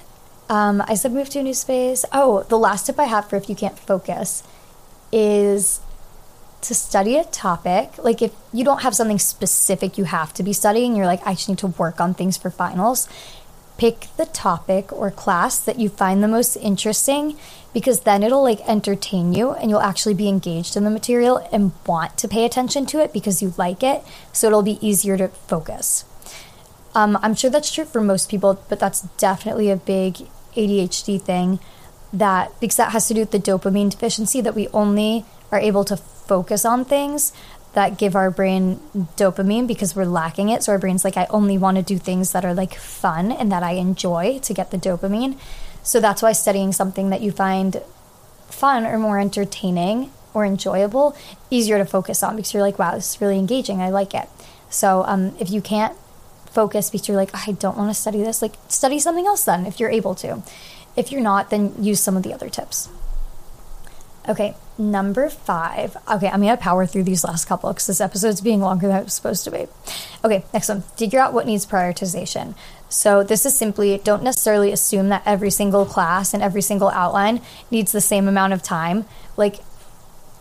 um, 0.49 0.83
I 0.87 0.95
said 0.95 1.13
move 1.13 1.29
to 1.29 1.39
a 1.39 1.43
new 1.43 1.53
space. 1.53 2.03
Oh, 2.11 2.43
the 2.49 2.57
last 2.57 2.87
tip 2.87 2.99
I 2.99 3.05
have 3.05 3.29
for 3.29 3.35
if 3.35 3.49
you 3.49 3.55
can't 3.55 3.77
focus 3.77 4.43
is 5.11 5.79
to 6.61 6.75
study 6.75 7.17
a 7.17 7.23
topic. 7.23 7.97
Like 7.97 8.21
if 8.21 8.33
you 8.51 8.63
don't 8.63 8.81
have 8.81 8.95
something 8.95 9.19
specific 9.19 9.97
you 9.97 10.05
have 10.05 10.33
to 10.33 10.43
be 10.43 10.53
studying, 10.53 10.95
you're 10.95 11.05
like, 11.05 11.25
I 11.25 11.33
just 11.33 11.49
need 11.49 11.57
to 11.59 11.67
work 11.67 12.01
on 12.01 12.13
things 12.13 12.37
for 12.37 12.49
finals. 12.49 13.07
Pick 13.77 14.07
the 14.17 14.25
topic 14.25 14.91
or 14.91 15.09
class 15.09 15.57
that 15.59 15.79
you 15.79 15.87
find 15.87 16.21
the 16.21 16.27
most 16.27 16.57
interesting 16.57 17.37
because 17.73 18.01
then 18.01 18.23
it'll 18.23 18.43
like 18.43 18.59
entertain 18.67 19.33
you 19.33 19.51
and 19.51 19.69
you'll 19.69 19.79
actually 19.79 20.15
be 20.15 20.27
engaged 20.27 20.75
in 20.75 20.83
the 20.83 20.89
material 20.89 21.47
and 21.51 21.71
want 21.85 22.17
to 22.17 22.27
pay 22.27 22.43
attention 22.43 22.85
to 22.87 22.99
it 22.99 23.13
because 23.13 23.41
you 23.41 23.53
like 23.57 23.81
it. 23.81 24.03
So 24.33 24.47
it'll 24.47 24.63
be 24.63 24.85
easier 24.85 25.17
to 25.17 25.29
focus. 25.29 26.03
Um, 26.93 27.17
I'm 27.21 27.35
sure 27.35 27.49
that's 27.49 27.71
true 27.71 27.85
for 27.85 28.01
most 28.01 28.29
people, 28.29 28.61
but 28.67 28.79
that's 28.79 29.01
definitely 29.17 29.69
a 29.69 29.77
big 29.77 30.27
ADHD 30.55 31.21
thing 31.21 31.59
that 32.11 32.51
because 32.59 32.77
that 32.77 32.91
has 32.91 33.07
to 33.07 33.13
do 33.13 33.19
with 33.21 33.31
the 33.31 33.39
dopamine 33.39 33.91
deficiency 33.91 34.41
that 34.41 34.55
we 34.55 34.67
only 34.69 35.25
are 35.51 35.59
able 35.59 35.83
to 35.85 35.95
focus 36.29 36.63
on 36.63 36.85
things 36.85 37.33
that 37.73 37.97
give 37.97 38.15
our 38.15 38.31
brain 38.31 38.79
dopamine 39.17 39.67
because 39.67 39.95
we're 39.95 40.05
lacking 40.05 40.49
it. 40.49 40.63
So 40.63 40.71
our 40.71 40.79
brain's 40.79 41.03
like, 41.03 41.17
I 41.17 41.25
only 41.29 41.57
want 41.57 41.77
to 41.77 41.83
do 41.83 41.97
things 41.97 42.31
that 42.31 42.45
are 42.45 42.53
like 42.53 42.75
fun 42.75 43.31
and 43.31 43.51
that 43.51 43.63
I 43.63 43.71
enjoy 43.71 44.39
to 44.39 44.53
get 44.53 44.71
the 44.71 44.77
dopamine. 44.77 45.37
So 45.83 45.99
that's 45.99 46.21
why 46.21 46.31
studying 46.31 46.71
something 46.71 47.09
that 47.09 47.21
you 47.21 47.31
find 47.31 47.81
fun 48.47 48.85
or 48.85 48.97
more 48.97 49.19
entertaining 49.19 50.11
or 50.33 50.45
enjoyable 50.45 51.15
easier 51.49 51.77
to 51.77 51.85
focus 51.85 52.23
on 52.23 52.35
because 52.35 52.53
you're 52.53 52.63
like, 52.63 52.79
wow, 52.79 52.95
this 52.95 53.15
is 53.15 53.21
really 53.21 53.37
engaging. 53.37 53.81
I 53.81 53.89
like 53.89 54.13
it. 54.13 54.29
So 54.69 55.03
um, 55.05 55.35
if 55.39 55.49
you 55.49 55.61
can't 55.61 55.95
focus 56.51 56.89
because 56.89 57.07
you're 57.07 57.17
like, 57.17 57.33
I 57.47 57.53
don't 57.53 57.77
want 57.77 57.89
to 57.89 57.99
study 57.99 58.21
this. 58.21 58.41
Like, 58.41 58.55
study 58.67 58.99
something 58.99 59.25
else 59.25 59.45
then 59.45 59.65
if 59.65 59.79
you're 59.79 59.89
able 59.89 60.15
to. 60.15 60.43
If 60.95 61.11
you're 61.11 61.21
not, 61.21 61.49
then 61.49 61.73
use 61.79 61.99
some 62.01 62.17
of 62.17 62.23
the 62.23 62.33
other 62.33 62.49
tips. 62.49 62.89
Okay, 64.29 64.55
number 64.77 65.27
five. 65.27 65.97
Okay, 66.07 66.27
I'm 66.27 66.41
gonna 66.41 66.55
power 66.55 66.85
through 66.85 67.03
these 67.03 67.23
last 67.23 67.45
couple 67.45 67.71
because 67.71 67.87
this 67.87 67.99
episode's 67.99 68.41
being 68.41 68.61
longer 68.61 68.87
than 68.87 68.97
it 68.97 69.03
was 69.05 69.13
supposed 69.15 69.43
to 69.45 69.51
be. 69.51 69.65
Okay, 70.23 70.45
next 70.53 70.69
one. 70.69 70.83
Figure 70.97 71.19
out 71.19 71.33
what 71.33 71.47
needs 71.47 71.65
prioritization. 71.65 72.53
So, 72.89 73.23
this 73.23 73.43
is 73.43 73.57
simply 73.57 73.99
don't 74.03 74.21
necessarily 74.21 74.71
assume 74.71 75.09
that 75.09 75.23
every 75.25 75.49
single 75.49 75.83
class 75.83 76.31
and 76.31 76.43
every 76.43 76.61
single 76.61 76.89
outline 76.89 77.41
needs 77.71 77.91
the 77.91 78.01
same 78.01 78.27
amount 78.27 78.53
of 78.53 78.61
time. 78.61 79.05
Like, 79.35 79.61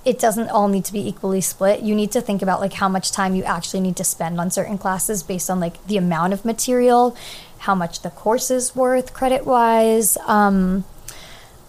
it 0.04 0.18
doesn't 0.18 0.50
all 0.50 0.68
need 0.68 0.84
to 0.84 0.92
be 0.92 1.08
equally 1.08 1.40
split. 1.40 1.80
You 1.80 1.94
need 1.94 2.12
to 2.12 2.20
think 2.20 2.42
about 2.42 2.60
like 2.60 2.74
how 2.74 2.90
much 2.90 3.10
time 3.10 3.34
you 3.34 3.44
actually 3.44 3.80
need 3.80 3.96
to 3.96 4.04
spend 4.04 4.38
on 4.38 4.50
certain 4.50 4.76
classes 4.76 5.22
based 5.22 5.48
on 5.48 5.60
like 5.60 5.84
the 5.86 5.96
amount 5.96 6.34
of 6.34 6.44
material, 6.44 7.16
how 7.58 7.74
much 7.74 8.02
the 8.02 8.10
course 8.10 8.50
is 8.50 8.76
worth 8.76 9.14
credit 9.14 9.46
wise, 9.46 10.18
um, 10.26 10.84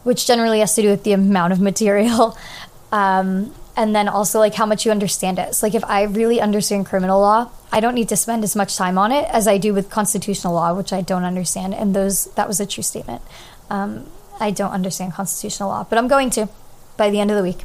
which 0.09 0.25
generally 0.25 0.59
has 0.59 0.73
to 0.75 0.81
do 0.81 0.89
with 0.89 1.03
the 1.03 1.13
amount 1.13 1.53
of 1.53 1.61
material. 1.61 2.37
Um, 2.91 3.53
and 3.77 3.95
then 3.95 4.07
also 4.07 4.39
like 4.39 4.55
how 4.55 4.65
much 4.65 4.83
you 4.83 4.91
understand 4.91 5.37
it. 5.37 5.53
So 5.53 5.67
like 5.67 5.75
if 5.75 5.85
I 5.85 6.01
really 6.01 6.41
understand 6.41 6.87
criminal 6.87 7.21
law, 7.21 7.51
I 7.71 7.79
don't 7.79 7.93
need 7.93 8.09
to 8.09 8.17
spend 8.17 8.43
as 8.43 8.55
much 8.55 8.75
time 8.75 8.97
on 8.97 9.11
it 9.11 9.29
as 9.29 9.47
I 9.47 9.59
do 9.59 9.75
with 9.75 9.91
constitutional 9.91 10.55
law, 10.55 10.73
which 10.73 10.91
I 10.91 11.01
don't 11.01 11.23
understand. 11.23 11.75
And 11.75 11.95
those 11.95 12.25
that 12.33 12.47
was 12.47 12.59
a 12.59 12.65
true 12.65 12.81
statement. 12.81 13.21
Um, 13.69 14.07
I 14.39 14.49
don't 14.49 14.71
understand 14.71 15.13
constitutional 15.13 15.69
law, 15.69 15.85
but 15.87 15.99
I'm 15.99 16.07
going 16.07 16.31
to 16.31 16.49
by 16.97 17.11
the 17.11 17.19
end 17.19 17.29
of 17.29 17.37
the 17.37 17.43
week. 17.43 17.61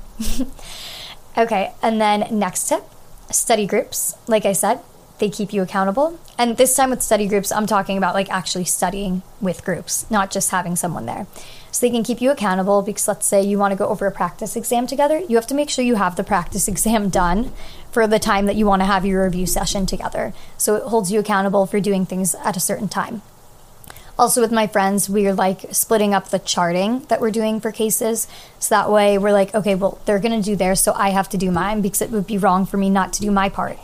okay, 1.39 1.73
and 1.83 1.99
then 1.99 2.29
next 2.31 2.69
tip 2.69 2.85
study 3.31 3.67
groups. 3.67 4.15
Like 4.29 4.45
I 4.45 4.53
said, 4.53 4.81
they 5.19 5.31
keep 5.31 5.53
you 5.53 5.63
accountable. 5.63 6.19
And 6.39 6.57
this 6.57 6.75
time 6.75 6.91
with 6.91 7.03
study 7.03 7.27
groups, 7.27 7.53
I'm 7.53 7.67
talking 7.67 7.97
about 7.97 8.15
like 8.15 8.31
actually 8.31 8.65
studying 8.65 9.23
with 9.41 9.65
groups, 9.65 10.11
not 10.11 10.31
just 10.31 10.51
having 10.51 10.77
someone 10.77 11.07
there. 11.07 11.27
So 11.71 11.87
they 11.87 11.91
can 11.91 12.05
keep 12.05 12.21
you 12.21 12.31
accountable 12.31 12.83
because 12.83 13.09
let's 13.09 13.27
say 13.27 13.43
you 13.43 13.59
want 13.59 13.73
to 13.73 13.77
go 13.77 13.89
over 13.89 14.07
a 14.07 14.13
practice 14.13 14.55
exam 14.57 14.87
together, 14.87 15.19
you 15.29 15.37
have 15.37 15.47
to 15.49 15.55
make 15.55 15.71
sure 15.71 15.85
you 15.85 15.97
have 15.97 16.17
the 16.17 16.25
practice 16.25 16.69
exam 16.75 17.09
done 17.09 17.53
for 17.91 18.07
the 18.07 18.19
time 18.19 18.47
that 18.47 18.57
you 18.57 18.67
want 18.67 18.81
to 18.83 18.87
have 18.87 19.05
your 19.05 19.25
review 19.25 19.47
session 19.47 19.87
together. 19.87 20.33
So 20.57 20.77
it 20.77 20.85
holds 20.85 21.11
you 21.11 21.21
accountable 21.21 21.67
for 21.67 21.81
doing 21.81 22.07
things 22.07 22.35
at 22.37 22.57
a 22.57 22.61
certain 22.61 22.89
time. 22.89 23.23
Also, 24.17 24.41
with 24.41 24.53
my 24.53 24.69
friends, 24.69 25.09
we're 25.11 25.35
like 25.35 25.75
splitting 25.75 26.15
up 26.15 26.29
the 26.29 26.39
charting 26.39 27.01
that 27.07 27.21
we're 27.21 27.33
doing 27.33 27.61
for 27.61 27.73
cases. 27.73 28.29
So 28.61 28.75
that 28.75 28.91
way 28.91 29.19
we're 29.19 29.33
like, 29.33 29.53
okay, 29.55 29.75
well, 29.75 29.99
they're 30.05 30.21
going 30.21 30.41
to 30.41 30.45
do 30.45 30.55
theirs, 30.55 30.81
so 30.81 30.93
I 30.93 31.11
have 31.11 31.29
to 31.31 31.37
do 31.37 31.51
mine 31.51 31.81
because 31.81 32.01
it 32.01 32.11
would 32.11 32.27
be 32.27 32.39
wrong 32.39 32.65
for 32.65 32.77
me 32.77 32.91
not 32.91 33.13
to 33.15 33.21
do 33.21 33.33
my 33.33 33.49
part. 33.49 33.79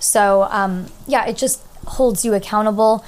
So, 0.00 0.48
um, 0.50 0.86
yeah, 1.06 1.26
it 1.26 1.36
just 1.36 1.62
holds 1.86 2.24
you 2.24 2.34
accountable. 2.34 3.04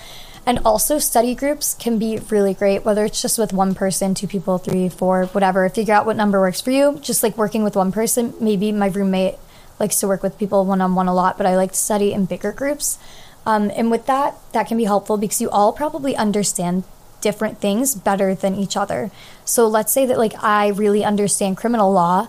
And 0.47 0.61
also, 0.65 0.99
study 0.99 1.35
groups 1.35 1.75
can 1.75 1.99
be 1.99 2.19
really 2.31 2.55
great, 2.55 2.85
whether 2.85 3.05
it's 3.05 3.21
just 3.21 3.39
with 3.39 3.53
one 3.53 3.75
person, 3.75 4.15
two 4.15 4.27
people, 4.27 4.59
three, 4.59 4.89
four, 4.89 5.27
whatever. 5.27 5.69
Figure 5.69 5.95
out 5.95 6.07
what 6.07 6.17
number 6.17 6.41
works 6.41 6.61
for 6.61 6.71
you. 6.71 6.99
Just 7.01 7.23
like 7.23 7.37
working 7.37 7.65
with 7.65 7.77
one 7.77 7.93
person, 7.93 8.35
maybe 8.41 8.73
my 8.73 8.89
roommate 8.89 9.37
likes 9.79 10.01
to 10.01 10.09
work 10.09 10.23
with 10.23 10.39
people 10.39 10.65
one 10.65 10.81
on 10.81 10.95
one 10.95 11.09
a 11.09 11.15
lot, 11.15 11.37
but 11.37 11.47
I 11.47 11.57
like 11.57 11.73
to 11.73 11.79
study 11.79 12.13
in 12.13 12.25
bigger 12.25 12.53
groups. 12.53 12.99
Um, 13.45 13.71
and 13.75 13.91
with 13.91 14.07
that, 14.07 14.37
that 14.53 14.69
can 14.69 14.77
be 14.77 14.85
helpful 14.85 15.17
because 15.17 15.41
you 15.41 15.51
all 15.51 15.73
probably 15.73 16.17
understand 16.17 16.85
different 17.21 17.59
things 17.59 17.95
better 17.95 18.35
than 18.35 18.55
each 18.55 18.77
other. 18.77 19.11
So 19.45 19.67
let's 19.67 19.93
say 19.93 20.07
that 20.07 20.19
like 20.19 20.35
I 20.43 20.69
really 20.69 21.05
understand 21.05 21.57
criminal 21.57 21.93
law, 21.93 22.29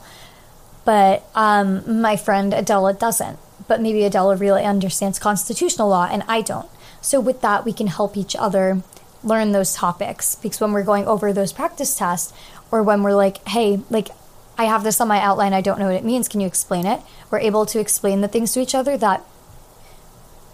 but 0.86 1.24
um, 1.36 2.02
my 2.02 2.16
friend 2.16 2.54
Adela 2.54 2.94
doesn't. 2.94 3.40
But 3.68 3.82
maybe 3.82 4.04
Adela 4.04 4.36
really 4.36 4.64
understands 4.64 5.20
constitutional 5.20 5.90
law 5.90 6.08
and 6.12 6.24
I 6.28 6.42
don't. 6.42 6.70
So 7.02 7.20
with 7.20 7.42
that, 7.42 7.66
we 7.66 7.74
can 7.74 7.88
help 7.88 8.16
each 8.18 8.36
other 8.36 8.82
learn 9.24 9.52
those 9.52 9.74
topics 9.74 10.36
because 10.36 10.60
when 10.60 10.74
we're 10.74 10.84
going 10.84 11.06
over 11.06 11.32
those 11.32 11.54
practice 11.54 11.96
tests 11.96 12.34
or 12.72 12.84
when 12.84 13.04
we're 13.04 13.16
like, 13.16 13.46
hey, 13.48 13.82
like 13.90 14.10
I 14.58 14.66
have 14.66 14.84
this 14.84 15.00
on 15.02 15.08
my 15.08 15.20
outline, 15.20 15.54
I 15.54 15.62
don't 15.62 15.80
know 15.80 15.88
what 15.88 15.96
it 15.96 16.04
means, 16.04 16.28
can 16.28 16.40
you 16.40 16.48
explain 16.48 16.86
it? 16.86 17.02
We're 17.32 17.40
able 17.40 17.66
to 17.68 17.80
explain 17.80 18.22
the 18.22 18.28
things 18.28 18.54
to 18.54 18.60
each 18.60 18.76
other 18.76 18.98
that 18.98 19.24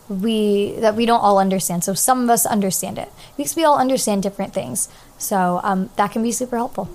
we 0.08 0.72
that 0.80 0.96
we 0.96 1.06
don't 1.06 1.20
all 1.20 1.38
understand. 1.38 1.84
So 1.84 1.94
some 1.94 2.24
of 2.24 2.30
us 2.30 2.46
understand 2.46 2.98
it 2.98 3.12
because 3.38 3.56
we 3.56 3.64
all 3.64 3.78
understand 3.78 4.24
different 4.24 4.54
things. 4.54 4.90
So 5.18 5.60
um, 5.64 5.90
that 5.98 6.12
can 6.12 6.24
be 6.24 6.32
super 6.32 6.58
helpful. 6.58 6.90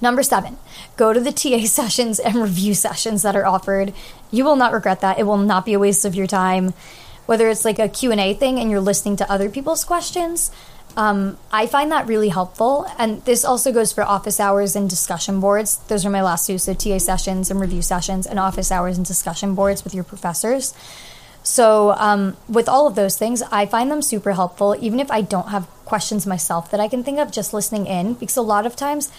Number 0.00 0.22
seven, 0.22 0.56
go 0.96 1.12
to 1.12 1.20
the 1.20 1.32
TA 1.32 1.60
sessions 1.66 2.18
and 2.18 2.36
review 2.36 2.74
sessions 2.74 3.22
that 3.22 3.36
are 3.36 3.46
offered. 3.46 3.92
You 4.30 4.44
will 4.44 4.56
not 4.56 4.72
regret 4.72 5.00
that. 5.00 5.18
It 5.18 5.24
will 5.24 5.36
not 5.36 5.64
be 5.64 5.74
a 5.74 5.78
waste 5.78 6.04
of 6.04 6.14
your 6.14 6.26
time. 6.26 6.74
Whether 7.26 7.48
it's 7.48 7.64
like 7.64 7.78
a 7.78 7.88
Q&A 7.88 8.34
thing 8.34 8.58
and 8.58 8.70
you're 8.70 8.80
listening 8.80 9.16
to 9.16 9.30
other 9.30 9.48
people's 9.48 9.84
questions, 9.84 10.50
um, 10.96 11.38
I 11.52 11.66
find 11.66 11.92
that 11.92 12.06
really 12.06 12.30
helpful. 12.30 12.86
And 12.98 13.24
this 13.24 13.44
also 13.44 13.72
goes 13.72 13.92
for 13.92 14.02
office 14.02 14.40
hours 14.40 14.74
and 14.74 14.90
discussion 14.90 15.38
boards. 15.38 15.76
Those 15.88 16.04
are 16.04 16.10
my 16.10 16.22
last 16.22 16.46
two. 16.46 16.58
So 16.58 16.74
TA 16.74 16.98
sessions 16.98 17.50
and 17.50 17.60
review 17.60 17.82
sessions 17.82 18.26
and 18.26 18.38
office 18.38 18.72
hours 18.72 18.96
and 18.96 19.06
discussion 19.06 19.54
boards 19.54 19.84
with 19.84 19.94
your 19.94 20.04
professors. 20.04 20.74
So, 21.42 21.92
um, 21.92 22.36
with 22.48 22.68
all 22.68 22.86
of 22.86 22.96
those 22.96 23.16
things, 23.16 23.42
I 23.50 23.64
find 23.64 23.90
them 23.90 24.02
super 24.02 24.32
helpful, 24.32 24.76
even 24.78 25.00
if 25.00 25.10
I 25.10 25.22
don't 25.22 25.48
have 25.48 25.66
questions 25.86 26.26
myself 26.26 26.70
that 26.70 26.80
I 26.80 26.88
can 26.88 27.02
think 27.02 27.18
of 27.18 27.32
just 27.32 27.54
listening 27.54 27.86
in, 27.86 28.12
because 28.14 28.36
a 28.36 28.42
lot 28.42 28.66
of 28.66 28.76
times 28.76 29.10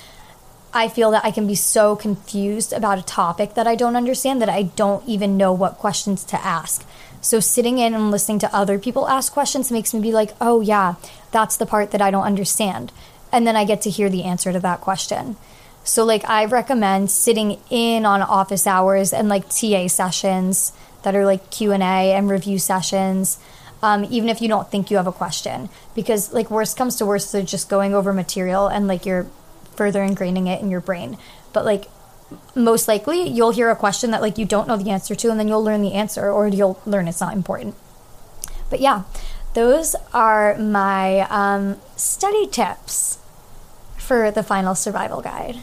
I 0.73 0.87
feel 0.87 1.11
that 1.11 1.25
I 1.25 1.31
can 1.31 1.47
be 1.47 1.55
so 1.55 1.95
confused 1.95 2.71
about 2.71 2.97
a 2.97 3.03
topic 3.03 3.55
that 3.55 3.67
I 3.67 3.75
don't 3.75 3.95
understand 3.95 4.41
that 4.41 4.49
I 4.49 4.63
don't 4.63 5.05
even 5.07 5.37
know 5.37 5.51
what 5.51 5.77
questions 5.77 6.23
to 6.25 6.45
ask. 6.45 6.85
So, 7.19 7.39
sitting 7.39 7.77
in 7.77 7.93
and 7.93 8.09
listening 8.09 8.39
to 8.39 8.55
other 8.55 8.79
people 8.79 9.07
ask 9.07 9.31
questions 9.31 9.71
makes 9.71 9.93
me 9.93 10.01
be 10.01 10.11
like, 10.11 10.31
oh, 10.39 10.61
yeah, 10.61 10.95
that's 11.31 11.57
the 11.57 11.65
part 11.65 11.91
that 11.91 12.01
I 12.01 12.09
don't 12.09 12.23
understand. 12.23 12.91
And 13.31 13.45
then 13.45 13.55
I 13.55 13.65
get 13.65 13.81
to 13.83 13.89
hear 13.89 14.09
the 14.09 14.23
answer 14.23 14.51
to 14.51 14.59
that 14.59 14.81
question. 14.81 15.35
So 15.83 16.03
like 16.03 16.27
I 16.29 16.45
recommend 16.45 17.09
sitting 17.09 17.59
in 17.69 18.05
on 18.05 18.21
office 18.21 18.67
hours 18.67 19.13
and 19.13 19.29
like 19.29 19.49
TA 19.49 19.87
sessions 19.87 20.73
that 21.03 21.15
are 21.15 21.25
like 21.25 21.49
Q 21.49 21.71
and 21.71 21.81
A 21.81 22.13
and 22.13 22.29
review 22.29 22.59
sessions. 22.59 23.39
Um, 23.83 24.05
even 24.11 24.29
if 24.29 24.41
you 24.41 24.47
don't 24.47 24.69
think 24.69 24.91
you 24.91 24.97
have 24.97 25.07
a 25.07 25.11
question, 25.11 25.69
because 25.95 26.31
like 26.31 26.51
worst 26.51 26.77
comes 26.77 26.97
to 26.97 27.05
worst, 27.05 27.31
they're 27.31 27.41
just 27.41 27.67
going 27.67 27.95
over 27.95 28.13
material 28.13 28.67
and 28.67 28.87
like 28.87 29.07
you're 29.07 29.25
further 29.75 30.01
ingraining 30.01 30.47
it 30.47 30.61
in 30.61 30.69
your 30.69 30.81
brain. 30.81 31.17
But 31.53 31.65
like 31.65 31.85
most 32.55 32.87
likely 32.87 33.27
you'll 33.27 33.51
hear 33.51 33.69
a 33.69 33.75
question 33.75 34.11
that 34.11 34.21
like 34.21 34.37
you 34.37 34.45
don't 34.45 34.67
know 34.67 34.77
the 34.77 34.89
answer 34.89 35.15
to 35.15 35.29
and 35.29 35.39
then 35.39 35.47
you'll 35.47 35.63
learn 35.63 35.81
the 35.81 35.93
answer 35.93 36.31
or 36.31 36.47
you'll 36.47 36.79
learn 36.85 37.07
it's 37.07 37.21
not 37.21 37.33
important. 37.33 37.75
But 38.69 38.79
yeah, 38.79 39.03
those 39.53 39.95
are 40.13 40.57
my 40.57 41.21
um, 41.29 41.79
study 41.95 42.47
tips 42.47 43.19
for 43.97 44.31
the 44.31 44.43
final 44.43 44.75
survival 44.75 45.21
guide. 45.21 45.57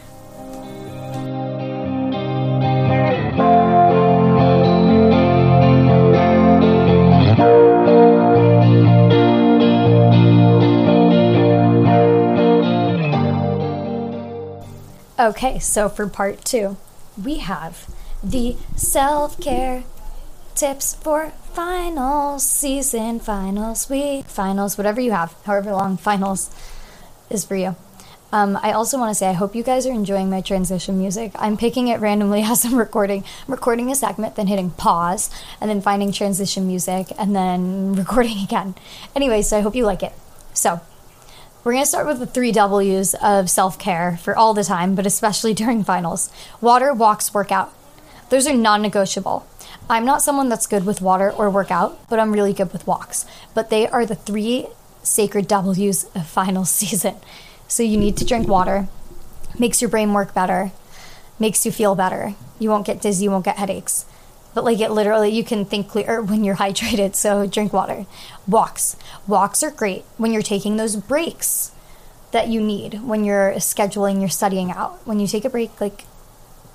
Okay, 15.19 15.59
so 15.59 15.89
for 15.89 16.07
part 16.07 16.45
two, 16.45 16.77
we 17.21 17.39
have 17.39 17.93
the 18.23 18.55
self 18.77 19.37
care 19.41 19.83
tips 20.55 20.95
for 20.95 21.33
finals, 21.53 22.47
season, 22.47 23.19
finals, 23.19 23.89
week, 23.89 24.27
finals, 24.27 24.77
whatever 24.77 25.01
you 25.01 25.11
have, 25.11 25.35
however 25.43 25.73
long 25.73 25.97
finals 25.97 26.49
is 27.29 27.43
for 27.43 27.57
you. 27.57 27.75
Um, 28.31 28.57
I 28.63 28.71
also 28.71 28.97
want 28.97 29.09
to 29.09 29.15
say 29.15 29.27
I 29.27 29.33
hope 29.33 29.55
you 29.55 29.63
guys 29.63 29.85
are 29.85 29.91
enjoying 29.91 30.29
my 30.29 30.39
transition 30.39 30.97
music. 30.97 31.33
I'm 31.35 31.57
picking 31.57 31.89
it 31.89 31.99
randomly 31.99 32.41
as 32.45 32.63
I'm 32.63 32.77
recording. 32.77 33.25
I'm 33.45 33.53
recording 33.53 33.91
a 33.91 33.95
segment, 33.95 34.37
then 34.37 34.47
hitting 34.47 34.69
pause, 34.69 35.29
and 35.59 35.69
then 35.69 35.81
finding 35.81 36.13
transition 36.13 36.65
music, 36.65 37.07
and 37.19 37.35
then 37.35 37.93
recording 37.97 38.41
again. 38.41 38.73
Anyway, 39.17 39.41
so 39.41 39.57
I 39.57 39.61
hope 39.61 39.75
you 39.75 39.85
like 39.85 40.01
it. 40.01 40.13
So, 40.53 40.79
we're 41.69 41.73
going 41.73 41.83
to 41.83 41.89
start 41.89 42.07
with 42.07 42.17
the 42.17 42.25
three 42.25 42.51
W's 42.51 43.13
of 43.21 43.47
self 43.47 43.77
care 43.77 44.17
for 44.23 44.35
all 44.35 44.55
the 44.55 44.63
time, 44.63 44.95
but 44.95 45.05
especially 45.05 45.53
during 45.61 45.83
finals 45.83 46.33
water, 46.61 46.95
walks, 46.95 47.31
workout. 47.31 47.71
Those 48.31 48.47
are 48.47 48.55
non 48.55 48.81
negotiable. 48.81 49.45
I'm 49.87 50.03
not 50.03 50.23
someone 50.23 50.49
that's 50.49 50.65
good 50.65 50.83
with 50.83 50.99
water 50.99 51.29
or 51.31 51.47
workout, 51.47 52.09
but 52.09 52.17
I'm 52.17 52.31
really 52.31 52.53
good 52.53 52.73
with 52.73 52.87
walks. 52.87 53.27
But 53.53 53.69
they 53.69 53.87
are 53.87 54.03
the 54.03 54.15
three 54.15 54.65
sacred 55.03 55.47
W's 55.47 56.05
of 56.15 56.25
final 56.39 56.65
season. 56.65 57.17
So 57.67 57.83
you 57.83 57.97
need 57.97 58.17
to 58.17 58.25
drink 58.25 58.47
water, 58.47 58.87
makes 59.59 59.79
your 59.79 59.91
brain 59.91 60.11
work 60.11 60.33
better, 60.33 60.71
makes 61.37 61.67
you 61.67 61.71
feel 61.71 61.93
better. 61.93 62.33
You 62.57 62.71
won't 62.71 62.87
get 62.87 62.99
dizzy, 62.99 63.25
you 63.25 63.29
won't 63.29 63.45
get 63.45 63.57
headaches. 63.57 64.05
But 64.53 64.63
like 64.63 64.79
it 64.79 64.91
literally, 64.91 65.29
you 65.29 65.43
can 65.43 65.65
think 65.65 65.89
clear 65.89 66.21
when 66.29 66.43
you're 66.43 66.55
hydrated. 66.55 67.15
So 67.15 67.45
drink 67.47 67.73
water. 67.73 68.05
Walks. 68.47 68.95
Walks 69.27 69.63
are 69.63 69.71
great 69.71 70.05
when 70.17 70.31
you're 70.33 70.41
taking 70.41 70.77
those 70.77 70.95
breaks 70.95 71.71
that 72.31 72.47
you 72.47 72.61
need 72.61 73.01
when 73.01 73.23
you're 73.23 73.53
scheduling 73.53 74.19
your 74.19 74.29
studying 74.29 74.71
out. 74.71 74.99
When 75.05 75.19
you 75.19 75.27
take 75.27 75.45
a 75.45 75.49
break, 75.49 75.79
like 75.81 76.05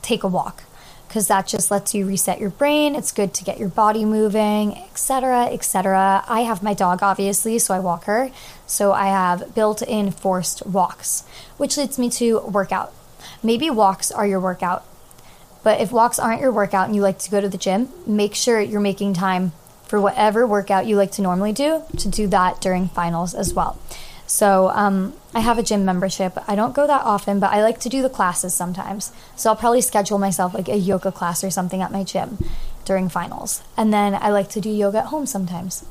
take 0.03 0.23
a 0.23 0.29
walk 0.29 0.65
because 1.07 1.29
that 1.29 1.47
just 1.47 1.71
lets 1.71 1.95
you 1.95 2.07
reset 2.07 2.41
your 2.41 2.51
brain. 2.51 2.97
It's 2.97 3.13
good 3.13 3.33
to 3.35 3.45
get 3.45 3.59
your 3.59 3.69
body 3.69 4.05
moving, 4.05 4.77
etc., 4.77 5.45
etc. 5.45 6.25
I 6.27 6.41
have 6.41 6.63
my 6.63 6.75
dog 6.75 7.03
obviously, 7.03 7.59
so 7.61 7.73
I 7.73 7.79
walk 7.79 8.05
her. 8.05 8.31
So 8.67 8.93
I 8.93 9.07
have 9.07 9.55
built-in 9.55 10.11
forced 10.11 10.67
walks, 10.67 11.23
which 11.57 11.77
leads 11.77 11.99
me 11.99 12.11
to 12.11 12.41
workout. 12.41 12.93
Maybe 13.43 13.71
walks 13.71 14.11
are 14.11 14.27
your 14.27 14.41
workout. 14.41 14.85
But 15.65 15.81
if 15.81 15.91
walks 15.91 16.21
aren't 16.21 16.41
your 16.41 16.53
workout 16.53 16.87
and 16.87 16.95
you 16.95 17.03
like 17.03 17.19
to 17.21 17.31
go 17.31 17.41
to 17.41 17.49
the 17.49 17.59
gym, 17.59 17.89
make 18.07 18.37
sure 18.37 18.61
you're 18.61 18.81
making 18.81 19.15
time 19.15 19.53
for 19.87 20.01
whatever 20.01 20.47
workout 20.47 20.87
you 20.87 20.97
like 20.97 21.11
to 21.13 21.23
normally 21.23 21.53
do 21.53 21.83
to 21.97 22.09
do 22.09 22.29
that 22.29 22.61
during 22.61 22.89
finals 22.89 23.35
as 23.35 23.53
well. 23.53 23.79
So 24.27 24.71
um, 24.71 25.15
I 25.35 25.41
have 25.41 25.59
a 25.59 25.63
gym 25.63 25.85
membership. 25.85 26.39
I 26.49 26.55
don't 26.55 26.75
go 26.75 26.87
that 26.87 27.03
often, 27.03 27.41
but 27.41 27.53
I 27.53 27.63
like 27.63 27.81
to 27.81 27.89
do 27.89 28.03
the 28.03 28.09
classes 28.09 28.55
sometimes. 28.55 29.13
So 29.37 29.51
I'll 29.51 29.57
probably 29.57 29.81
schedule 29.81 30.19
myself 30.19 30.55
like 30.55 30.69
a 30.69 30.77
yoga 30.77 31.13
class 31.13 31.43
or 31.43 31.51
something 31.51 31.83
at 31.83 31.93
my 31.93 32.05
gym 32.05 32.39
during 32.85 33.09
finals. 33.09 33.63
And 33.77 33.93
then 33.93 34.15
I 34.15 34.31
like 34.31 34.49
to 34.51 34.61
do 34.61 34.71
yoga 34.71 34.99
at 34.99 35.07
home 35.07 35.27
sometimes. 35.27 35.85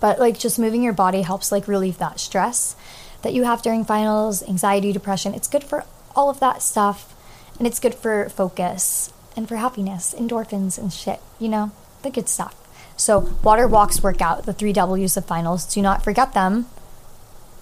But 0.00 0.18
like 0.18 0.38
just 0.38 0.58
moving 0.58 0.82
your 0.82 0.92
body 0.92 1.22
helps 1.22 1.50
like 1.50 1.68
relieve 1.68 1.98
that 1.98 2.20
stress 2.20 2.76
that 3.22 3.34
you 3.34 3.44
have 3.44 3.62
during 3.62 3.84
finals, 3.84 4.42
anxiety, 4.42 4.92
depression. 4.92 5.34
It's 5.34 5.48
good 5.48 5.64
for 5.64 5.84
all 6.14 6.30
of 6.30 6.40
that 6.40 6.62
stuff. 6.62 7.14
And 7.58 7.66
it's 7.66 7.80
good 7.80 7.94
for 7.94 8.28
focus 8.28 9.12
and 9.36 9.48
for 9.48 9.56
happiness, 9.56 10.14
endorphins 10.16 10.78
and 10.78 10.92
shit, 10.92 11.20
you 11.38 11.48
know, 11.48 11.72
the 12.02 12.10
good 12.10 12.28
stuff. 12.28 12.54
So, 12.96 13.32
water, 13.42 13.68
walks, 13.68 14.02
workout, 14.02 14.44
the 14.44 14.52
three 14.52 14.72
W's 14.72 15.16
of 15.16 15.24
finals. 15.24 15.72
Do 15.72 15.80
not 15.82 16.02
forget 16.02 16.34
them 16.34 16.66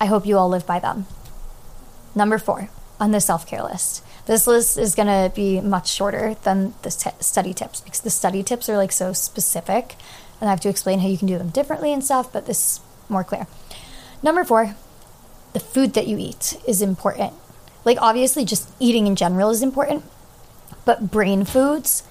I 0.00 0.06
hope 0.06 0.26
you 0.26 0.36
all 0.36 0.48
live 0.48 0.66
by 0.66 0.78
them. 0.78 1.06
Number 2.14 2.38
four 2.38 2.68
on 3.00 3.12
the 3.12 3.20
self 3.20 3.46
care 3.46 3.62
list. 3.62 4.04
This 4.26 4.46
list 4.46 4.76
is 4.76 4.94
going 4.94 5.08
to 5.08 5.34
be 5.34 5.60
much 5.60 5.88
shorter 5.88 6.36
than 6.42 6.74
the 6.82 6.90
t- 6.90 7.10
study 7.20 7.54
tips 7.54 7.80
because 7.80 8.00
the 8.00 8.10
study 8.10 8.42
tips 8.42 8.68
are 8.68 8.76
like 8.76 8.92
so 8.92 9.12
specific 9.12 9.94
and 10.40 10.48
I 10.48 10.52
have 10.52 10.60
to 10.60 10.68
explain 10.68 11.00
how 11.00 11.08
you 11.08 11.16
can 11.16 11.28
do 11.28 11.38
them 11.38 11.50
differently 11.50 11.92
and 11.92 12.04
stuff, 12.04 12.32
but 12.32 12.46
this 12.46 12.58
is 12.58 12.80
more 13.08 13.24
clear. 13.24 13.46
Number 14.22 14.44
four, 14.44 14.74
the 15.52 15.60
food 15.60 15.94
that 15.94 16.06
you 16.06 16.18
eat 16.18 16.60
is 16.66 16.82
important. 16.82 17.32
Like, 17.86 17.96
obviously, 18.02 18.44
just 18.44 18.68
eating 18.78 19.06
in 19.06 19.16
general 19.16 19.48
is 19.48 19.62
important, 19.62 20.04
but 20.84 21.10
brain 21.10 21.46
foods, 21.46 22.02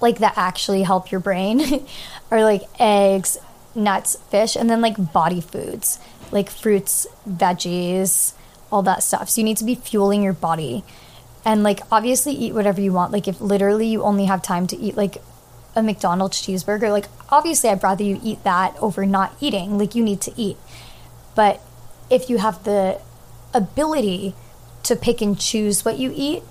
like 0.00 0.18
that 0.18 0.34
actually 0.36 0.84
help 0.84 1.10
your 1.10 1.20
brain, 1.20 1.60
are 2.30 2.44
like 2.44 2.62
eggs, 2.78 3.38
nuts, 3.74 4.16
fish, 4.30 4.54
and 4.54 4.70
then 4.70 4.80
like 4.80 5.12
body 5.12 5.40
foods 5.40 5.98
like 6.34 6.50
fruits, 6.50 7.06
veggies, 7.28 8.34
all 8.70 8.82
that 8.82 9.02
stuff. 9.02 9.30
So 9.30 9.40
you 9.40 9.44
need 9.44 9.56
to 9.58 9.64
be 9.64 9.76
fueling 9.76 10.22
your 10.22 10.32
body. 10.32 10.84
And 11.44 11.62
like 11.62 11.80
obviously 11.92 12.32
eat 12.32 12.52
whatever 12.52 12.80
you 12.80 12.92
want. 12.92 13.12
Like 13.12 13.28
if 13.28 13.40
literally 13.40 13.86
you 13.86 14.02
only 14.02 14.24
have 14.26 14.42
time 14.42 14.66
to 14.66 14.76
eat 14.76 14.96
like 14.96 15.18
a 15.76 15.82
McDonald's 15.82 16.44
cheeseburger, 16.44 16.90
like 16.90 17.06
obviously 17.30 17.70
I'd 17.70 17.82
rather 17.82 18.02
you 18.02 18.20
eat 18.22 18.42
that 18.44 18.76
over 18.80 19.06
not 19.06 19.36
eating. 19.40 19.78
Like 19.78 19.94
you 19.94 20.02
need 20.02 20.20
to 20.22 20.32
eat. 20.36 20.56
But 21.34 21.60
if 22.10 22.28
you 22.28 22.38
have 22.38 22.64
the 22.64 23.00
ability 23.54 24.34
to 24.84 24.96
pick 24.96 25.20
and 25.20 25.38
choose 25.38 25.84
what 25.84 25.98
you 25.98 26.12
eat, 26.14 26.42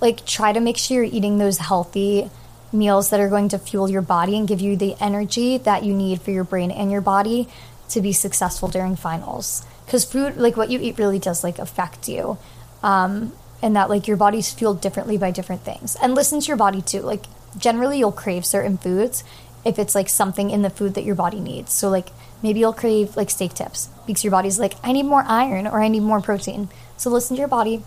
like 0.00 0.24
try 0.24 0.52
to 0.52 0.60
make 0.60 0.76
sure 0.76 1.02
you're 1.02 1.12
eating 1.12 1.38
those 1.38 1.58
healthy 1.58 2.30
meals 2.72 3.10
that 3.10 3.20
are 3.20 3.28
going 3.28 3.48
to 3.48 3.58
fuel 3.58 3.90
your 3.90 4.02
body 4.02 4.36
and 4.36 4.46
give 4.46 4.60
you 4.60 4.76
the 4.76 4.94
energy 5.00 5.58
that 5.58 5.82
you 5.82 5.92
need 5.92 6.22
for 6.22 6.30
your 6.30 6.44
brain 6.44 6.70
and 6.70 6.90
your 6.90 7.00
body 7.00 7.48
to 7.88 8.00
be 8.00 8.12
successful 8.12 8.68
during 8.68 8.96
finals. 8.96 9.64
Because 9.84 10.04
food 10.04 10.36
like 10.36 10.56
what 10.56 10.70
you 10.70 10.78
eat 10.80 10.98
really 10.98 11.18
does 11.18 11.42
like 11.42 11.58
affect 11.58 12.08
you 12.08 12.38
um, 12.82 13.32
and 13.60 13.74
that 13.74 13.90
like 13.90 14.06
your 14.06 14.16
body's 14.16 14.52
fueled 14.52 14.80
differently 14.80 15.18
by 15.18 15.30
different 15.32 15.62
things. 15.62 15.96
And 16.00 16.14
listen 16.14 16.40
to 16.40 16.46
your 16.46 16.56
body 16.56 16.80
too 16.80 17.00
like 17.00 17.24
generally 17.58 17.98
you'll 17.98 18.12
crave 18.12 18.46
certain 18.46 18.78
foods 18.78 19.24
if 19.64 19.78
it's 19.78 19.94
like 19.94 20.08
something 20.08 20.50
in 20.50 20.62
the 20.62 20.70
food 20.70 20.94
that 20.94 21.04
your 21.04 21.16
body 21.16 21.40
needs. 21.40 21.72
So 21.72 21.90
like 21.90 22.10
maybe 22.42 22.60
you'll 22.60 22.72
crave 22.72 23.16
like 23.16 23.30
steak 23.30 23.54
tips 23.54 23.88
because 24.06 24.24
your 24.24 24.30
body's 24.30 24.58
like 24.58 24.74
i 24.82 24.92
need 24.92 25.04
more 25.04 25.24
iron 25.26 25.66
or 25.66 25.80
i 25.80 25.88
need 25.88 26.00
more 26.00 26.20
protein 26.20 26.68
so 27.00 27.10
listen 27.10 27.36
to 27.36 27.40
your 27.40 27.48
body 27.48 27.82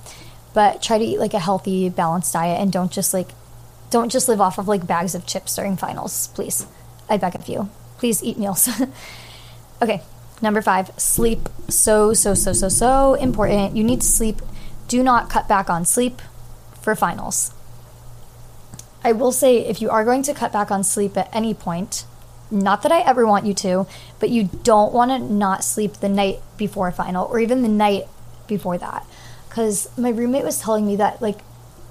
but 0.53 0.81
try 0.81 0.97
to 0.97 1.05
eat 1.05 1.19
like 1.19 1.33
a 1.33 1.39
healthy 1.39 1.89
balanced 1.89 2.33
diet 2.33 2.59
and 2.59 2.71
don't 2.71 2.91
just 2.91 3.13
like 3.13 3.29
don't 3.89 4.11
just 4.11 4.27
live 4.27 4.41
off 4.41 4.57
of 4.57 4.67
like 4.67 4.87
bags 4.87 5.15
of 5.15 5.25
chips 5.25 5.55
during 5.55 5.77
finals 5.77 6.27
please 6.29 6.65
i 7.09 7.17
beg 7.17 7.35
of 7.35 7.47
you 7.47 7.69
please 7.97 8.23
eat 8.23 8.37
meals 8.37 8.67
Okay, 9.83 10.01
number 10.41 10.61
five, 10.61 10.91
sleep. 10.95 11.49
So, 11.67 12.13
so, 12.13 12.33
so, 12.33 12.53
so, 12.53 12.69
so 12.69 13.15
important. 13.15 13.75
You 13.75 13.83
need 13.83 13.99
to 13.99 14.07
sleep. 14.07 14.41
Do 14.87 15.03
not 15.03 15.29
cut 15.29 15.49
back 15.49 15.69
on 15.69 15.83
sleep 15.83 16.21
for 16.81 16.95
finals. 16.95 17.53
I 19.03 19.11
will 19.11 19.33
say 19.33 19.57
if 19.57 19.81
you 19.81 19.89
are 19.89 20.05
going 20.05 20.23
to 20.23 20.33
cut 20.33 20.53
back 20.53 20.71
on 20.71 20.85
sleep 20.85 21.17
at 21.17 21.29
any 21.35 21.53
point, 21.53 22.05
not 22.49 22.81
that 22.83 22.93
I 22.93 23.01
ever 23.01 23.27
want 23.27 23.45
you 23.45 23.53
to, 23.55 23.85
but 24.21 24.29
you 24.29 24.49
don't 24.63 24.93
want 24.93 25.11
to 25.11 25.19
not 25.19 25.65
sleep 25.65 25.95
the 25.95 26.07
night 26.07 26.39
before 26.55 26.89
final 26.93 27.25
or 27.25 27.41
even 27.41 27.61
the 27.61 27.67
night 27.67 28.07
before 28.47 28.77
that. 28.77 29.05
Because 29.49 29.89
my 29.97 30.09
roommate 30.09 30.43
was 30.43 30.59
telling 30.59 30.85
me 30.85 30.95
that, 30.95 31.21
like, 31.21 31.39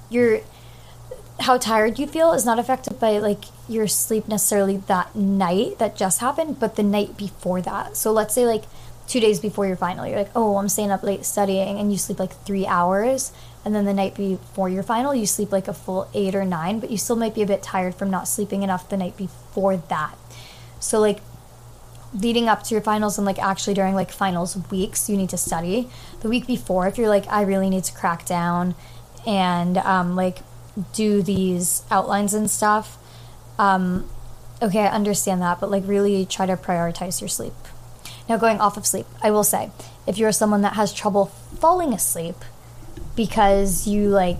you're 0.09 0.41
how 1.39 1.57
tired 1.57 1.97
you 1.97 2.07
feel 2.07 2.31
is 2.33 2.45
not 2.45 2.59
affected 2.59 2.99
by 2.99 3.17
like 3.17 3.45
your 3.67 3.87
sleep 3.87 4.27
necessarily 4.27 4.77
that 4.77 5.15
night 5.15 5.79
that 5.79 5.95
just 5.95 6.19
happened, 6.19 6.59
but 6.59 6.75
the 6.75 6.83
night 6.83 7.17
before 7.17 7.61
that. 7.61 7.97
So 7.97 8.11
let's 8.11 8.33
say 8.33 8.45
like 8.45 8.63
two 9.07 9.19
days 9.19 9.39
before 9.39 9.65
your 9.65 9.75
final, 9.75 10.05
you're 10.05 10.17
like, 10.17 10.31
oh, 10.35 10.57
I'm 10.57 10.69
staying 10.69 10.91
up 10.91 11.03
late 11.03 11.25
studying, 11.25 11.79
and 11.79 11.91
you 11.91 11.97
sleep 11.97 12.19
like 12.19 12.33
three 12.45 12.65
hours. 12.65 13.31
And 13.65 13.73
then 13.73 13.85
the 13.85 13.93
night 13.93 14.15
before 14.15 14.69
your 14.69 14.83
final, 14.83 15.15
you 15.15 15.25
sleep 15.25 15.51
like 15.51 15.67
a 15.67 15.73
full 15.73 16.09
eight 16.13 16.35
or 16.35 16.45
nine, 16.45 16.79
but 16.79 16.91
you 16.91 16.97
still 16.97 17.15
might 17.15 17.35
be 17.35 17.41
a 17.41 17.47
bit 17.47 17.63
tired 17.63 17.95
from 17.95 18.09
not 18.09 18.27
sleeping 18.27 18.61
enough 18.61 18.89
the 18.89 18.97
night 18.97 19.15
before 19.17 19.77
that. 19.77 20.17
So, 20.79 20.99
like, 20.99 21.21
leading 22.13 22.47
up 22.47 22.63
to 22.63 22.75
your 22.75 22.81
finals 22.81 23.17
and 23.17 23.25
like 23.25 23.39
actually 23.39 23.73
during 23.73 23.95
like 23.95 24.11
finals 24.11 24.57
weeks, 24.69 25.09
you 25.09 25.17
need 25.17 25.29
to 25.29 25.37
study. 25.37 25.89
The 26.21 26.29
week 26.29 26.47
before, 26.47 26.87
if 26.87 26.97
you're 26.97 27.09
like, 27.09 27.27
I 27.27 27.41
really 27.41 27.69
need 27.69 27.83
to 27.85 27.93
crack 27.93 28.25
down 28.25 28.75
and 29.25 29.77
um, 29.79 30.15
like 30.15 30.39
do 30.93 31.21
these 31.21 31.83
outlines 31.89 32.33
and 32.33 32.49
stuff. 32.49 32.97
Um, 33.57 34.09
okay, 34.61 34.81
I 34.81 34.87
understand 34.87 35.41
that, 35.41 35.59
but 35.59 35.71
like 35.71 35.83
really 35.85 36.25
try 36.25 36.45
to 36.45 36.55
prioritize 36.55 37.21
your 37.21 37.27
sleep. 37.27 37.53
Now, 38.29 38.37
going 38.37 38.61
off 38.61 38.77
of 38.77 38.85
sleep, 38.85 39.05
I 39.21 39.31
will 39.31 39.43
say 39.43 39.71
if 40.07 40.17
you're 40.17 40.31
someone 40.31 40.61
that 40.61 40.73
has 40.73 40.93
trouble 40.93 41.25
falling 41.25 41.93
asleep 41.93 42.35
because 43.15 43.87
you 43.87 44.07
like 44.07 44.37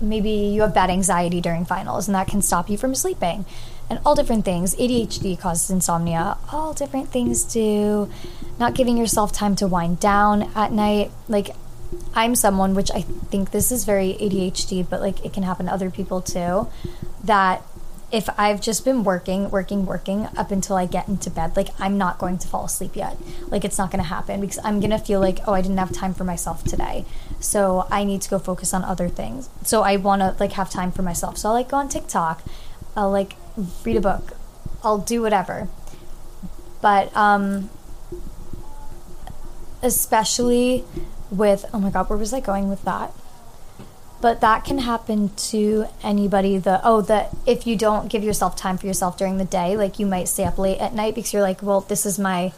maybe 0.00 0.30
you 0.30 0.62
have 0.62 0.74
bad 0.74 0.90
anxiety 0.90 1.40
during 1.40 1.64
finals 1.64 2.08
and 2.08 2.14
that 2.14 2.26
can 2.26 2.40
stop 2.40 2.70
you 2.70 2.76
from 2.76 2.94
sleeping 2.94 3.44
and 3.90 3.98
all 4.04 4.14
different 4.14 4.44
things. 4.44 4.74
ADHD 4.76 5.38
causes 5.38 5.70
insomnia, 5.70 6.36
all 6.52 6.74
different 6.74 7.08
things 7.10 7.44
do. 7.44 8.10
Not 8.58 8.74
giving 8.74 8.96
yourself 8.96 9.32
time 9.32 9.54
to 9.56 9.66
wind 9.66 10.00
down 10.00 10.50
at 10.54 10.72
night. 10.72 11.10
Like, 11.28 11.50
I'm 12.14 12.34
someone, 12.34 12.74
which 12.74 12.90
I 12.90 13.02
think 13.02 13.50
this 13.50 13.72
is 13.72 13.84
very 13.84 14.14
ADHD, 14.14 14.88
but 14.88 15.00
like 15.00 15.24
it 15.24 15.32
can 15.32 15.42
happen 15.42 15.66
to 15.66 15.72
other 15.72 15.90
people 15.90 16.20
too, 16.20 16.68
that 17.24 17.62
if 18.10 18.28
I've 18.38 18.60
just 18.60 18.84
been 18.84 19.04
working, 19.04 19.50
working, 19.50 19.84
working 19.84 20.28
up 20.36 20.50
until 20.50 20.76
I 20.76 20.86
get 20.86 21.08
into 21.08 21.30
bed, 21.30 21.56
like 21.56 21.68
I'm 21.78 21.98
not 21.98 22.18
going 22.18 22.38
to 22.38 22.48
fall 22.48 22.64
asleep 22.64 22.96
yet. 22.96 23.18
Like 23.48 23.64
it's 23.64 23.76
not 23.76 23.90
going 23.90 24.02
to 24.02 24.08
happen 24.08 24.40
because 24.40 24.58
I'm 24.64 24.80
going 24.80 24.90
to 24.90 24.98
feel 24.98 25.20
like, 25.20 25.40
oh, 25.46 25.52
I 25.52 25.60
didn't 25.60 25.76
have 25.76 25.92
time 25.92 26.14
for 26.14 26.24
myself 26.24 26.64
today. 26.64 27.04
So 27.38 27.86
I 27.90 28.04
need 28.04 28.22
to 28.22 28.30
go 28.30 28.38
focus 28.38 28.72
on 28.72 28.82
other 28.82 29.08
things. 29.08 29.50
So 29.62 29.82
I 29.82 29.96
want 29.96 30.22
to 30.22 30.34
like 30.40 30.52
have 30.52 30.70
time 30.70 30.90
for 30.90 31.02
myself. 31.02 31.36
So 31.36 31.48
I'll 31.48 31.54
like 31.54 31.68
go 31.68 31.76
on 31.76 31.88
TikTok. 31.88 32.42
I'll 32.96 33.10
like 33.10 33.36
read 33.84 33.96
a 33.96 34.00
book. 34.00 34.32
I'll 34.82 34.98
do 34.98 35.22
whatever. 35.22 35.68
But 36.80 37.14
um 37.16 37.70
especially 39.82 40.84
with 41.30 41.64
oh 41.72 41.78
my 41.78 41.90
god, 41.90 42.08
where 42.08 42.18
was 42.18 42.32
I 42.32 42.40
going 42.40 42.68
with 42.68 42.82
that? 42.82 43.12
But 44.20 44.40
that 44.40 44.64
can 44.64 44.78
happen 44.78 45.30
to 45.50 45.86
anybody 46.02 46.58
the 46.58 46.80
oh 46.82 47.00
that 47.02 47.36
if 47.46 47.66
you 47.66 47.76
don't 47.76 48.08
give 48.08 48.24
yourself 48.24 48.56
time 48.56 48.76
for 48.78 48.86
yourself 48.86 49.16
during 49.16 49.38
the 49.38 49.44
day, 49.44 49.76
like 49.76 49.98
you 49.98 50.06
might 50.06 50.28
stay 50.28 50.44
up 50.44 50.58
late 50.58 50.78
at 50.78 50.94
night 50.94 51.14
because 51.14 51.32
you're 51.32 51.42
like, 51.42 51.62
well, 51.62 51.80
this 51.82 52.04
is 52.04 52.18
my 52.18 52.52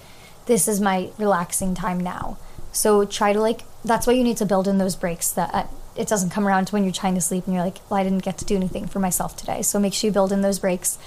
this 0.47 0.67
is 0.67 0.81
my 0.81 1.11
relaxing 1.19 1.75
time 1.75 2.01
now. 2.01 2.39
So 2.73 3.05
try 3.05 3.33
to 3.33 3.41
like 3.41 3.63
that's 3.85 4.07
why 4.07 4.15
you 4.15 4.25
need 4.25 4.37
to 4.39 4.47
build 4.47 4.69
in 4.69 4.79
those 4.79 4.97
breaks 4.97 5.31
that 5.33 5.71
it 6.01 6.09
doesn't 6.09 6.31
come 6.31 6.47
around 6.47 6.67
to 6.67 6.73
when 6.73 6.83
you're 6.83 6.93
trying 6.93 7.15
to 7.15 7.21
sleep 7.21 7.47
and 7.47 7.55
you're 7.55 7.65
like, 7.65 7.79
well, 7.91 8.01
I 8.01 8.03
didn't 8.03 8.25
get 8.25 8.39
to 8.39 8.45
do 8.47 8.57
anything 8.57 8.87
for 8.87 9.01
myself 9.01 9.37
today. 9.37 9.61
So 9.61 9.79
make 9.79 9.93
sure 9.93 10.09
you 10.09 10.13
build 10.13 10.33
in 10.33 10.41
those 10.41 10.59
breaks 10.59 10.99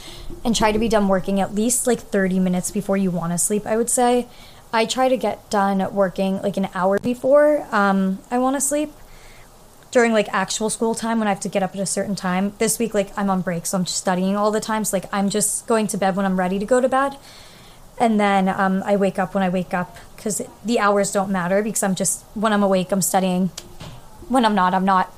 and 0.45 0.55
try 0.55 0.71
to 0.71 0.77
be 0.77 0.87
done 0.87 1.07
working 1.07 1.39
at 1.39 1.55
least 1.55 1.87
like 1.87 1.99
30 1.99 2.39
minutes 2.39 2.69
before 2.69 2.95
you 2.95 3.09
want 3.09 3.31
to 3.31 3.39
sleep, 3.39 3.65
I 3.65 3.75
would 3.75 3.89
say. 3.89 4.27
I 4.71 4.85
try 4.85 5.09
to 5.09 5.17
get 5.17 5.49
done 5.49 5.93
working 5.93 6.41
like 6.41 6.57
an 6.57 6.69
hour 6.75 6.99
before 6.99 7.67
um, 7.71 8.19
I 8.29 8.37
want 8.37 8.55
to 8.55 8.61
sleep 8.61 8.91
during 9.91 10.13
like 10.13 10.27
actual 10.31 10.69
school 10.69 10.95
time 10.95 11.19
when 11.19 11.27
I 11.27 11.31
have 11.31 11.39
to 11.41 11.49
get 11.49 11.63
up 11.63 11.75
at 11.75 11.81
a 11.81 11.85
certain 11.85 12.15
time. 12.15 12.53
This 12.59 12.77
week, 12.77 12.93
like 12.93 13.15
I'm 13.17 13.29
on 13.29 13.41
break, 13.41 13.65
so 13.65 13.77
I'm 13.77 13.85
just 13.85 13.97
studying 13.97 14.35
all 14.35 14.51
the 14.51 14.59
time. 14.59 14.85
So 14.85 14.97
like 14.97 15.05
I'm 15.11 15.29
just 15.29 15.67
going 15.67 15.87
to 15.87 15.97
bed 15.97 16.15
when 16.15 16.25
I'm 16.25 16.39
ready 16.39 16.59
to 16.59 16.65
go 16.65 16.81
to 16.81 16.89
bed. 16.89 17.17
And 17.99 18.19
then 18.19 18.49
um, 18.49 18.81
I 18.85 18.95
wake 18.95 19.19
up 19.19 19.35
when 19.35 19.43
I 19.43 19.49
wake 19.49 19.73
up 19.73 19.97
because 20.15 20.41
the 20.65 20.79
hours 20.79 21.11
don't 21.11 21.29
matter 21.29 21.61
because 21.61 21.83
I'm 21.83 21.95
just, 21.95 22.23
when 22.33 22.51
I'm 22.53 22.63
awake, 22.63 22.91
I'm 22.91 23.01
studying 23.01 23.51
when 24.29 24.45
I'm 24.45 24.55
not, 24.55 24.73
I'm 24.73 24.85
not. 24.85 25.13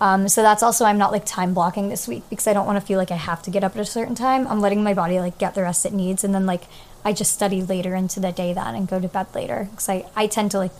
Um, 0.00 0.28
so 0.28 0.42
that's 0.42 0.62
also 0.62 0.86
I'm 0.86 0.96
not 0.96 1.12
like 1.12 1.26
time 1.26 1.52
blocking 1.52 1.90
this 1.90 2.08
week 2.08 2.22
because 2.30 2.46
I 2.46 2.54
don't 2.54 2.66
want 2.66 2.80
to 2.80 2.86
feel 2.86 2.98
like 2.98 3.10
I 3.10 3.16
have 3.16 3.42
to 3.42 3.50
get 3.50 3.62
up 3.62 3.76
at 3.76 3.82
a 3.82 3.84
certain 3.84 4.14
time. 4.14 4.46
I'm 4.46 4.60
letting 4.60 4.82
my 4.82 4.94
body 4.94 5.20
like 5.20 5.38
get 5.38 5.54
the 5.54 5.62
rest 5.62 5.84
it 5.84 5.92
needs, 5.92 6.24
and 6.24 6.34
then 6.34 6.46
like 6.46 6.62
I 7.04 7.12
just 7.12 7.34
study 7.34 7.62
later 7.62 7.94
into 7.94 8.18
the 8.18 8.32
day 8.32 8.54
then 8.54 8.74
and 8.74 8.88
go 8.88 8.98
to 8.98 9.08
bed 9.08 9.26
later 9.34 9.68
because 9.70 9.88
I 9.88 10.06
I 10.16 10.26
tend 10.26 10.52
to 10.52 10.58
like 10.58 10.72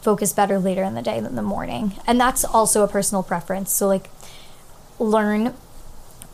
focus 0.00 0.32
better 0.32 0.58
later 0.58 0.82
in 0.82 0.94
the 0.94 1.02
day 1.02 1.20
than 1.20 1.34
the 1.34 1.42
morning, 1.42 1.94
and 2.06 2.18
that's 2.18 2.44
also 2.44 2.82
a 2.82 2.88
personal 2.88 3.22
preference. 3.22 3.70
So 3.70 3.86
like 3.86 4.08
learn 4.98 5.54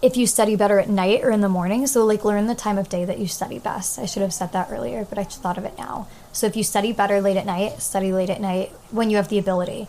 if 0.03 0.16
you 0.16 0.26
study 0.26 0.57
better 0.57 0.78
at 0.78 0.88
night 0.88 1.22
or 1.22 1.30
in 1.30 1.41
the 1.41 1.49
morning. 1.49 1.86
So 1.86 2.05
like 2.05 2.24
learn 2.24 2.47
the 2.47 2.55
time 2.55 2.78
of 2.78 2.88
day 2.88 3.05
that 3.05 3.18
you 3.18 3.26
study 3.26 3.59
best. 3.59 3.99
I 3.99 4.07
should 4.07 4.22
have 4.22 4.32
said 4.32 4.53
that 4.53 4.70
earlier, 4.70 5.05
but 5.05 5.18
I 5.18 5.24
just 5.24 5.43
thought 5.43 5.59
of 5.59 5.64
it 5.64 5.76
now. 5.76 6.09
So 6.32 6.47
if 6.47 6.57
you 6.57 6.64
study 6.64 6.93
better 6.93 7.20
late 7.20 7.36
at 7.36 7.47
night, 7.47 7.82
study 7.82 8.12
late 8.12 8.30
at 8.30 8.41
night 8.41 8.70
when 8.91 9.11
you 9.11 9.16
have 9.16 9.28
the 9.28 9.38
ability. 9.38 9.88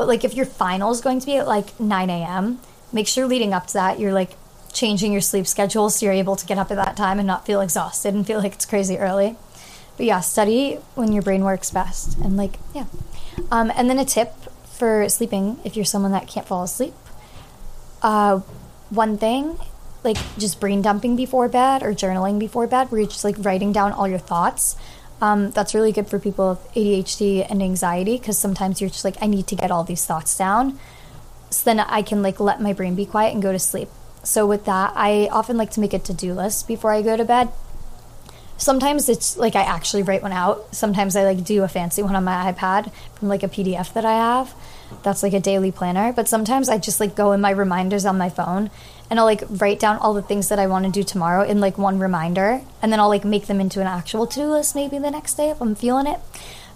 But 0.00 0.08
like 0.08 0.24
if 0.24 0.32
your 0.32 0.46
final 0.46 0.90
is 0.92 1.02
going 1.02 1.20
to 1.20 1.26
be 1.26 1.36
at 1.36 1.46
like 1.46 1.78
9 1.78 2.08
a.m., 2.08 2.58
make 2.90 3.06
sure 3.06 3.26
leading 3.26 3.52
up 3.52 3.66
to 3.66 3.74
that 3.74 4.00
you're 4.00 4.14
like 4.14 4.34
changing 4.72 5.12
your 5.12 5.20
sleep 5.20 5.46
schedule 5.46 5.90
so 5.90 6.06
you're 6.06 6.14
able 6.14 6.36
to 6.36 6.46
get 6.46 6.56
up 6.56 6.70
at 6.70 6.76
that 6.76 6.96
time 6.96 7.18
and 7.18 7.26
not 7.26 7.44
feel 7.44 7.60
exhausted 7.60 8.14
and 8.14 8.26
feel 8.26 8.38
like 8.38 8.54
it's 8.54 8.64
crazy 8.64 8.96
early. 8.96 9.36
But 9.98 10.06
yeah, 10.06 10.20
study 10.20 10.76
when 10.94 11.12
your 11.12 11.22
brain 11.22 11.44
works 11.44 11.70
best. 11.70 12.16
And 12.16 12.38
like, 12.38 12.58
yeah. 12.74 12.86
Um, 13.50 13.70
and 13.76 13.90
then 13.90 13.98
a 13.98 14.06
tip 14.06 14.32
for 14.72 15.06
sleeping 15.10 15.60
if 15.66 15.76
you're 15.76 15.84
someone 15.84 16.12
that 16.12 16.26
can't 16.26 16.46
fall 16.46 16.62
asleep. 16.62 16.94
Uh, 18.00 18.38
one 18.88 19.18
thing, 19.18 19.58
like 20.02 20.16
just 20.38 20.60
brain 20.60 20.80
dumping 20.80 21.14
before 21.14 21.46
bed 21.46 21.82
or 21.82 21.92
journaling 21.92 22.38
before 22.38 22.66
bed, 22.66 22.90
where 22.90 23.02
you're 23.02 23.10
just 23.10 23.22
like 23.22 23.36
writing 23.40 23.70
down 23.70 23.92
all 23.92 24.08
your 24.08 24.18
thoughts. 24.18 24.76
Um, 25.20 25.50
that's 25.50 25.74
really 25.74 25.92
good 25.92 26.08
for 26.08 26.18
people 26.18 26.50
with 26.50 26.74
ADHD 26.74 27.46
and 27.48 27.62
anxiety 27.62 28.16
because 28.16 28.38
sometimes 28.38 28.80
you're 28.80 28.90
just 28.90 29.04
like, 29.04 29.16
I 29.20 29.26
need 29.26 29.46
to 29.48 29.54
get 29.54 29.70
all 29.70 29.84
these 29.84 30.06
thoughts 30.06 30.36
down. 30.36 30.78
So 31.50 31.64
then 31.64 31.80
I 31.80 32.02
can 32.02 32.22
like 32.22 32.40
let 32.40 32.60
my 32.60 32.72
brain 32.72 32.94
be 32.94 33.04
quiet 33.04 33.34
and 33.34 33.42
go 33.42 33.52
to 33.52 33.58
sleep. 33.58 33.88
So 34.22 34.46
with 34.46 34.64
that, 34.64 34.92
I 34.94 35.28
often 35.30 35.56
like 35.56 35.70
to 35.72 35.80
make 35.80 35.92
a 35.92 35.98
to 35.98 36.14
do 36.14 36.32
list 36.32 36.68
before 36.68 36.92
I 36.92 37.02
go 37.02 37.16
to 37.16 37.24
bed. 37.24 37.50
Sometimes 38.56 39.08
it's 39.08 39.38
like 39.38 39.56
I 39.56 39.62
actually 39.62 40.02
write 40.02 40.22
one 40.22 40.32
out. 40.32 40.74
Sometimes 40.74 41.16
I 41.16 41.24
like 41.24 41.44
do 41.44 41.64
a 41.64 41.68
fancy 41.68 42.02
one 42.02 42.14
on 42.14 42.24
my 42.24 42.52
iPad 42.52 42.92
from 43.14 43.28
like 43.28 43.42
a 43.42 43.48
PDF 43.48 43.92
that 43.94 44.04
I 44.04 44.12
have. 44.12 44.54
That's 45.02 45.22
like 45.22 45.32
a 45.32 45.40
daily 45.40 45.72
planner. 45.72 46.12
But 46.12 46.28
sometimes 46.28 46.68
I 46.68 46.78
just 46.78 47.00
like 47.00 47.14
go 47.14 47.32
in 47.32 47.40
my 47.40 47.50
reminders 47.50 48.04
on 48.04 48.18
my 48.18 48.28
phone 48.28 48.70
and 49.10 49.18
I'll 49.18 49.26
like 49.26 49.42
write 49.48 49.80
down 49.80 49.98
all 49.98 50.14
the 50.14 50.22
things 50.22 50.48
that 50.48 50.60
I 50.60 50.68
want 50.68 50.86
to 50.86 50.90
do 50.90 51.02
tomorrow 51.02 51.42
in 51.42 51.60
like 51.60 51.76
one 51.76 51.98
reminder, 51.98 52.62
and 52.80 52.92
then 52.92 53.00
I'll 53.00 53.08
like 53.08 53.24
make 53.24 53.46
them 53.46 53.60
into 53.60 53.80
an 53.80 53.88
actual 53.88 54.26
to 54.28 54.40
do 54.40 54.46
list 54.46 54.74
maybe 54.74 54.98
the 54.98 55.10
next 55.10 55.34
day 55.34 55.50
if 55.50 55.60
I'm 55.60 55.74
feeling 55.74 56.06
it. 56.06 56.20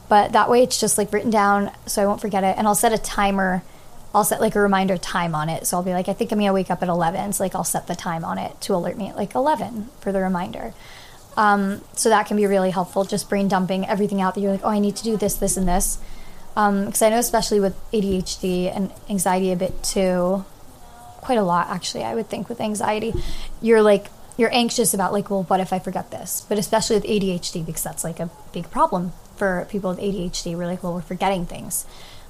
But 0.09 0.33
that 0.33 0.51
way 0.51 0.63
it's 0.63 0.79
just 0.79 0.99
like 0.99 1.13
written 1.13 1.31
down 1.31 1.71
so 1.87 2.03
I 2.03 2.07
won't 2.07 2.21
forget 2.21 2.43
it, 2.43 2.59
and 2.59 2.67
I'll 2.67 2.75
set 2.75 2.93
a 2.93 2.99
timer. 2.99 3.63
I'll 4.13 4.25
set 4.25 4.41
like 4.41 4.55
a 4.55 4.61
reminder 4.61 4.97
time 4.97 5.35
on 5.35 5.49
it. 5.49 5.67
So 5.67 5.77
I'll 5.77 5.83
be 5.83 5.93
like, 5.93 6.09
I 6.09 6.13
think 6.13 6.33
I'm 6.33 6.39
gonna 6.39 6.53
wake 6.53 6.71
up 6.71 6.83
at 6.83 6.89
11. 6.89 7.35
So 7.35 7.45
like 7.45 7.55
I'll 7.55 7.65
set 7.65 7.87
the 7.87 7.97
time 7.97 8.25
on 8.25 8.39
it 8.39 8.61
to 8.63 8.75
alert 8.75 8.99
me 8.99 9.09
at 9.09 9.17
like 9.17 9.35
11 9.35 9.89
for 10.01 10.13
the 10.13 10.21
reminder. 10.21 10.75
Um, 11.37 11.81
so 11.95 12.09
that 12.09 12.27
can 12.27 12.37
be 12.37 12.47
really 12.47 12.71
helpful, 12.71 13.05
just 13.05 13.29
brain 13.29 13.49
dumping 13.49 13.87
everything 13.87 14.21
out 14.21 14.35
that 14.35 14.41
you're 14.41 14.53
like, 14.53 14.65
oh, 14.65 14.69
I 14.69 14.79
need 14.79 14.97
to 14.97 15.05
do 15.05 15.17
this, 15.17 15.35
this, 15.35 15.57
and 15.57 15.67
this. 15.67 15.99
Because 16.55 17.03
um, 17.03 17.07
I 17.07 17.11
know, 17.11 17.19
especially 17.19 17.59
with 17.59 17.75
ADHD 17.91 18.75
and 18.75 18.93
anxiety 19.11 19.51
a 19.51 19.57
bit 19.57 19.83
too, 19.83 20.45
quite 21.25 21.39
a 21.39 21.43
lot 21.43 21.69
actually 21.69 22.05
i 22.05 22.15
would 22.15 22.29
think 22.29 22.49
with 22.49 22.61
anxiety. 22.61 23.13
You're 23.61 23.83
like 23.83 24.07
you're 24.37 24.53
anxious 24.53 24.95
about 24.95 25.13
like 25.13 25.31
well 25.31 25.45
what 25.45 25.61
if 25.61 25.73
i 25.73 25.79
forget 25.79 26.11
this? 26.11 26.45
But 26.49 26.59
especially 26.59 26.97
with 26.97 27.05
adhd 27.05 27.67
because 27.67 27.83
that's 27.83 28.05
like 28.05 28.21
a 28.21 28.31
big 28.53 28.71
problem 28.71 29.13
for 29.37 29.67
people 29.71 29.91
with 29.91 29.99
adhd 29.99 30.57
we're 30.57 30.67
like 30.67 30.83
well 30.83 30.95
we're 30.95 31.01
forgetting 31.01 31.47
things. 31.47 31.87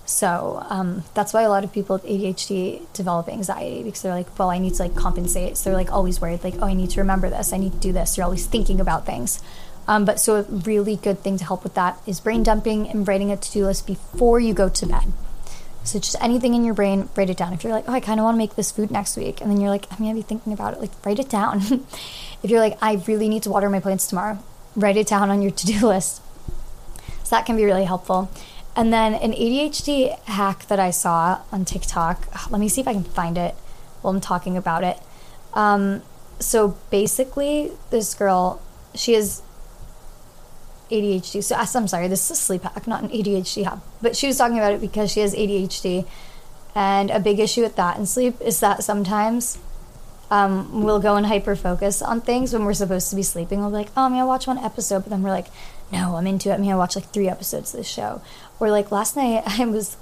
So 0.07 0.63
um, 0.69 1.05
that's 1.15 1.33
why 1.33 1.43
a 1.43 1.49
lot 1.49 1.65
of 1.65 1.73
people 1.73 1.97
with 1.97 2.05
adhd 2.05 2.83
develop 2.93 3.29
anxiety 3.29 3.83
because 3.83 4.03
they're 4.03 4.15
like 4.15 4.39
well 4.39 4.51
i 4.51 4.59
need 4.59 4.75
to 4.75 4.83
like 4.83 4.95
compensate. 4.95 5.57
So 5.57 5.71
they're 5.71 5.79
like 5.79 5.93
always 5.93 6.21
worried 6.21 6.45
like 6.45 6.57
oh 6.61 6.67
i 6.67 6.75
need 6.75 6.91
to 6.91 7.01
remember 7.01 7.29
this. 7.31 7.53
I 7.53 7.59
need 7.59 7.73
to 7.73 7.79
do 7.79 7.93
this. 7.93 8.17
You're 8.17 8.25
always 8.25 8.47
thinking 8.47 8.81
about 8.81 9.07
things. 9.07 9.43
Um, 9.87 10.05
but 10.07 10.19
so 10.19 10.37
a 10.37 10.43
really 10.43 10.97
good 10.97 11.19
thing 11.21 11.37
to 11.37 11.45
help 11.45 11.63
with 11.63 11.75
that 11.75 12.01
is 12.07 12.21
brain 12.21 12.43
dumping 12.43 12.89
and 12.89 13.07
writing 13.07 13.31
a 13.31 13.37
to-do 13.37 13.67
list 13.67 13.87
before 13.87 14.41
you 14.41 14.55
go 14.55 14.71
to 14.71 14.87
bed 14.87 15.13
so 15.85 15.99
just 15.99 16.17
anything 16.21 16.55
in 16.55 16.65
your 16.65 16.75
brain, 16.75 17.09
write 17.15 17.29
it 17.31 17.37
down. 17.37 17.53
If 17.53 17.63
you're 17.63 17.73
like, 17.73 17.85
oh, 17.87 17.93
I 17.93 18.01
kind 18.01 18.19
of 18.19 18.25
want 18.25 18.35
to 18.35 18.39
make 18.39 18.57
this 18.57 18.73
food 18.73 18.91
next 18.91 19.17
week, 19.17 19.41
and 19.41 19.51
then 19.51 19.61
you're 19.61 19.71
like, 19.71 19.87
I'm 19.93 19.99
gonna 19.99 20.15
be 20.15 20.23
thinking 20.23 20.53
about 20.53 20.73
it, 20.73 20.81
like 20.81 20.91
write 21.05 21.19
it 21.19 21.29
down. 21.29 21.61
if 22.43 22.51
you're 22.51 22.61
like, 22.61 22.79
I 22.83 23.03
really 23.07 23.29
need 23.29 23.43
to 23.45 23.51
water 23.51 23.69
my 23.69 23.81
plants 23.81 24.07
tomorrow, 24.07 24.39
write 24.75 24.97
it 24.97 25.07
down 25.07 25.31
on 25.31 25.43
your 25.43 25.51
to-do 25.61 25.87
list. 25.87 26.23
So 27.23 27.37
that 27.37 27.47
can 27.47 27.57
be 27.57 27.65
really 27.65 27.85
helpful. 27.85 28.31
And 28.77 28.93
then 28.93 29.15
an 29.15 29.33
ADHD 29.33 30.19
hack 30.25 30.67
that 30.67 30.81
I 30.81 30.91
saw 30.91 31.43
on 31.53 31.65
TikTok. 31.65 32.29
Let 32.51 32.61
me 32.61 32.69
see 32.69 32.81
if 32.81 32.89
I 32.89 32.95
can 32.95 33.05
find 33.05 33.39
it 33.39 33.55
while 34.03 34.15
I'm 34.15 34.21
talking 34.21 34.57
about 34.57 34.85
it. 34.85 34.99
Um, 35.53 36.03
so 36.41 36.77
basically, 36.91 37.73
this 37.91 38.15
girl, 38.15 38.61
she 38.95 39.15
is 39.15 39.43
ADHD. 40.95 41.43
So 41.43 41.57
I'm 41.57 41.89
sorry, 41.89 42.09
this 42.09 42.31
is 42.31 42.39
a 42.39 42.41
sleep 42.41 42.63
hack, 42.63 42.87
not 42.87 43.03
an 43.03 43.09
ADHD 43.11 43.65
hack. 43.65 43.79
But 44.01 44.17
she 44.17 44.27
was 44.27 44.39
talking 44.39 44.59
about 44.59 44.73
it 44.73 44.81
because 44.81 45.11
she 45.11 45.21
has 45.21 45.35
ADHD. 45.35 46.07
And 46.75 47.11
a 47.11 47.21
big 47.21 47.39
issue 47.39 47.63
with 47.63 47.77
that 47.77 47.99
in 47.99 48.07
sleep 48.07 48.41
is 48.41 48.61
that 48.61 48.83
sometimes 48.83 49.59
um, 50.31 50.83
we'll 50.83 51.01
go 51.01 51.17
and 51.17 51.27
hyper 51.27 51.55
focus 51.55 52.03
on 52.03 52.21
things 52.21 52.53
when 52.53 52.65
we're 52.65 52.75
supposed 52.75 53.11
to 53.11 53.17
be 53.17 53.23
sleeping. 53.23 53.61
We'll 53.61 53.71
be 53.71 53.77
like, 53.77 53.91
oh, 53.97 54.03
I'm 54.03 54.13
gonna 54.13 54.27
watch 54.27 54.47
one 54.47 54.59
episode, 54.59 55.01
but 55.01 55.11
then 55.11 55.23
we're 55.23 55.31
like, 55.31 55.47
no, 55.93 56.17
I'm 56.17 56.27
into 56.27 56.51
it. 56.51 56.55
I'm 56.55 56.63
gonna 56.63 56.79
watch 56.79 56.97
like 56.97 57.11
three 57.11 57.29
episodes 57.29 57.73
of 57.73 57.79
this 57.79 57.89
show. 57.89 58.23
Or 58.59 58.71
like 58.71 58.91
last 58.91 59.17
night, 59.17 59.43
I 59.47 59.65
was, 59.67 59.97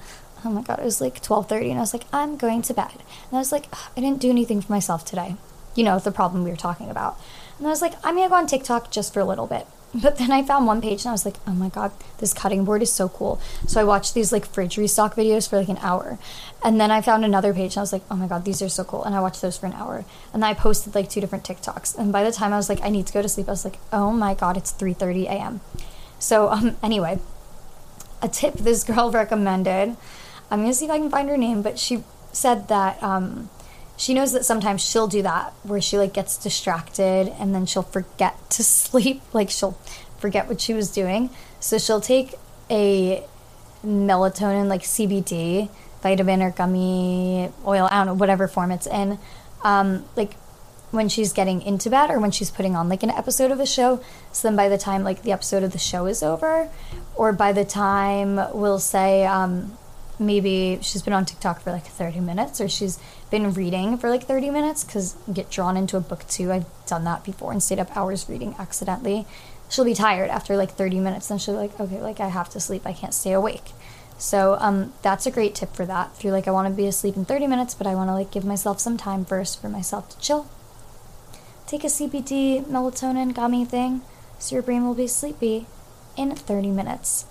oh 0.44 0.50
my 0.50 0.62
god, 0.62 0.78
it 0.78 0.84
was 0.84 1.00
like 1.00 1.22
12:30, 1.22 1.70
and 1.70 1.78
I 1.78 1.80
was 1.80 1.92
like, 1.92 2.04
I'm 2.12 2.36
going 2.36 2.62
to 2.62 2.74
bed, 2.74 2.92
and 2.94 3.34
I 3.34 3.38
was 3.38 3.52
like, 3.52 3.66
I 3.96 4.00
didn't 4.00 4.20
do 4.20 4.30
anything 4.30 4.60
for 4.62 4.72
myself 4.72 5.04
today. 5.04 5.36
You 5.74 5.84
know, 5.84 5.98
the 5.98 6.12
problem 6.12 6.44
we 6.44 6.50
were 6.50 6.56
talking 6.56 6.90
about. 6.90 7.18
And 7.58 7.66
I 7.66 7.70
was 7.70 7.82
like, 7.82 7.94
I'm 8.04 8.16
gonna 8.16 8.28
go 8.28 8.34
on 8.36 8.46
TikTok 8.46 8.90
just 8.90 9.12
for 9.12 9.20
a 9.20 9.24
little 9.24 9.46
bit 9.46 9.66
But 9.94 10.16
then 10.16 10.32
I 10.32 10.42
found 10.42 10.66
one 10.66 10.80
page 10.80 11.02
and 11.02 11.10
I 11.10 11.12
was 11.12 11.26
like, 11.26 11.36
oh 11.46 11.52
my 11.52 11.68
God, 11.68 11.92
this 12.18 12.32
cutting 12.32 12.64
board 12.64 12.82
is 12.82 12.90
so 12.90 13.10
cool. 13.10 13.40
So 13.66 13.80
I 13.80 13.84
watched 13.84 14.14
these 14.14 14.32
like 14.32 14.46
fridge 14.46 14.78
restock 14.78 15.14
videos 15.14 15.48
for 15.48 15.58
like 15.58 15.68
an 15.68 15.78
hour. 15.82 16.18
And 16.64 16.80
then 16.80 16.90
I 16.90 17.02
found 17.02 17.24
another 17.24 17.52
page 17.52 17.72
and 17.72 17.78
I 17.78 17.82
was 17.82 17.92
like, 17.92 18.04
oh 18.10 18.16
my 18.16 18.26
God, 18.26 18.44
these 18.46 18.62
are 18.62 18.70
so 18.70 18.84
cool. 18.84 19.04
And 19.04 19.14
I 19.14 19.20
watched 19.20 19.42
those 19.42 19.58
for 19.58 19.66
an 19.66 19.74
hour. 19.74 20.04
And 20.32 20.42
then 20.42 20.48
I 20.50 20.54
posted 20.54 20.94
like 20.94 21.10
two 21.10 21.20
different 21.20 21.44
TikToks. 21.44 21.98
And 21.98 22.10
by 22.10 22.24
the 22.24 22.32
time 22.32 22.54
I 22.54 22.56
was 22.56 22.70
like, 22.70 22.80
I 22.82 22.88
need 22.88 23.06
to 23.06 23.12
go 23.12 23.20
to 23.20 23.28
sleep, 23.28 23.48
I 23.48 23.52
was 23.52 23.66
like, 23.66 23.78
oh 23.92 24.12
my 24.12 24.32
God, 24.32 24.56
it's 24.56 24.72
3.30 24.72 25.24
a.m. 25.24 25.60
So 26.18 26.48
um, 26.48 26.76
anyway, 26.82 27.18
a 28.22 28.28
tip 28.28 28.54
this 28.54 28.84
girl 28.92 29.10
recommended, 29.10 29.96
I'm 30.50 30.64
to 30.64 30.74
see 30.74 30.86
if 30.86 30.90
I 30.90 30.98
can 30.98 31.10
find 31.10 31.28
her 31.28 31.36
name, 31.36 31.60
but 31.60 31.78
she 31.78 32.02
said 32.32 32.68
that 32.68 33.02
um, 33.02 33.50
she 33.96 34.14
knows 34.14 34.32
that 34.32 34.44
sometimes 34.44 34.84
she'll 34.84 35.06
do 35.06 35.22
that 35.22 35.52
where 35.62 35.80
she 35.80 35.98
like 35.98 36.12
gets 36.12 36.36
distracted 36.36 37.32
and 37.38 37.54
then 37.54 37.66
she'll 37.66 37.82
forget 37.82 38.36
to 38.50 38.64
sleep. 38.64 39.22
Like 39.32 39.50
she'll 39.50 39.78
forget 40.18 40.48
what 40.48 40.60
she 40.60 40.74
was 40.74 40.90
doing. 40.90 41.30
So 41.60 41.78
she'll 41.78 42.00
take 42.00 42.34
a 42.70 43.24
melatonin 43.84 44.68
like 44.68 44.82
cbd 44.82 45.68
vitamin 46.02 46.40
or 46.40 46.52
gummy 46.52 47.50
oil 47.66 47.88
i 47.90 47.96
don't 47.96 48.06
know 48.06 48.14
whatever 48.14 48.46
form 48.46 48.70
it's 48.70 48.86
in 48.86 49.18
um, 49.64 50.04
like 50.14 50.36
when 50.92 51.08
she's 51.08 51.32
getting 51.32 51.62
into 51.62 51.88
bed 51.90 52.10
or 52.10 52.20
when 52.20 52.30
she's 52.30 52.50
putting 52.50 52.76
on 52.76 52.88
like 52.88 53.02
an 53.02 53.10
episode 53.10 53.50
of 53.50 53.58
a 53.58 53.66
show. 53.66 54.00
So 54.30 54.48
then 54.48 54.56
by 54.56 54.68
the 54.68 54.78
time 54.78 55.02
like 55.02 55.22
the 55.22 55.32
episode 55.32 55.62
of 55.62 55.72
the 55.72 55.78
show 55.78 56.06
is 56.06 56.22
over 56.22 56.68
or 57.16 57.32
by 57.32 57.52
the 57.52 57.64
time 57.64 58.36
we'll 58.52 58.78
say 58.78 59.24
um, 59.24 59.76
maybe 60.18 60.78
she's 60.82 61.02
been 61.02 61.14
on 61.14 61.24
TikTok 61.24 61.62
for 61.62 61.72
like 61.72 61.86
30 61.86 62.20
minutes 62.20 62.60
or 62.60 62.68
she's 62.68 62.98
been 63.32 63.52
reading 63.54 63.96
for 63.96 64.10
like 64.10 64.24
30 64.24 64.50
minutes 64.50 64.84
because 64.84 65.16
get 65.32 65.50
drawn 65.50 65.76
into 65.76 65.96
a 65.96 66.00
book 66.00 66.28
too. 66.28 66.52
I've 66.52 66.66
done 66.86 67.04
that 67.04 67.24
before 67.24 67.50
and 67.50 67.62
stayed 67.62 67.80
up 67.80 67.96
hours 67.96 68.28
reading 68.28 68.54
accidentally. 68.58 69.26
She'll 69.70 69.86
be 69.86 69.94
tired 69.94 70.28
after 70.28 70.54
like 70.54 70.72
30 70.72 71.00
minutes 71.00 71.30
and 71.30 71.40
she'll 71.40 71.54
be 71.54 71.60
like, 71.60 71.80
okay, 71.80 72.00
like 72.00 72.20
I 72.20 72.28
have 72.28 72.50
to 72.50 72.60
sleep. 72.60 72.82
I 72.86 72.92
can't 72.92 73.14
stay 73.14 73.32
awake. 73.32 73.72
So 74.18 74.58
um, 74.60 74.92
that's 75.00 75.24
a 75.24 75.30
great 75.30 75.54
tip 75.54 75.74
for 75.74 75.86
that. 75.86 76.10
If 76.14 76.22
you're 76.22 76.32
like, 76.32 76.46
I 76.46 76.50
want 76.50 76.68
to 76.68 76.74
be 76.74 76.86
asleep 76.86 77.16
in 77.16 77.24
30 77.24 77.46
minutes, 77.46 77.74
but 77.74 77.86
I 77.86 77.94
want 77.94 78.08
to 78.08 78.12
like 78.12 78.30
give 78.30 78.44
myself 78.44 78.78
some 78.80 78.98
time 78.98 79.24
first 79.24 79.60
for 79.60 79.70
myself 79.70 80.10
to 80.10 80.20
chill. 80.20 80.46
Take 81.66 81.84
a 81.84 81.88
CBD 81.88 82.62
melatonin 82.66 83.34
gummy 83.34 83.64
thing 83.64 84.02
so 84.38 84.54
your 84.54 84.62
brain 84.62 84.86
will 84.86 84.94
be 84.94 85.06
sleepy 85.06 85.66
in 86.18 86.36
30 86.36 86.68
minutes. 86.68 87.24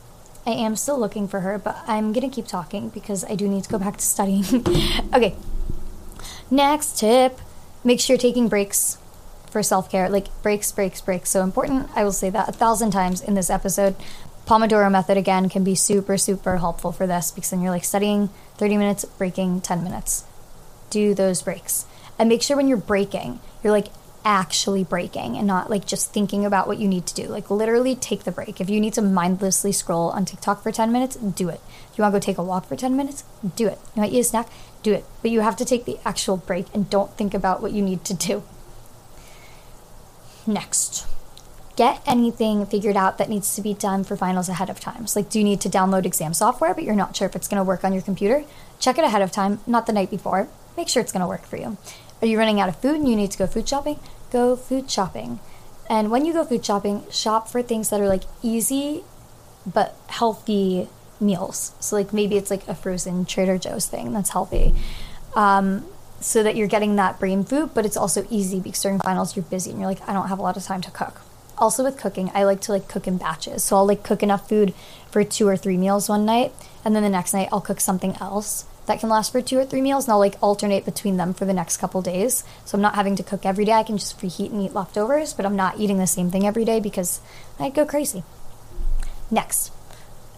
I 0.47 0.51
am 0.51 0.75
still 0.75 0.99
looking 0.99 1.27
for 1.27 1.41
her, 1.41 1.59
but 1.59 1.77
I'm 1.85 2.11
gonna 2.11 2.31
keep 2.31 2.47
talking 2.47 2.89
because 2.89 3.23
I 3.23 3.35
do 3.35 3.47
need 3.47 3.65
to 3.65 3.69
go 3.69 3.77
back 3.77 3.97
to 3.97 4.03
studying. 4.03 4.43
okay. 5.13 5.35
Next 6.51 6.99
tip 6.99 7.39
make 7.83 7.99
sure 7.99 8.15
you're 8.15 8.21
taking 8.21 8.47
breaks 8.47 8.97
for 9.49 9.63
self 9.63 9.89
care. 9.89 10.09
Like 10.09 10.27
breaks, 10.41 10.71
breaks, 10.71 11.01
breaks. 11.01 11.29
So 11.29 11.43
important. 11.43 11.89
I 11.95 12.03
will 12.03 12.11
say 12.11 12.29
that 12.29 12.49
a 12.49 12.53
thousand 12.53 12.91
times 12.91 13.21
in 13.21 13.33
this 13.33 13.49
episode. 13.49 13.95
Pomodoro 14.45 14.91
method 14.91 15.17
again 15.17 15.49
can 15.49 15.63
be 15.63 15.75
super, 15.75 16.17
super 16.17 16.57
helpful 16.57 16.91
for 16.91 17.05
this 17.05 17.31
because 17.31 17.51
then 17.51 17.61
you're 17.61 17.71
like 17.71 17.83
studying 17.83 18.29
30 18.57 18.77
minutes, 18.77 19.05
breaking 19.05 19.61
10 19.61 19.83
minutes. 19.83 20.25
Do 20.89 21.13
those 21.13 21.41
breaks. 21.41 21.85
And 22.17 22.27
make 22.27 22.41
sure 22.41 22.57
when 22.57 22.67
you're 22.67 22.77
breaking, 22.77 23.39
you're 23.63 23.71
like 23.71 23.87
actually 24.25 24.83
breaking 24.83 25.37
and 25.37 25.47
not 25.47 25.69
like 25.69 25.85
just 25.85 26.13
thinking 26.13 26.45
about 26.45 26.67
what 26.67 26.79
you 26.79 26.87
need 26.87 27.05
to 27.07 27.15
do. 27.15 27.27
Like 27.27 27.49
literally 27.49 27.95
take 27.95 28.23
the 28.23 28.31
break. 28.31 28.59
If 28.59 28.69
you 28.69 28.79
need 28.79 28.93
to 28.93 29.01
mindlessly 29.01 29.71
scroll 29.71 30.09
on 30.09 30.25
TikTok 30.25 30.61
for 30.61 30.71
10 30.71 30.91
minutes, 30.91 31.15
do 31.15 31.49
it. 31.49 31.61
You 32.01 32.05
want 32.05 32.15
to 32.15 32.19
go 32.19 32.25
take 32.31 32.39
a 32.39 32.43
walk 32.43 32.65
for 32.65 32.75
10 32.75 32.97
minutes, 32.97 33.23
do 33.55 33.67
it. 33.67 33.77
You 33.93 34.01
want 34.01 34.11
to 34.11 34.17
eat 34.17 34.21
a 34.21 34.23
snack, 34.23 34.49
do 34.81 34.91
it. 34.91 35.05
But 35.21 35.29
you 35.29 35.41
have 35.41 35.55
to 35.57 35.65
take 35.65 35.85
the 35.85 35.99
actual 36.03 36.35
break 36.35 36.65
and 36.73 36.89
don't 36.89 37.15
think 37.15 37.35
about 37.35 37.61
what 37.61 37.73
you 37.73 37.83
need 37.83 38.03
to 38.05 38.15
do. 38.15 38.41
Next. 40.47 41.05
Get 41.75 42.01
anything 42.07 42.65
figured 42.65 42.97
out 42.97 43.19
that 43.19 43.29
needs 43.29 43.53
to 43.53 43.61
be 43.61 43.75
done 43.75 44.03
for 44.03 44.17
finals 44.17 44.49
ahead 44.49 44.67
of 44.67 44.79
time. 44.79 45.05
So 45.05 45.19
like 45.19 45.29
do 45.29 45.37
you 45.37 45.45
need 45.45 45.61
to 45.61 45.69
download 45.69 46.07
exam 46.07 46.33
software 46.33 46.73
but 46.73 46.85
you're 46.85 46.95
not 46.95 47.15
sure 47.15 47.27
if 47.27 47.35
it's 47.35 47.47
going 47.47 47.59
to 47.59 47.63
work 47.63 47.83
on 47.83 47.93
your 47.93 48.01
computer? 48.01 48.45
Check 48.79 48.97
it 48.97 49.03
ahead 49.03 49.21
of 49.21 49.31
time, 49.31 49.59
not 49.67 49.85
the 49.85 49.93
night 49.93 50.09
before. 50.09 50.47
Make 50.75 50.89
sure 50.89 51.03
it's 51.03 51.11
going 51.11 51.21
to 51.21 51.27
work 51.27 51.45
for 51.45 51.57
you. 51.57 51.77
Are 52.19 52.27
you 52.27 52.39
running 52.39 52.59
out 52.59 52.67
of 52.67 52.81
food 52.81 52.95
and 52.95 53.07
you 53.07 53.15
need 53.15 53.29
to 53.29 53.37
go 53.37 53.45
food 53.45 53.69
shopping? 53.69 53.99
Go 54.31 54.55
food 54.55 54.89
shopping. 54.89 55.39
And 55.87 56.09
when 56.09 56.25
you 56.25 56.33
go 56.33 56.45
food 56.45 56.65
shopping, 56.65 57.03
shop 57.11 57.47
for 57.47 57.61
things 57.61 57.91
that 57.91 58.01
are 58.01 58.09
like 58.09 58.23
easy 58.41 59.03
but 59.71 59.95
healthy 60.07 60.89
meals. 61.21 61.73
So, 61.79 61.95
like 61.95 62.11
maybe 62.13 62.35
it's 62.37 62.51
like 62.51 62.67
a 62.67 62.75
frozen 62.75 63.25
Trader 63.25 63.57
Joe's 63.57 63.87
thing 63.87 64.13
that's 64.13 64.31
healthy. 64.31 64.73
Um, 65.35 65.85
so 66.19 66.43
that 66.43 66.55
you're 66.55 66.67
getting 66.67 66.97
that 66.97 67.19
brain 67.19 67.43
food, 67.43 67.71
but 67.73 67.85
it's 67.85 67.97
also 67.97 68.27
easy 68.29 68.59
because 68.59 68.81
during 68.81 68.99
finals 68.99 69.35
you're 69.35 69.45
busy 69.45 69.71
and 69.71 69.79
you're 69.79 69.89
like, 69.89 70.07
I 70.07 70.13
don't 70.13 70.27
have 70.27 70.37
a 70.37 70.41
lot 70.43 70.57
of 70.57 70.63
time 70.63 70.81
to 70.81 70.91
cook. 70.91 71.21
Also, 71.57 71.83
with 71.83 71.97
cooking, 71.97 72.31
I 72.33 72.43
like 72.43 72.61
to 72.61 72.71
like 72.71 72.87
cook 72.87 73.07
in 73.07 73.17
batches. 73.17 73.63
So, 73.63 73.77
I'll 73.77 73.87
like 73.87 74.03
cook 74.03 74.23
enough 74.23 74.49
food 74.49 74.73
for 75.09 75.23
two 75.23 75.47
or 75.47 75.57
three 75.57 75.77
meals 75.77 76.09
one 76.09 76.25
night, 76.25 76.53
and 76.83 76.95
then 76.95 77.03
the 77.03 77.09
next 77.09 77.33
night 77.33 77.49
I'll 77.51 77.61
cook 77.61 77.79
something 77.79 78.15
else 78.19 78.65
that 78.87 78.99
can 78.99 79.09
last 79.09 79.31
for 79.31 79.41
two 79.41 79.57
or 79.57 79.65
three 79.65 79.81
meals 79.81 80.05
and 80.05 80.13
I'll 80.13 80.19
like 80.19 80.35
alternate 80.41 80.85
between 80.85 81.17
them 81.17 81.33
for 81.33 81.45
the 81.45 81.53
next 81.53 81.77
couple 81.77 82.01
days. 82.01 82.43
So 82.65 82.75
I'm 82.75 82.81
not 82.81 82.95
having 82.95 83.15
to 83.15 83.23
cook 83.23 83.45
every 83.45 83.63
day. 83.63 83.73
I 83.73 83.83
can 83.83 83.97
just 83.97 84.19
preheat 84.19 84.51
and 84.51 84.61
eat 84.61 84.73
leftovers, 84.73 85.33
but 85.33 85.45
I'm 85.45 85.55
not 85.55 85.79
eating 85.79 85.97
the 85.97 86.07
same 86.07 86.31
thing 86.31 86.45
every 86.45 86.65
day 86.65 86.79
because 86.79 87.21
I'd 87.59 87.73
go 87.73 87.85
crazy. 87.85 88.23
Next. 89.29 89.71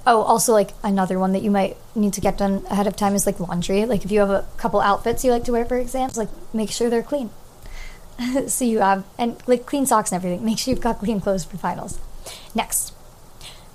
Oh, 0.06 0.22
also 0.22 0.52
like 0.52 0.72
another 0.84 1.18
one 1.18 1.32
that 1.32 1.44
you 1.44 1.52
might 1.52 1.78
need 1.96 2.14
to 2.14 2.22
get 2.22 2.38
done 2.38 2.66
ahead 2.70 2.88
of 2.88 2.96
time 2.96 3.16
is 3.16 3.26
like 3.26 3.40
laundry. 3.40 3.86
Like 3.86 4.04
if 4.04 4.12
you 4.12 4.20
have 4.20 4.30
a 4.30 4.46
couple 4.58 4.82
outfits 4.82 5.24
you 5.24 5.32
like 5.32 5.46
to 5.46 5.54
wear 5.54 5.66
for 5.66 5.78
exams, 5.78 6.18
like 6.18 6.30
make 6.54 6.72
sure 6.72 6.90
they're 6.90 7.04
clean. 7.04 7.30
so 8.48 8.66
you 8.66 8.80
have 8.80 9.06
and 9.18 9.42
like 9.48 9.66
clean 9.66 9.86
socks 9.86 10.12
and 10.12 10.18
everything. 10.18 10.46
Make 10.46 10.60
sure 10.60 10.74
you've 10.74 10.84
got 10.84 11.00
clean 11.00 11.20
clothes 11.20 11.46
for 11.46 11.58
finals. 11.58 12.00
Next. 12.54 12.94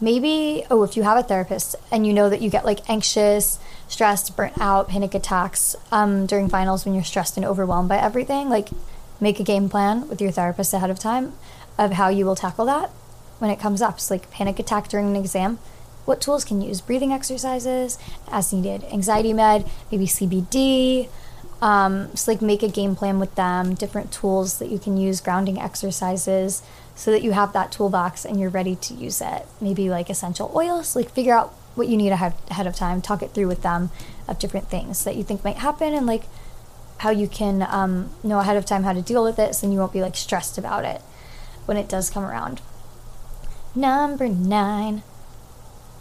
Maybe 0.00 0.64
oh, 0.70 0.84
if 0.84 0.96
you 0.96 1.02
have 1.02 1.18
a 1.18 1.24
therapist 1.24 1.74
and 1.90 2.06
you 2.06 2.12
know 2.12 2.30
that 2.30 2.40
you 2.40 2.50
get 2.50 2.64
like 2.64 2.88
anxious, 2.88 3.58
stressed, 3.88 4.36
burnt 4.36 4.60
out, 4.60 4.88
panic 4.88 5.12
attacks 5.12 5.74
um, 5.90 6.24
during 6.26 6.48
finals 6.48 6.84
when 6.84 6.94
you're 6.94 7.02
stressed 7.02 7.36
and 7.36 7.44
overwhelmed 7.44 7.88
by 7.88 7.98
everything, 7.98 8.48
like 8.48 8.68
make 9.20 9.40
a 9.40 9.42
game 9.42 9.68
plan 9.68 10.08
with 10.08 10.20
your 10.20 10.30
therapist 10.30 10.72
ahead 10.72 10.90
of 10.90 11.00
time 11.00 11.32
of 11.76 11.92
how 11.92 12.08
you 12.08 12.24
will 12.24 12.36
tackle 12.36 12.66
that 12.66 12.90
when 13.40 13.50
it 13.50 13.58
comes 13.58 13.82
up. 13.82 13.98
So, 13.98 14.14
like 14.14 14.30
panic 14.30 14.60
attack 14.60 14.88
during 14.88 15.08
an 15.08 15.16
exam, 15.16 15.58
what 16.08 16.22
tools 16.22 16.42
can 16.42 16.62
you 16.62 16.68
use? 16.68 16.80
Breathing 16.80 17.12
exercises 17.12 17.98
as 18.32 18.50
needed, 18.50 18.82
anxiety 18.84 19.34
med, 19.34 19.68
maybe 19.92 20.06
CBD. 20.06 21.08
Um, 21.60 22.16
so, 22.16 22.32
like, 22.32 22.40
make 22.40 22.62
a 22.62 22.68
game 22.68 22.96
plan 22.96 23.18
with 23.18 23.34
them, 23.34 23.74
different 23.74 24.10
tools 24.10 24.58
that 24.58 24.70
you 24.70 24.78
can 24.78 24.96
use, 24.96 25.20
grounding 25.20 25.60
exercises, 25.60 26.62
so 26.94 27.10
that 27.10 27.22
you 27.22 27.32
have 27.32 27.52
that 27.52 27.70
toolbox 27.72 28.24
and 28.24 28.40
you're 28.40 28.48
ready 28.48 28.74
to 28.76 28.94
use 28.94 29.20
it. 29.20 29.46
Maybe 29.60 29.90
like 29.90 30.08
essential 30.08 30.50
oils, 30.54 30.96
like, 30.96 31.10
figure 31.10 31.34
out 31.34 31.52
what 31.74 31.88
you 31.88 31.96
need 31.96 32.10
ahead 32.10 32.66
of 32.66 32.74
time, 32.74 33.02
talk 33.02 33.22
it 33.22 33.32
through 33.32 33.48
with 33.48 33.62
them 33.62 33.90
of 34.26 34.38
different 34.38 34.68
things 34.68 35.04
that 35.04 35.14
you 35.14 35.22
think 35.22 35.44
might 35.44 35.58
happen 35.58 35.94
and 35.94 36.06
like 36.06 36.24
how 36.98 37.10
you 37.10 37.28
can 37.28 37.62
um, 37.62 38.10
know 38.24 38.40
ahead 38.40 38.56
of 38.56 38.66
time 38.66 38.82
how 38.82 38.92
to 38.92 39.00
deal 39.00 39.22
with 39.22 39.38
it 39.38 39.54
so 39.54 39.70
you 39.70 39.78
won't 39.78 39.92
be 39.92 40.02
like 40.02 40.16
stressed 40.16 40.58
about 40.58 40.84
it 40.84 41.00
when 41.66 41.76
it 41.76 41.88
does 41.88 42.10
come 42.10 42.24
around. 42.24 42.60
Number 43.76 44.28
nine, 44.28 45.02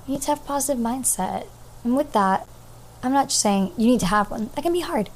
you 0.08 0.14
need 0.14 0.22
to 0.24 0.30
have 0.30 0.46
positive 0.46 0.82
mindset. 0.82 1.48
And 1.84 1.96
with 1.96 2.14
that, 2.14 2.48
I'm 3.04 3.12
not 3.12 3.30
just 3.30 3.42
saying 3.42 3.74
you 3.78 3.88
need 3.88 4.00
to 4.00 4.08
have 4.08 4.32
one. 4.32 4.50
That 4.56 4.64
can 4.64 4.74
be 4.74 4.82
hard. 4.82 5.10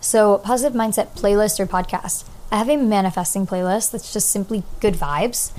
So, 0.00 0.38
positive 0.38 0.78
mindset 0.78 1.14
playlist 1.14 1.60
or 1.60 1.66
podcast. 1.66 2.24
I 2.50 2.56
have 2.56 2.68
a 2.68 2.76
manifesting 2.76 3.46
playlist 3.46 3.92
that's 3.92 4.12
just 4.12 4.30
simply 4.30 4.64
good 4.80 4.94
vibes. 4.94 5.52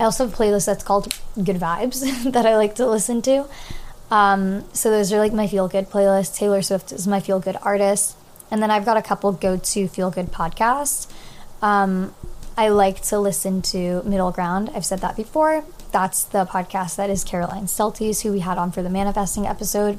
I 0.00 0.04
also 0.04 0.24
have 0.24 0.32
a 0.32 0.36
playlist 0.36 0.66
that's 0.66 0.82
called 0.82 1.14
Good 1.34 1.56
Vibes 1.56 2.00
that 2.32 2.46
I 2.46 2.56
like 2.56 2.74
to 2.76 2.86
listen 2.86 3.20
to. 3.22 3.46
Um, 4.10 4.64
so 4.72 4.90
those 4.90 5.12
are 5.12 5.18
like 5.18 5.34
my 5.34 5.46
feel 5.46 5.68
good 5.68 5.90
playlists. 5.90 6.34
Taylor 6.34 6.62
Swift 6.62 6.92
is 6.92 7.06
my 7.06 7.20
feel 7.20 7.38
good 7.38 7.56
artist. 7.62 8.16
And 8.50 8.62
then 8.62 8.70
I've 8.70 8.86
got 8.86 8.96
a 8.96 9.02
couple 9.02 9.30
go 9.32 9.58
to 9.58 9.88
feel 9.88 10.10
good 10.10 10.28
podcasts. 10.28 11.12
Um, 11.60 12.14
I 12.58 12.70
like 12.70 13.02
to 13.02 13.20
listen 13.20 13.62
to 13.70 14.02
Middle 14.02 14.32
Ground. 14.32 14.70
I've 14.74 14.84
said 14.84 14.98
that 14.98 15.14
before. 15.14 15.64
That's 15.92 16.24
the 16.24 16.44
podcast 16.44 16.96
that 16.96 17.08
is 17.08 17.22
Caroline 17.22 17.66
Steltes, 17.66 18.22
who 18.22 18.32
we 18.32 18.40
had 18.40 18.58
on 18.58 18.72
for 18.72 18.82
the 18.82 18.90
manifesting 18.90 19.46
episode. 19.46 19.96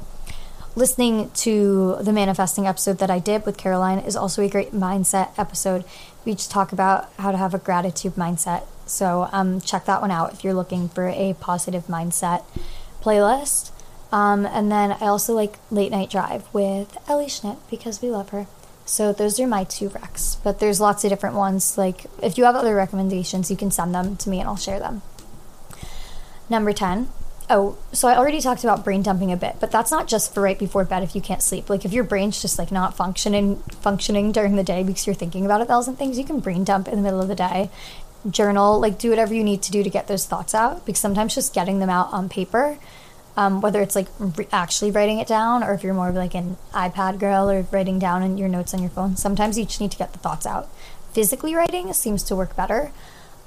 Listening 0.76 1.30
to 1.36 1.96
the 2.02 2.12
manifesting 2.12 2.66
episode 2.66 2.98
that 2.98 3.10
I 3.10 3.18
did 3.18 3.46
with 3.46 3.56
Caroline 3.56 4.00
is 4.00 4.14
also 4.14 4.42
a 4.42 4.48
great 4.50 4.72
mindset 4.72 5.30
episode. 5.38 5.86
We 6.26 6.34
just 6.34 6.50
talk 6.50 6.70
about 6.70 7.10
how 7.18 7.32
to 7.32 7.38
have 7.38 7.54
a 7.54 7.58
gratitude 7.58 8.16
mindset. 8.16 8.64
So 8.84 9.30
um, 9.32 9.62
check 9.62 9.86
that 9.86 10.02
one 10.02 10.10
out 10.10 10.34
if 10.34 10.44
you're 10.44 10.52
looking 10.52 10.90
for 10.90 11.08
a 11.08 11.34
positive 11.40 11.86
mindset 11.86 12.44
playlist. 13.00 13.70
Um, 14.12 14.44
and 14.44 14.70
then 14.70 14.92
I 14.92 15.06
also 15.06 15.32
like 15.32 15.56
Late 15.70 15.92
Night 15.92 16.10
Drive 16.10 16.46
with 16.52 16.98
Ellie 17.08 17.24
Schnitt 17.24 17.56
because 17.70 18.02
we 18.02 18.10
love 18.10 18.28
her. 18.28 18.46
So 18.90 19.12
those 19.12 19.38
are 19.38 19.46
my 19.46 19.62
two 19.62 19.88
recs. 19.88 20.36
But 20.42 20.58
there's 20.58 20.80
lots 20.80 21.04
of 21.04 21.10
different 21.10 21.36
ones. 21.36 21.78
Like 21.78 22.06
if 22.20 22.36
you 22.36 22.44
have 22.44 22.56
other 22.56 22.74
recommendations, 22.74 23.48
you 23.48 23.56
can 23.56 23.70
send 23.70 23.94
them 23.94 24.16
to 24.16 24.28
me 24.28 24.40
and 24.40 24.48
I'll 24.48 24.56
share 24.56 24.80
them. 24.80 25.02
Number 26.48 26.72
10. 26.72 27.08
Oh, 27.48 27.78
so 27.92 28.08
I 28.08 28.16
already 28.16 28.40
talked 28.40 28.64
about 28.64 28.84
brain 28.84 29.02
dumping 29.02 29.30
a 29.30 29.36
bit, 29.36 29.56
but 29.60 29.70
that's 29.70 29.92
not 29.92 30.08
just 30.08 30.34
for 30.34 30.42
right 30.42 30.58
before 30.58 30.84
bed 30.84 31.04
if 31.04 31.14
you 31.14 31.20
can't 31.20 31.40
sleep. 31.40 31.70
Like 31.70 31.84
if 31.84 31.92
your 31.92 32.02
brain's 32.02 32.42
just 32.42 32.58
like 32.58 32.72
not 32.72 32.96
functioning 32.96 33.56
functioning 33.80 34.32
during 34.32 34.56
the 34.56 34.64
day 34.64 34.82
because 34.82 35.06
you're 35.06 35.14
thinking 35.14 35.44
about 35.44 35.60
a 35.60 35.64
thousand 35.64 35.96
things, 35.96 36.18
you 36.18 36.24
can 36.24 36.40
brain 36.40 36.64
dump 36.64 36.88
in 36.88 36.96
the 36.96 37.02
middle 37.02 37.20
of 37.20 37.28
the 37.28 37.36
day 37.36 37.70
journal, 38.28 38.78
like 38.78 38.98
do 38.98 39.10
whatever 39.10 39.32
you 39.32 39.44
need 39.44 39.62
to 39.62 39.70
do 39.70 39.82
to 39.82 39.90
get 39.90 40.06
those 40.06 40.26
thoughts 40.26 40.54
out 40.54 40.84
because 40.84 41.00
sometimes 41.00 41.34
just 41.34 41.54
getting 41.54 41.78
them 41.78 41.90
out 41.90 42.12
on 42.12 42.28
paper, 42.28 42.78
um, 43.36 43.60
whether 43.60 43.80
it's 43.80 43.94
like 43.94 44.08
re- 44.18 44.48
actually 44.52 44.90
writing 44.90 45.18
it 45.18 45.26
down 45.26 45.62
or 45.62 45.72
if 45.72 45.82
you're 45.82 45.94
more 45.94 46.08
of 46.08 46.14
like 46.14 46.34
an 46.34 46.56
iPad 46.72 47.18
girl 47.18 47.50
or 47.50 47.66
writing 47.70 47.98
down 47.98 48.22
in 48.22 48.38
your 48.38 48.48
notes 48.48 48.74
on 48.74 48.80
your 48.80 48.90
phone, 48.90 49.16
sometimes 49.16 49.58
you 49.58 49.64
just 49.64 49.80
need 49.80 49.92
to 49.92 49.98
get 49.98 50.12
the 50.12 50.18
thoughts 50.18 50.46
out. 50.46 50.68
Physically 51.12 51.54
writing 51.54 51.92
seems 51.92 52.22
to 52.24 52.36
work 52.36 52.54
better. 52.56 52.92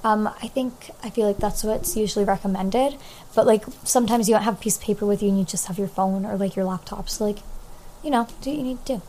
Um, 0.03 0.27
I 0.27 0.47
think 0.47 0.91
I 1.01 1.09
feel 1.09 1.27
like 1.27 1.37
that's 1.37 1.63
what's 1.63 1.95
usually 1.95 2.25
recommended, 2.25 2.97
but 3.35 3.47
like 3.47 3.63
sometimes 3.83 4.27
you 4.27 4.35
don't 4.35 4.43
have 4.43 4.55
a 4.55 4.61
piece 4.61 4.75
of 4.75 4.83
paper 4.83 5.05
with 5.05 5.23
you 5.23 5.29
and 5.29 5.39
you 5.39 5.45
just 5.45 5.67
have 5.67 5.79
your 5.79 5.87
phone 5.87 6.25
or 6.25 6.35
like 6.35 6.55
your 6.55 6.65
laptop. 6.65 7.09
So 7.09 7.25
like, 7.25 7.39
you 8.03 8.09
know, 8.09 8.27
do 8.41 8.49
what 8.49 8.59
you 8.59 8.63
need 8.63 8.85
to 8.85 8.95
do. 8.95 9.01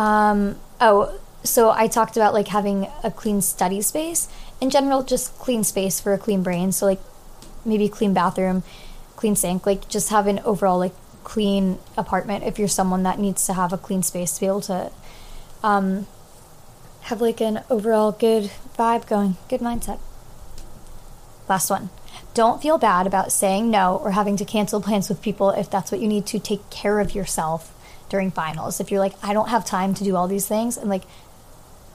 Um, 0.00 0.56
oh, 0.80 1.18
so 1.42 1.70
I 1.70 1.88
talked 1.88 2.16
about 2.16 2.32
like 2.32 2.48
having 2.48 2.88
a 3.02 3.10
clean 3.10 3.42
study 3.42 3.80
space. 3.82 4.28
In 4.60 4.70
general, 4.70 5.02
just 5.02 5.36
clean 5.38 5.64
space 5.64 6.00
for 6.00 6.12
a 6.12 6.18
clean 6.18 6.42
brain. 6.42 6.70
So 6.70 6.86
like 6.86 7.00
maybe 7.64 7.88
clean 7.88 8.14
bathroom, 8.14 8.62
clean 9.22 9.36
sink, 9.36 9.64
like 9.66 9.88
just 9.88 10.08
have 10.08 10.26
an 10.26 10.40
overall 10.40 10.80
like 10.80 10.94
clean 11.22 11.78
apartment 11.96 12.42
if 12.42 12.58
you're 12.58 12.66
someone 12.66 13.04
that 13.04 13.20
needs 13.20 13.46
to 13.46 13.52
have 13.52 13.72
a 13.72 13.78
clean 13.78 14.02
space 14.02 14.34
to 14.34 14.40
be 14.40 14.46
able 14.46 14.60
to 14.60 14.90
um, 15.62 16.08
have 17.02 17.20
like 17.20 17.40
an 17.40 17.60
overall 17.70 18.10
good 18.10 18.50
vibe 18.76 19.06
going, 19.06 19.36
good 19.48 19.60
mindset. 19.60 20.00
Last 21.48 21.70
one. 21.70 21.90
Don't 22.34 22.60
feel 22.60 22.78
bad 22.78 23.06
about 23.06 23.30
saying 23.30 23.70
no 23.70 23.96
or 24.02 24.10
having 24.10 24.36
to 24.38 24.44
cancel 24.44 24.82
plans 24.86 25.08
with 25.08 25.22
people 25.22 25.50
if 25.50 25.70
that's 25.70 25.92
what 25.92 26.00
you 26.00 26.08
need 26.08 26.26
to 26.26 26.40
take 26.40 26.68
care 26.70 26.98
of 26.98 27.14
yourself 27.14 27.72
during 28.08 28.32
finals. 28.32 28.80
If 28.80 28.90
you're 28.90 28.98
like, 28.98 29.14
I 29.22 29.32
don't 29.32 29.50
have 29.50 29.64
time 29.64 29.94
to 29.94 30.02
do 30.02 30.16
all 30.16 30.26
these 30.26 30.48
things, 30.48 30.76
and 30.76 30.90
like, 30.90 31.04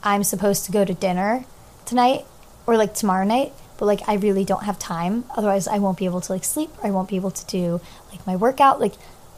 I'm 0.02 0.24
supposed 0.24 0.64
to 0.66 0.72
go 0.72 0.86
to 0.86 0.94
dinner 0.94 1.44
tonight 1.86 2.24
or 2.66 2.78
like 2.78 2.94
tomorrow 2.94 3.26
night, 3.26 3.52
but 3.78 3.86
like, 3.86 4.02
I 4.08 4.16
really 4.16 4.44
don't 4.44 4.64
have 4.64 4.80
time. 4.80 5.26
Otherwise, 5.36 5.68
I 5.68 5.80
won't 5.80 5.98
be 5.98 6.06
able 6.06 6.22
to 6.22 6.32
like 6.32 6.44
sleep 6.44 6.70
or 6.80 6.88
I 6.88 6.92
won't 6.92 7.10
be 7.10 7.16
able 7.16 7.32
to 7.32 7.46
do 7.46 7.82
like 8.12 8.26
my 8.26 8.36
workout. 8.36 8.80
Like, 8.80 8.94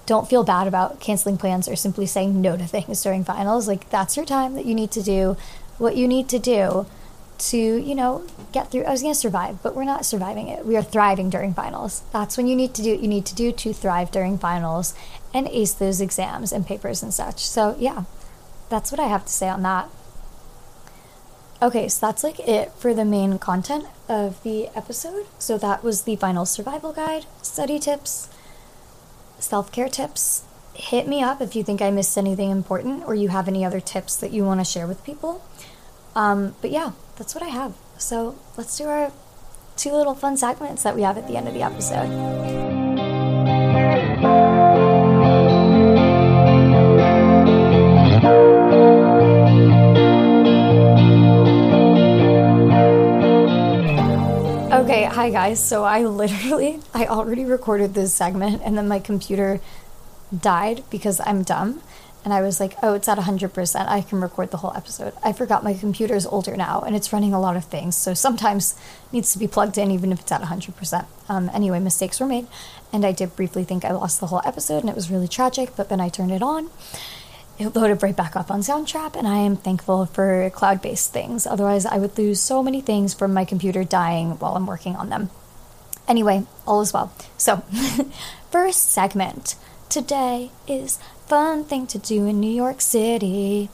don't 0.05 0.27
feel 0.27 0.43
bad 0.43 0.67
about 0.67 0.99
canceling 0.99 1.37
plans 1.37 1.67
or 1.67 1.75
simply 1.75 2.05
saying 2.05 2.41
no 2.41 2.57
to 2.57 2.65
things 2.65 3.03
during 3.03 3.23
finals. 3.23 3.67
Like, 3.67 3.89
that's 3.89 4.17
your 4.17 4.25
time 4.25 4.55
that 4.55 4.65
you 4.65 4.73
need 4.73 4.91
to 4.91 5.03
do 5.03 5.37
what 5.77 5.95
you 5.95 6.07
need 6.07 6.27
to 6.29 6.39
do 6.39 6.85
to, 7.39 7.57
you 7.57 7.95
know, 7.95 8.25
get 8.51 8.69
through. 8.69 8.83
I 8.83 8.91
was 8.91 9.01
going 9.01 9.13
to 9.13 9.19
survive, 9.19 9.63
but 9.63 9.75
we're 9.75 9.85
not 9.85 10.05
surviving 10.05 10.49
it. 10.49 10.65
We 10.65 10.75
are 10.75 10.83
thriving 10.83 11.29
during 11.29 11.53
finals. 11.53 12.03
That's 12.11 12.37
when 12.37 12.47
you 12.47 12.55
need 12.55 12.73
to 12.75 12.83
do 12.83 12.91
what 12.91 13.01
you 13.01 13.07
need 13.07 13.25
to 13.27 13.35
do 13.35 13.51
to 13.51 13.73
thrive 13.73 14.11
during 14.11 14.37
finals 14.37 14.93
and 15.33 15.47
ace 15.47 15.73
those 15.73 16.01
exams 16.01 16.51
and 16.51 16.67
papers 16.67 17.01
and 17.01 17.13
such. 17.13 17.45
So, 17.45 17.75
yeah, 17.79 18.03
that's 18.69 18.91
what 18.91 18.99
I 18.99 19.07
have 19.07 19.25
to 19.25 19.31
say 19.31 19.47
on 19.47 19.63
that. 19.63 19.89
Okay, 21.61 21.89
so 21.89 22.07
that's 22.07 22.23
like 22.23 22.39
it 22.39 22.71
for 22.73 22.93
the 22.93 23.03
main 23.03 23.37
content 23.37 23.85
of 24.07 24.41
the 24.43 24.69
episode. 24.75 25.25
So, 25.39 25.57
that 25.57 25.83
was 25.83 26.03
the 26.03 26.15
final 26.15 26.45
survival 26.45 26.93
guide, 26.93 27.25
study 27.41 27.79
tips, 27.79 28.29
self 29.39 29.71
care 29.71 29.89
tips. 29.89 30.43
Hit 30.73 31.07
me 31.07 31.21
up 31.21 31.41
if 31.41 31.57
you 31.57 31.63
think 31.63 31.81
I 31.81 31.91
missed 31.91 32.17
anything 32.17 32.51
important 32.51 33.03
or 33.05 33.13
you 33.13 33.27
have 33.27 33.49
any 33.49 33.65
other 33.65 33.81
tips 33.81 34.15
that 34.15 34.31
you 34.31 34.45
want 34.45 34.61
to 34.61 34.63
share 34.63 34.87
with 34.87 35.03
people. 35.03 35.43
Um, 36.15 36.55
but 36.61 36.71
yeah, 36.71 36.91
that's 37.17 37.35
what 37.35 37.43
I 37.43 37.49
have. 37.49 37.73
So 37.97 38.35
let's 38.55 38.77
do 38.77 38.85
our 38.85 39.11
two 39.75 39.91
little 39.91 40.15
fun 40.15 40.37
segments 40.37 40.83
that 40.83 40.95
we 40.95 41.01
have 41.01 41.17
at 41.17 41.27
the 41.27 41.35
end 41.35 41.49
of 41.49 41.53
the 41.53 41.63
episode. 41.63 42.07
Okay, 54.99 55.07
hi 55.07 55.29
guys. 55.29 55.63
So 55.63 55.85
I 55.85 56.03
literally 56.03 56.81
I 56.93 57.05
already 57.05 57.45
recorded 57.45 57.93
this 57.93 58.13
segment 58.13 58.61
and 58.65 58.77
then 58.77 58.89
my 58.89 58.99
computer 58.99 59.61
died 60.37 60.83
because 60.89 61.21
I'm 61.25 61.43
dumb 61.43 61.81
and 62.25 62.33
I 62.33 62.41
was 62.41 62.59
like, 62.59 62.75
oh, 62.83 62.95
it's 62.95 63.07
at 63.07 63.17
100%. 63.17 63.87
I 63.87 64.01
can 64.01 64.19
record 64.19 64.51
the 64.51 64.57
whole 64.57 64.73
episode. 64.75 65.13
I 65.23 65.31
forgot 65.31 65.63
my 65.63 65.73
computer 65.73 66.15
is 66.15 66.25
older 66.25 66.57
now 66.57 66.81
and 66.81 66.97
it's 66.97 67.13
running 67.13 67.33
a 67.33 67.39
lot 67.39 67.55
of 67.55 67.63
things. 67.63 67.95
So 67.95 68.13
sometimes 68.13 68.75
needs 69.13 69.31
to 69.31 69.39
be 69.39 69.47
plugged 69.47 69.77
in 69.77 69.89
even 69.89 70.11
if 70.11 70.19
it's 70.19 70.33
at 70.33 70.41
100%. 70.41 71.05
Um, 71.29 71.49
anyway, 71.53 71.79
mistakes 71.79 72.19
were 72.19 72.27
made. 72.27 72.47
And 72.91 73.05
I 73.05 73.13
did 73.13 73.37
briefly 73.37 73.63
think 73.63 73.85
I 73.85 73.93
lost 73.93 74.19
the 74.19 74.27
whole 74.27 74.41
episode 74.43 74.79
and 74.79 74.89
it 74.89 74.95
was 74.97 75.09
really 75.09 75.29
tragic, 75.29 75.77
but 75.77 75.87
then 75.87 76.01
I 76.01 76.09
turned 76.09 76.33
it 76.33 76.43
on. 76.43 76.71
It 77.59 77.75
loaded 77.75 78.01
right 78.01 78.15
back 78.15 78.37
up 78.37 78.49
on 78.49 78.61
Soundtrap, 78.61 79.17
and 79.17 79.27
I 79.27 79.39
am 79.39 79.57
thankful 79.57 80.05
for 80.05 80.49
cloud 80.51 80.81
based 80.81 81.11
things. 81.11 81.45
Otherwise, 81.45 81.85
I 81.85 81.97
would 81.97 82.17
lose 82.17 82.39
so 82.39 82.63
many 82.63 82.79
things 82.79 83.13
from 83.13 83.33
my 83.33 83.43
computer 83.43 83.83
dying 83.83 84.39
while 84.39 84.55
I'm 84.55 84.65
working 84.65 84.95
on 84.95 85.09
them. 85.09 85.29
Anyway, 86.07 86.45
all 86.65 86.79
is 86.79 86.93
well. 86.93 87.11
So, 87.37 87.57
first 88.49 88.89
segment 88.89 89.57
today 89.89 90.51
is 90.69 90.99
fun 91.27 91.65
thing 91.65 91.85
to 91.87 91.97
do 91.97 92.25
in 92.27 92.39
New 92.39 92.49
York 92.49 92.79
City. 92.79 93.69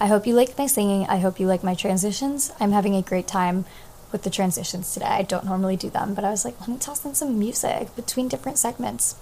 I 0.00 0.08
hope 0.08 0.26
you 0.26 0.34
like 0.34 0.58
my 0.58 0.66
singing. 0.66 1.06
I 1.06 1.18
hope 1.18 1.38
you 1.38 1.46
like 1.46 1.62
my 1.62 1.76
transitions. 1.76 2.50
I'm 2.58 2.72
having 2.72 2.96
a 2.96 3.02
great 3.02 3.28
time 3.28 3.64
with 4.10 4.24
the 4.24 4.30
transitions 4.30 4.92
today. 4.92 5.06
I 5.06 5.22
don't 5.22 5.44
normally 5.44 5.76
do 5.76 5.88
them, 5.88 6.14
but 6.14 6.24
I 6.24 6.30
was 6.30 6.44
like, 6.44 6.58
let 6.58 6.68
me 6.68 6.78
toss 6.78 7.04
in 7.04 7.14
some 7.14 7.38
music 7.38 7.94
between 7.94 8.26
different 8.26 8.58
segments. 8.58 9.14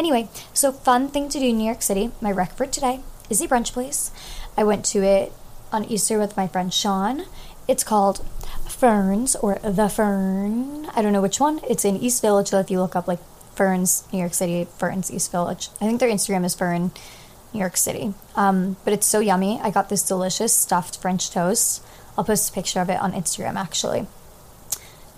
Anyway, 0.00 0.28
so 0.52 0.72
fun 0.72 1.06
thing 1.06 1.28
to 1.28 1.38
do 1.38 1.50
in 1.50 1.58
New 1.58 1.64
York 1.64 1.82
City. 1.82 2.10
My 2.20 2.32
rec 2.32 2.56
for 2.56 2.66
today 2.66 3.02
a 3.40 3.48
brunch 3.48 3.72
place. 3.72 4.10
I 4.56 4.64
went 4.64 4.84
to 4.86 5.02
it 5.02 5.32
on 5.72 5.84
Easter 5.84 6.18
with 6.18 6.36
my 6.36 6.46
friend 6.46 6.72
Sean. 6.72 7.24
It's 7.66 7.84
called 7.84 8.24
Ferns 8.68 9.36
or 9.36 9.58
The 9.62 9.88
Fern. 9.88 10.86
I 10.94 11.02
don't 11.02 11.12
know 11.12 11.22
which 11.22 11.40
one. 11.40 11.60
It's 11.68 11.84
in 11.84 11.96
East 11.96 12.20
Village. 12.20 12.48
So 12.48 12.58
if 12.58 12.70
you 12.70 12.80
look 12.80 12.96
up 12.96 13.08
like 13.08 13.20
Ferns, 13.54 14.04
New 14.12 14.18
York 14.18 14.34
City, 14.34 14.66
Ferns, 14.78 15.10
East 15.12 15.30
Village, 15.30 15.68
I 15.80 15.86
think 15.86 16.00
their 16.00 16.10
Instagram 16.10 16.44
is 16.44 16.54
Fern 16.54 16.90
New 17.52 17.60
York 17.60 17.76
City. 17.76 18.14
Um, 18.34 18.76
but 18.84 18.92
it's 18.92 19.06
so 19.06 19.20
yummy. 19.20 19.60
I 19.62 19.70
got 19.70 19.88
this 19.88 20.06
delicious 20.06 20.54
stuffed 20.54 20.98
French 20.98 21.30
toast. 21.30 21.82
I'll 22.16 22.24
post 22.24 22.50
a 22.50 22.52
picture 22.52 22.80
of 22.80 22.90
it 22.90 23.00
on 23.00 23.12
Instagram 23.12 23.54
actually. 23.54 24.06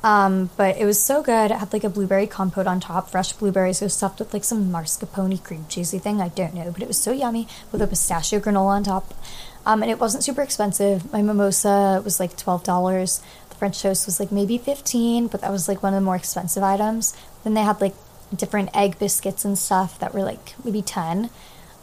Um, 0.04 0.50
but 0.58 0.76
it 0.76 0.84
was 0.84 1.02
so 1.02 1.22
good. 1.22 1.50
It 1.50 1.56
had 1.56 1.72
like 1.72 1.82
a 1.82 1.88
blueberry 1.88 2.26
compote 2.26 2.66
on 2.66 2.78
top, 2.78 3.08
fresh 3.08 3.32
blueberries. 3.32 3.80
It 3.80 3.86
was 3.86 3.94
stuffed 3.94 4.18
with 4.18 4.34
like 4.34 4.44
some 4.44 4.70
mascarpone 4.70 5.42
cream 5.42 5.64
cheesy 5.70 5.98
thing. 5.98 6.20
I 6.20 6.28
don't 6.28 6.52
know, 6.52 6.70
but 6.70 6.82
it 6.82 6.88
was 6.88 6.98
so 6.98 7.10
yummy 7.10 7.48
with 7.72 7.80
a 7.80 7.86
pistachio 7.86 8.38
granola 8.38 8.76
on 8.76 8.84
top. 8.84 9.14
Um, 9.64 9.82
and 9.82 9.90
it 9.90 9.98
wasn't 9.98 10.22
super 10.22 10.42
expensive. 10.42 11.10
My 11.10 11.22
mimosa 11.22 12.02
was 12.04 12.20
like 12.20 12.36
twelve 12.36 12.62
dollars. 12.64 13.22
The 13.48 13.54
French 13.54 13.80
toast 13.80 14.04
was 14.04 14.20
like 14.20 14.30
maybe 14.30 14.58
fifteen, 14.58 15.26
but 15.26 15.40
that 15.40 15.50
was 15.50 15.68
like 15.68 15.82
one 15.82 15.94
of 15.94 16.00
the 16.00 16.04
more 16.04 16.16
expensive 16.16 16.62
items. 16.62 17.16
Then 17.42 17.54
they 17.54 17.62
had 17.62 17.80
like 17.80 17.94
different 18.36 18.76
egg 18.76 18.98
biscuits 18.98 19.42
and 19.46 19.56
stuff 19.56 19.98
that 20.00 20.12
were 20.12 20.22
like 20.22 20.54
maybe 20.62 20.82
ten. 20.82 21.30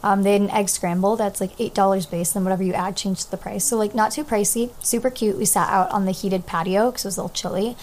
Um, 0.04 0.22
they 0.22 0.34
had 0.34 0.42
an 0.42 0.50
egg 0.50 0.68
scramble 0.68 1.16
that's 1.16 1.40
like 1.40 1.58
eight 1.58 1.74
dollars 1.74 2.06
base, 2.06 2.36
and 2.36 2.44
whatever 2.44 2.62
you 2.62 2.72
add 2.72 2.96
changes 2.96 3.24
the 3.24 3.36
price. 3.36 3.64
So 3.64 3.76
like 3.76 3.96
not 3.96 4.12
too 4.12 4.22
pricey, 4.22 4.70
super 4.80 5.10
cute. 5.10 5.38
We 5.38 5.44
sat 5.44 5.68
out 5.70 5.90
on 5.90 6.04
the 6.04 6.12
heated 6.12 6.46
patio 6.46 6.92
because 6.92 7.04
it 7.04 7.08
was 7.08 7.16
a 7.16 7.22
little 7.22 7.34
chilly 7.34 7.76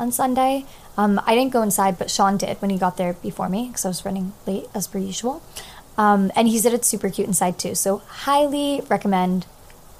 on 0.00 0.10
Sunday. 0.10 0.64
Um, 0.96 1.20
I 1.26 1.34
didn't 1.34 1.52
go 1.52 1.62
inside, 1.62 1.98
but 1.98 2.10
Sean 2.10 2.36
did 2.36 2.60
when 2.60 2.70
he 2.70 2.78
got 2.78 2.96
there 2.96 3.12
before 3.14 3.48
me 3.48 3.68
because 3.68 3.84
I 3.84 3.88
was 3.88 4.04
running 4.04 4.32
late 4.46 4.66
as 4.74 4.88
per 4.88 4.98
usual. 4.98 5.42
Um, 5.96 6.32
and 6.34 6.48
he 6.48 6.58
said 6.58 6.72
it's 6.72 6.88
super 6.88 7.10
cute 7.10 7.28
inside 7.28 7.58
too. 7.58 7.74
So 7.74 7.98
highly 7.98 8.82
recommend 8.88 9.46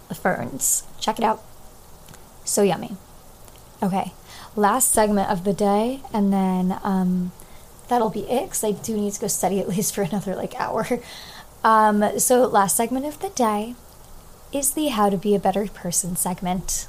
the 0.08 0.14
ferns. 0.14 0.84
Check 0.98 1.18
it 1.18 1.24
out. 1.24 1.42
So 2.44 2.62
yummy. 2.62 2.96
Okay, 3.82 4.12
last 4.56 4.90
segment 4.90 5.30
of 5.30 5.44
the 5.44 5.54
day, 5.54 6.00
and 6.12 6.32
then 6.32 6.78
um, 6.82 7.32
that'll 7.88 8.10
be 8.10 8.28
it 8.28 8.44
because 8.44 8.64
I 8.64 8.72
do 8.72 8.94
need 8.96 9.12
to 9.14 9.20
go 9.20 9.26
study 9.26 9.58
at 9.60 9.68
least 9.74 9.94
for 9.94 10.02
another 10.02 10.34
like 10.34 10.58
hour. 10.60 10.86
Um, 11.62 12.18
so, 12.18 12.46
last 12.46 12.76
segment 12.76 13.04
of 13.04 13.20
the 13.20 13.28
day 13.28 13.74
is 14.52 14.72
the 14.72 14.88
How 14.88 15.10
to 15.10 15.18
Be 15.18 15.34
a 15.34 15.38
Better 15.38 15.66
Person 15.66 16.16
segment. 16.16 16.88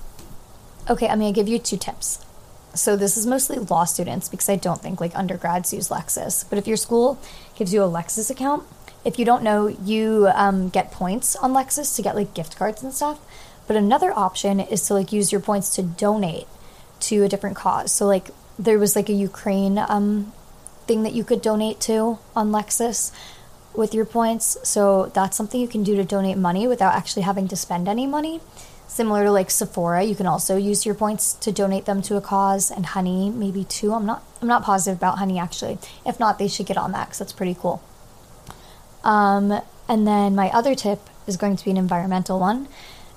Okay, 0.89 1.07
I'm 1.07 1.19
to 1.19 1.31
give 1.31 1.47
you 1.47 1.59
two 1.59 1.77
tips. 1.77 2.25
So, 2.73 2.95
this 2.95 3.17
is 3.17 3.25
mostly 3.25 3.57
law 3.57 3.85
students 3.85 4.29
because 4.29 4.49
I 4.49 4.55
don't 4.55 4.81
think 4.81 5.01
like 5.01 5.15
undergrads 5.15 5.73
use 5.73 5.89
Lexis. 5.89 6.45
But 6.49 6.57
if 6.57 6.67
your 6.67 6.77
school 6.77 7.19
gives 7.55 7.73
you 7.73 7.83
a 7.83 7.87
Lexis 7.87 8.29
account, 8.29 8.63
if 9.03 9.19
you 9.19 9.25
don't 9.25 9.43
know, 9.43 9.67
you 9.67 10.29
um, 10.33 10.69
get 10.69 10.91
points 10.91 11.35
on 11.35 11.53
Lexis 11.53 11.95
to 11.95 12.01
get 12.01 12.15
like 12.15 12.33
gift 12.33 12.55
cards 12.55 12.83
and 12.83 12.93
stuff. 12.93 13.19
But 13.67 13.75
another 13.75 14.11
option 14.17 14.59
is 14.59 14.87
to 14.87 14.93
like 14.93 15.11
use 15.11 15.31
your 15.31 15.41
points 15.41 15.75
to 15.75 15.83
donate 15.83 16.47
to 17.01 17.23
a 17.23 17.29
different 17.29 17.55
cause. 17.55 17.91
So, 17.91 18.05
like, 18.05 18.29
there 18.57 18.79
was 18.79 18.95
like 18.95 19.09
a 19.09 19.13
Ukraine 19.13 19.77
um, 19.77 20.31
thing 20.87 21.03
that 21.03 21.13
you 21.13 21.23
could 21.23 21.41
donate 21.41 21.79
to 21.81 22.19
on 22.35 22.51
Lexis 22.51 23.11
with 23.73 23.93
your 23.93 24.05
points. 24.05 24.57
So 24.63 25.11
that's 25.13 25.37
something 25.37 25.59
you 25.59 25.67
can 25.67 25.83
do 25.83 25.95
to 25.95 26.03
donate 26.03 26.37
money 26.37 26.67
without 26.67 26.93
actually 26.93 27.23
having 27.23 27.47
to 27.49 27.55
spend 27.55 27.87
any 27.87 28.05
money. 28.05 28.41
Similar 28.91 29.23
to 29.23 29.31
like 29.31 29.49
Sephora, 29.49 30.03
you 30.03 30.15
can 30.15 30.25
also 30.25 30.57
use 30.57 30.85
your 30.85 30.95
points 30.95 31.31
to 31.35 31.53
donate 31.53 31.85
them 31.85 32.01
to 32.01 32.17
a 32.17 32.21
cause, 32.21 32.69
and 32.69 32.87
Honey 32.87 33.29
maybe 33.29 33.63
too. 33.63 33.93
I'm 33.93 34.05
not 34.05 34.21
I'm 34.41 34.49
not 34.49 34.65
positive 34.65 34.97
about 34.99 35.17
Honey 35.17 35.39
actually. 35.39 35.77
If 36.05 36.19
not, 36.19 36.37
they 36.37 36.49
should 36.49 36.65
get 36.65 36.75
on 36.75 36.91
that 36.91 37.05
because 37.05 37.19
that's 37.19 37.31
pretty 37.31 37.55
cool. 37.55 37.81
Um, 39.05 39.61
and 39.87 40.05
then 40.05 40.35
my 40.35 40.49
other 40.49 40.75
tip 40.75 40.99
is 41.25 41.37
going 41.37 41.55
to 41.55 41.63
be 41.63 41.71
an 41.71 41.77
environmental 41.77 42.37
one. 42.37 42.67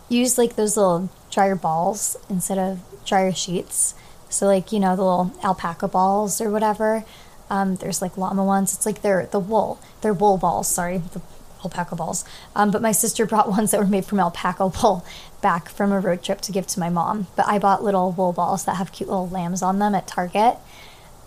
Use 0.09 0.39
like 0.39 0.55
those 0.55 0.77
little 0.77 1.11
dryer 1.29 1.57
balls 1.57 2.17
instead 2.31 2.57
of 2.57 2.79
dryer 3.05 3.33
sheets. 3.33 3.97
So 4.29 4.47
like 4.47 4.71
you 4.71 4.79
know 4.79 4.95
the 4.95 5.03
little 5.03 5.33
alpaca 5.43 5.89
balls 5.89 6.41
or 6.41 6.51
whatever. 6.51 7.05
Um, 7.51 7.75
there's 7.75 8.01
like 8.01 8.17
llama 8.17 8.45
ones. 8.45 8.77
It's 8.77 8.87
like 8.87 9.03
they're 9.03 9.27
the 9.27 9.41
wool. 9.41 9.81
They're 10.03 10.15
wool 10.15 10.39
balls. 10.39 10.69
Sorry, 10.69 10.99
the 10.99 11.21
alpaca 11.65 11.97
balls. 11.97 12.25
Um, 12.55 12.71
but 12.71 12.81
my 12.81 12.93
sister 12.93 13.27
brought 13.33 13.49
ones 13.49 13.73
that 13.73 13.81
were 13.81 13.87
made 13.87 14.05
from 14.05 14.21
alpaca 14.21 14.69
wool 14.69 15.05
back 15.45 15.69
from 15.69 15.93
a 15.93 16.01
road 16.01 16.23
trip 16.23 16.41
to 16.41 16.53
give 16.53 16.67
to 16.67 16.81
my 16.81 16.89
mom. 16.89 17.27
But 17.37 17.47
I 17.47 17.59
bought 17.59 17.85
little 17.85 18.11
wool 18.13 18.33
balls 18.33 18.65
that 18.65 18.77
have 18.77 18.93
cute 18.93 19.11
little 19.11 19.29
lambs 19.29 19.61
on 19.61 19.79
them 19.79 19.95
at 19.95 20.07
Target 20.07 20.57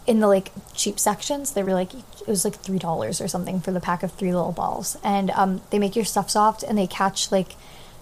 in 0.08 0.22
the 0.22 0.28
like 0.28 0.52
cheap 0.74 0.98
sections. 1.00 1.52
They 1.52 1.62
were 1.62 1.76
like 1.76 1.94
it 1.94 2.28
was 2.28 2.44
like 2.44 2.56
three 2.56 2.80
dollars 2.80 3.22
or 3.22 3.28
something 3.28 3.62
for 3.62 3.72
the 3.72 3.80
pack 3.80 4.02
of 4.02 4.12
three 4.14 4.34
little 4.34 4.52
balls, 4.52 4.98
and 5.04 5.30
um, 5.32 5.62
they 5.70 5.78
make 5.78 5.96
your 5.96 6.04
stuff 6.04 6.32
soft 6.32 6.64
and 6.64 6.76
they 6.76 6.88
catch 6.88 7.32
like 7.32 7.52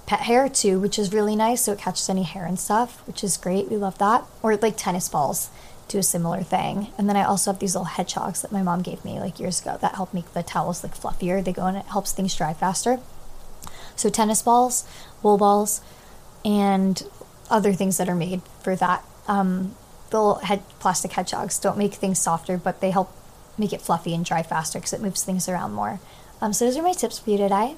pet 0.06 0.22
hair 0.22 0.48
too, 0.48 0.80
which 0.80 0.98
is 0.98 1.12
really 1.12 1.36
nice. 1.36 1.64
So 1.64 1.74
it 1.74 1.80
catches 1.80 2.10
any 2.10 2.24
hair 2.24 2.46
and 2.46 2.58
stuff, 2.58 3.06
which 3.08 3.22
is 3.22 3.36
great. 3.36 3.70
We 3.70 3.76
love 3.76 3.98
that. 3.98 4.24
Or 4.42 4.56
like 4.56 4.78
tennis 4.78 5.10
balls 5.10 5.50
do 5.90 5.98
a 5.98 6.04
similar 6.04 6.44
thing. 6.44 6.94
And 6.98 7.10
then 7.10 7.18
I 7.18 7.26
also 7.26 7.52
have 7.52 7.60
these 7.60 7.76
little 7.76 7.86
hedgehogs 7.98 8.42
that 8.42 8.52
my 8.54 8.64
mom 8.64 8.82
gave 8.82 9.04
me 9.04 9.20
like 9.20 9.40
years 9.40 9.62
ago 9.62 9.78
that 9.82 9.96
help 9.96 10.14
make 10.14 10.32
the 10.34 10.44
towels 10.44 10.82
like 10.82 10.96
fluffier. 10.96 11.44
They 11.44 11.52
go 11.52 11.66
and 11.66 11.78
it 11.78 11.86
helps 11.86 12.14
things 12.14 12.36
dry 12.36 12.54
faster. 12.54 13.00
So 13.96 14.10
tennis 14.10 14.42
balls, 14.42 14.86
wool 15.22 15.38
balls, 15.38 15.82
and 16.46 17.04
other 17.50 17.74
things 17.74 17.98
that 17.98 18.08
are 18.08 18.16
made 18.16 18.42
for 18.62 18.76
that. 18.76 19.04
Um, 19.28 19.76
the 20.12 20.22
little 20.22 20.36
head 20.36 20.64
plastic 20.80 21.12
hedgehogs 21.14 21.60
don't 21.60 21.78
make 21.78 21.96
things 21.96 22.20
softer, 22.20 22.58
but 22.58 22.80
they 22.80 22.92
help 22.92 23.12
make 23.58 23.74
it 23.74 23.82
fluffy 23.82 24.14
and 24.14 24.24
dry 24.24 24.44
faster 24.44 24.80
because 24.80 24.94
it 24.94 25.02
moves 25.02 25.24
things 25.24 25.50
around 25.50 25.74
more. 25.74 26.00
Um, 26.42 26.54
so 26.54 26.66
those 26.66 26.78
are 26.78 26.84
my 26.84 26.94
tips 26.94 27.20
for 27.20 27.32
you 27.32 27.38
today. 27.38 27.76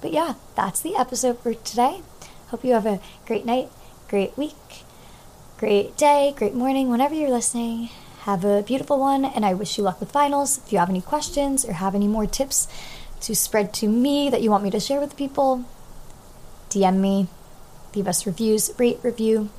But 0.00 0.12
yeah, 0.12 0.34
that's 0.56 0.80
the 0.80 0.96
episode 0.96 1.38
for 1.40 1.54
today. 1.54 2.02
Hope 2.48 2.64
you 2.64 2.72
have 2.72 2.86
a 2.86 3.00
great 3.26 3.44
night, 3.44 3.68
great 4.08 4.36
week, 4.36 4.84
great 5.58 5.96
day, 5.96 6.34
great 6.36 6.54
morning, 6.54 6.88
whenever 6.88 7.14
you're 7.14 7.30
listening. 7.30 7.90
Have 8.20 8.44
a 8.44 8.62
beautiful 8.62 8.98
one, 8.98 9.24
and 9.24 9.44
I 9.44 9.54
wish 9.54 9.78
you 9.78 9.84
luck 9.84 10.00
with 10.00 10.12
finals. 10.12 10.58
If 10.58 10.72
you 10.72 10.78
have 10.78 10.90
any 10.90 11.00
questions 11.00 11.64
or 11.64 11.74
have 11.74 11.94
any 11.94 12.08
more 12.08 12.26
tips 12.26 12.68
to 13.22 13.34
spread 13.34 13.72
to 13.74 13.88
me 13.88 14.30
that 14.30 14.42
you 14.42 14.50
want 14.50 14.64
me 14.64 14.70
to 14.70 14.80
share 14.80 15.00
with 15.00 15.16
people, 15.16 15.64
DM 16.70 16.96
me, 16.96 17.28
leave 17.94 18.06
us 18.06 18.26
reviews, 18.26 18.70
rate, 18.78 18.98
review. 19.02 19.50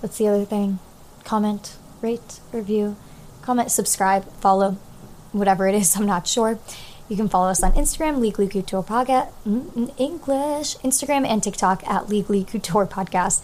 What's 0.00 0.18
the 0.18 0.28
other 0.28 0.44
thing? 0.44 0.78
Comment, 1.24 1.76
rate, 2.00 2.40
review, 2.52 2.96
comment, 3.42 3.70
subscribe, 3.70 4.24
follow, 4.34 4.72
whatever 5.32 5.68
it 5.68 5.74
is, 5.74 5.96
I'm 5.96 6.06
not 6.06 6.26
sure. 6.26 6.58
You 7.08 7.16
can 7.16 7.28
follow 7.28 7.48
us 7.48 7.62
on 7.64 7.72
Instagram, 7.72 8.18
Legally 8.20 8.46
Couture 8.46 8.84
Podcast, 8.84 9.32
English, 9.98 10.76
Instagram 10.76 11.26
and 11.26 11.42
TikTok 11.42 11.84
at 11.88 12.08
Legally 12.08 12.44
Couture 12.44 12.86
Podcast, 12.86 13.42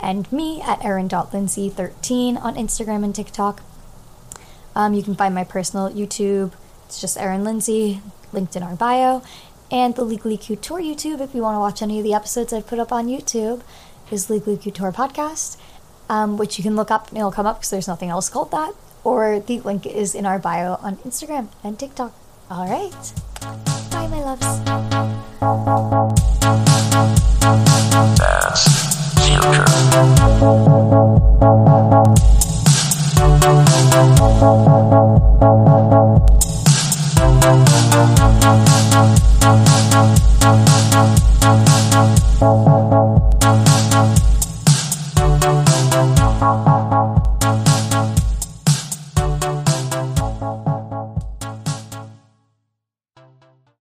and 0.00 0.30
me 0.30 0.62
at 0.62 0.84
Erin.Lindsay13 0.84 2.40
on 2.40 2.54
Instagram 2.54 3.02
and 3.02 3.12
TikTok. 3.12 3.60
Um, 4.76 4.94
you 4.94 5.02
can 5.02 5.16
find 5.16 5.34
my 5.34 5.42
personal 5.42 5.90
YouTube. 5.90 6.52
It's 6.86 7.00
just 7.00 7.18
Erin 7.18 7.42
Lindsay, 7.42 8.00
linked 8.32 8.54
in 8.54 8.62
our 8.62 8.76
bio 8.76 9.22
and 9.70 9.94
the 9.94 10.04
Legally 10.04 10.36
Couture 10.38 10.80
YouTube 10.80 11.20
if 11.20 11.34
you 11.34 11.42
want 11.42 11.56
to 11.56 11.60
watch 11.60 11.82
any 11.82 11.98
of 11.98 12.04
the 12.04 12.14
episodes 12.14 12.52
I've 12.52 12.66
put 12.66 12.78
up 12.78 12.92
on 12.92 13.06
YouTube 13.06 13.62
is 14.10 14.30
Legally 14.30 14.56
Couture 14.56 14.92
Podcast, 14.92 15.58
um, 16.08 16.36
which 16.38 16.58
you 16.58 16.64
can 16.64 16.76
look 16.76 16.90
up 16.90 17.08
and 17.08 17.18
it'll 17.18 17.32
come 17.32 17.46
up 17.46 17.58
because 17.58 17.70
there's 17.70 17.88
nothing 17.88 18.08
else 18.08 18.28
called 18.28 18.50
that. 18.52 18.72
Or 19.04 19.40
the 19.40 19.60
link 19.60 19.86
is 19.86 20.14
in 20.14 20.26
our 20.26 20.38
bio 20.38 20.74
on 20.80 20.96
Instagram 20.98 21.48
and 21.62 21.78
TikTok. 21.78 22.12
All 22.50 22.68
right. 22.68 23.12
Bye, 23.90 24.06
my 24.08 24.22
loves. 24.22 24.60
Past, 28.18 28.68
future. 29.26 29.64
Thank 37.18 37.42
you. 40.22 40.27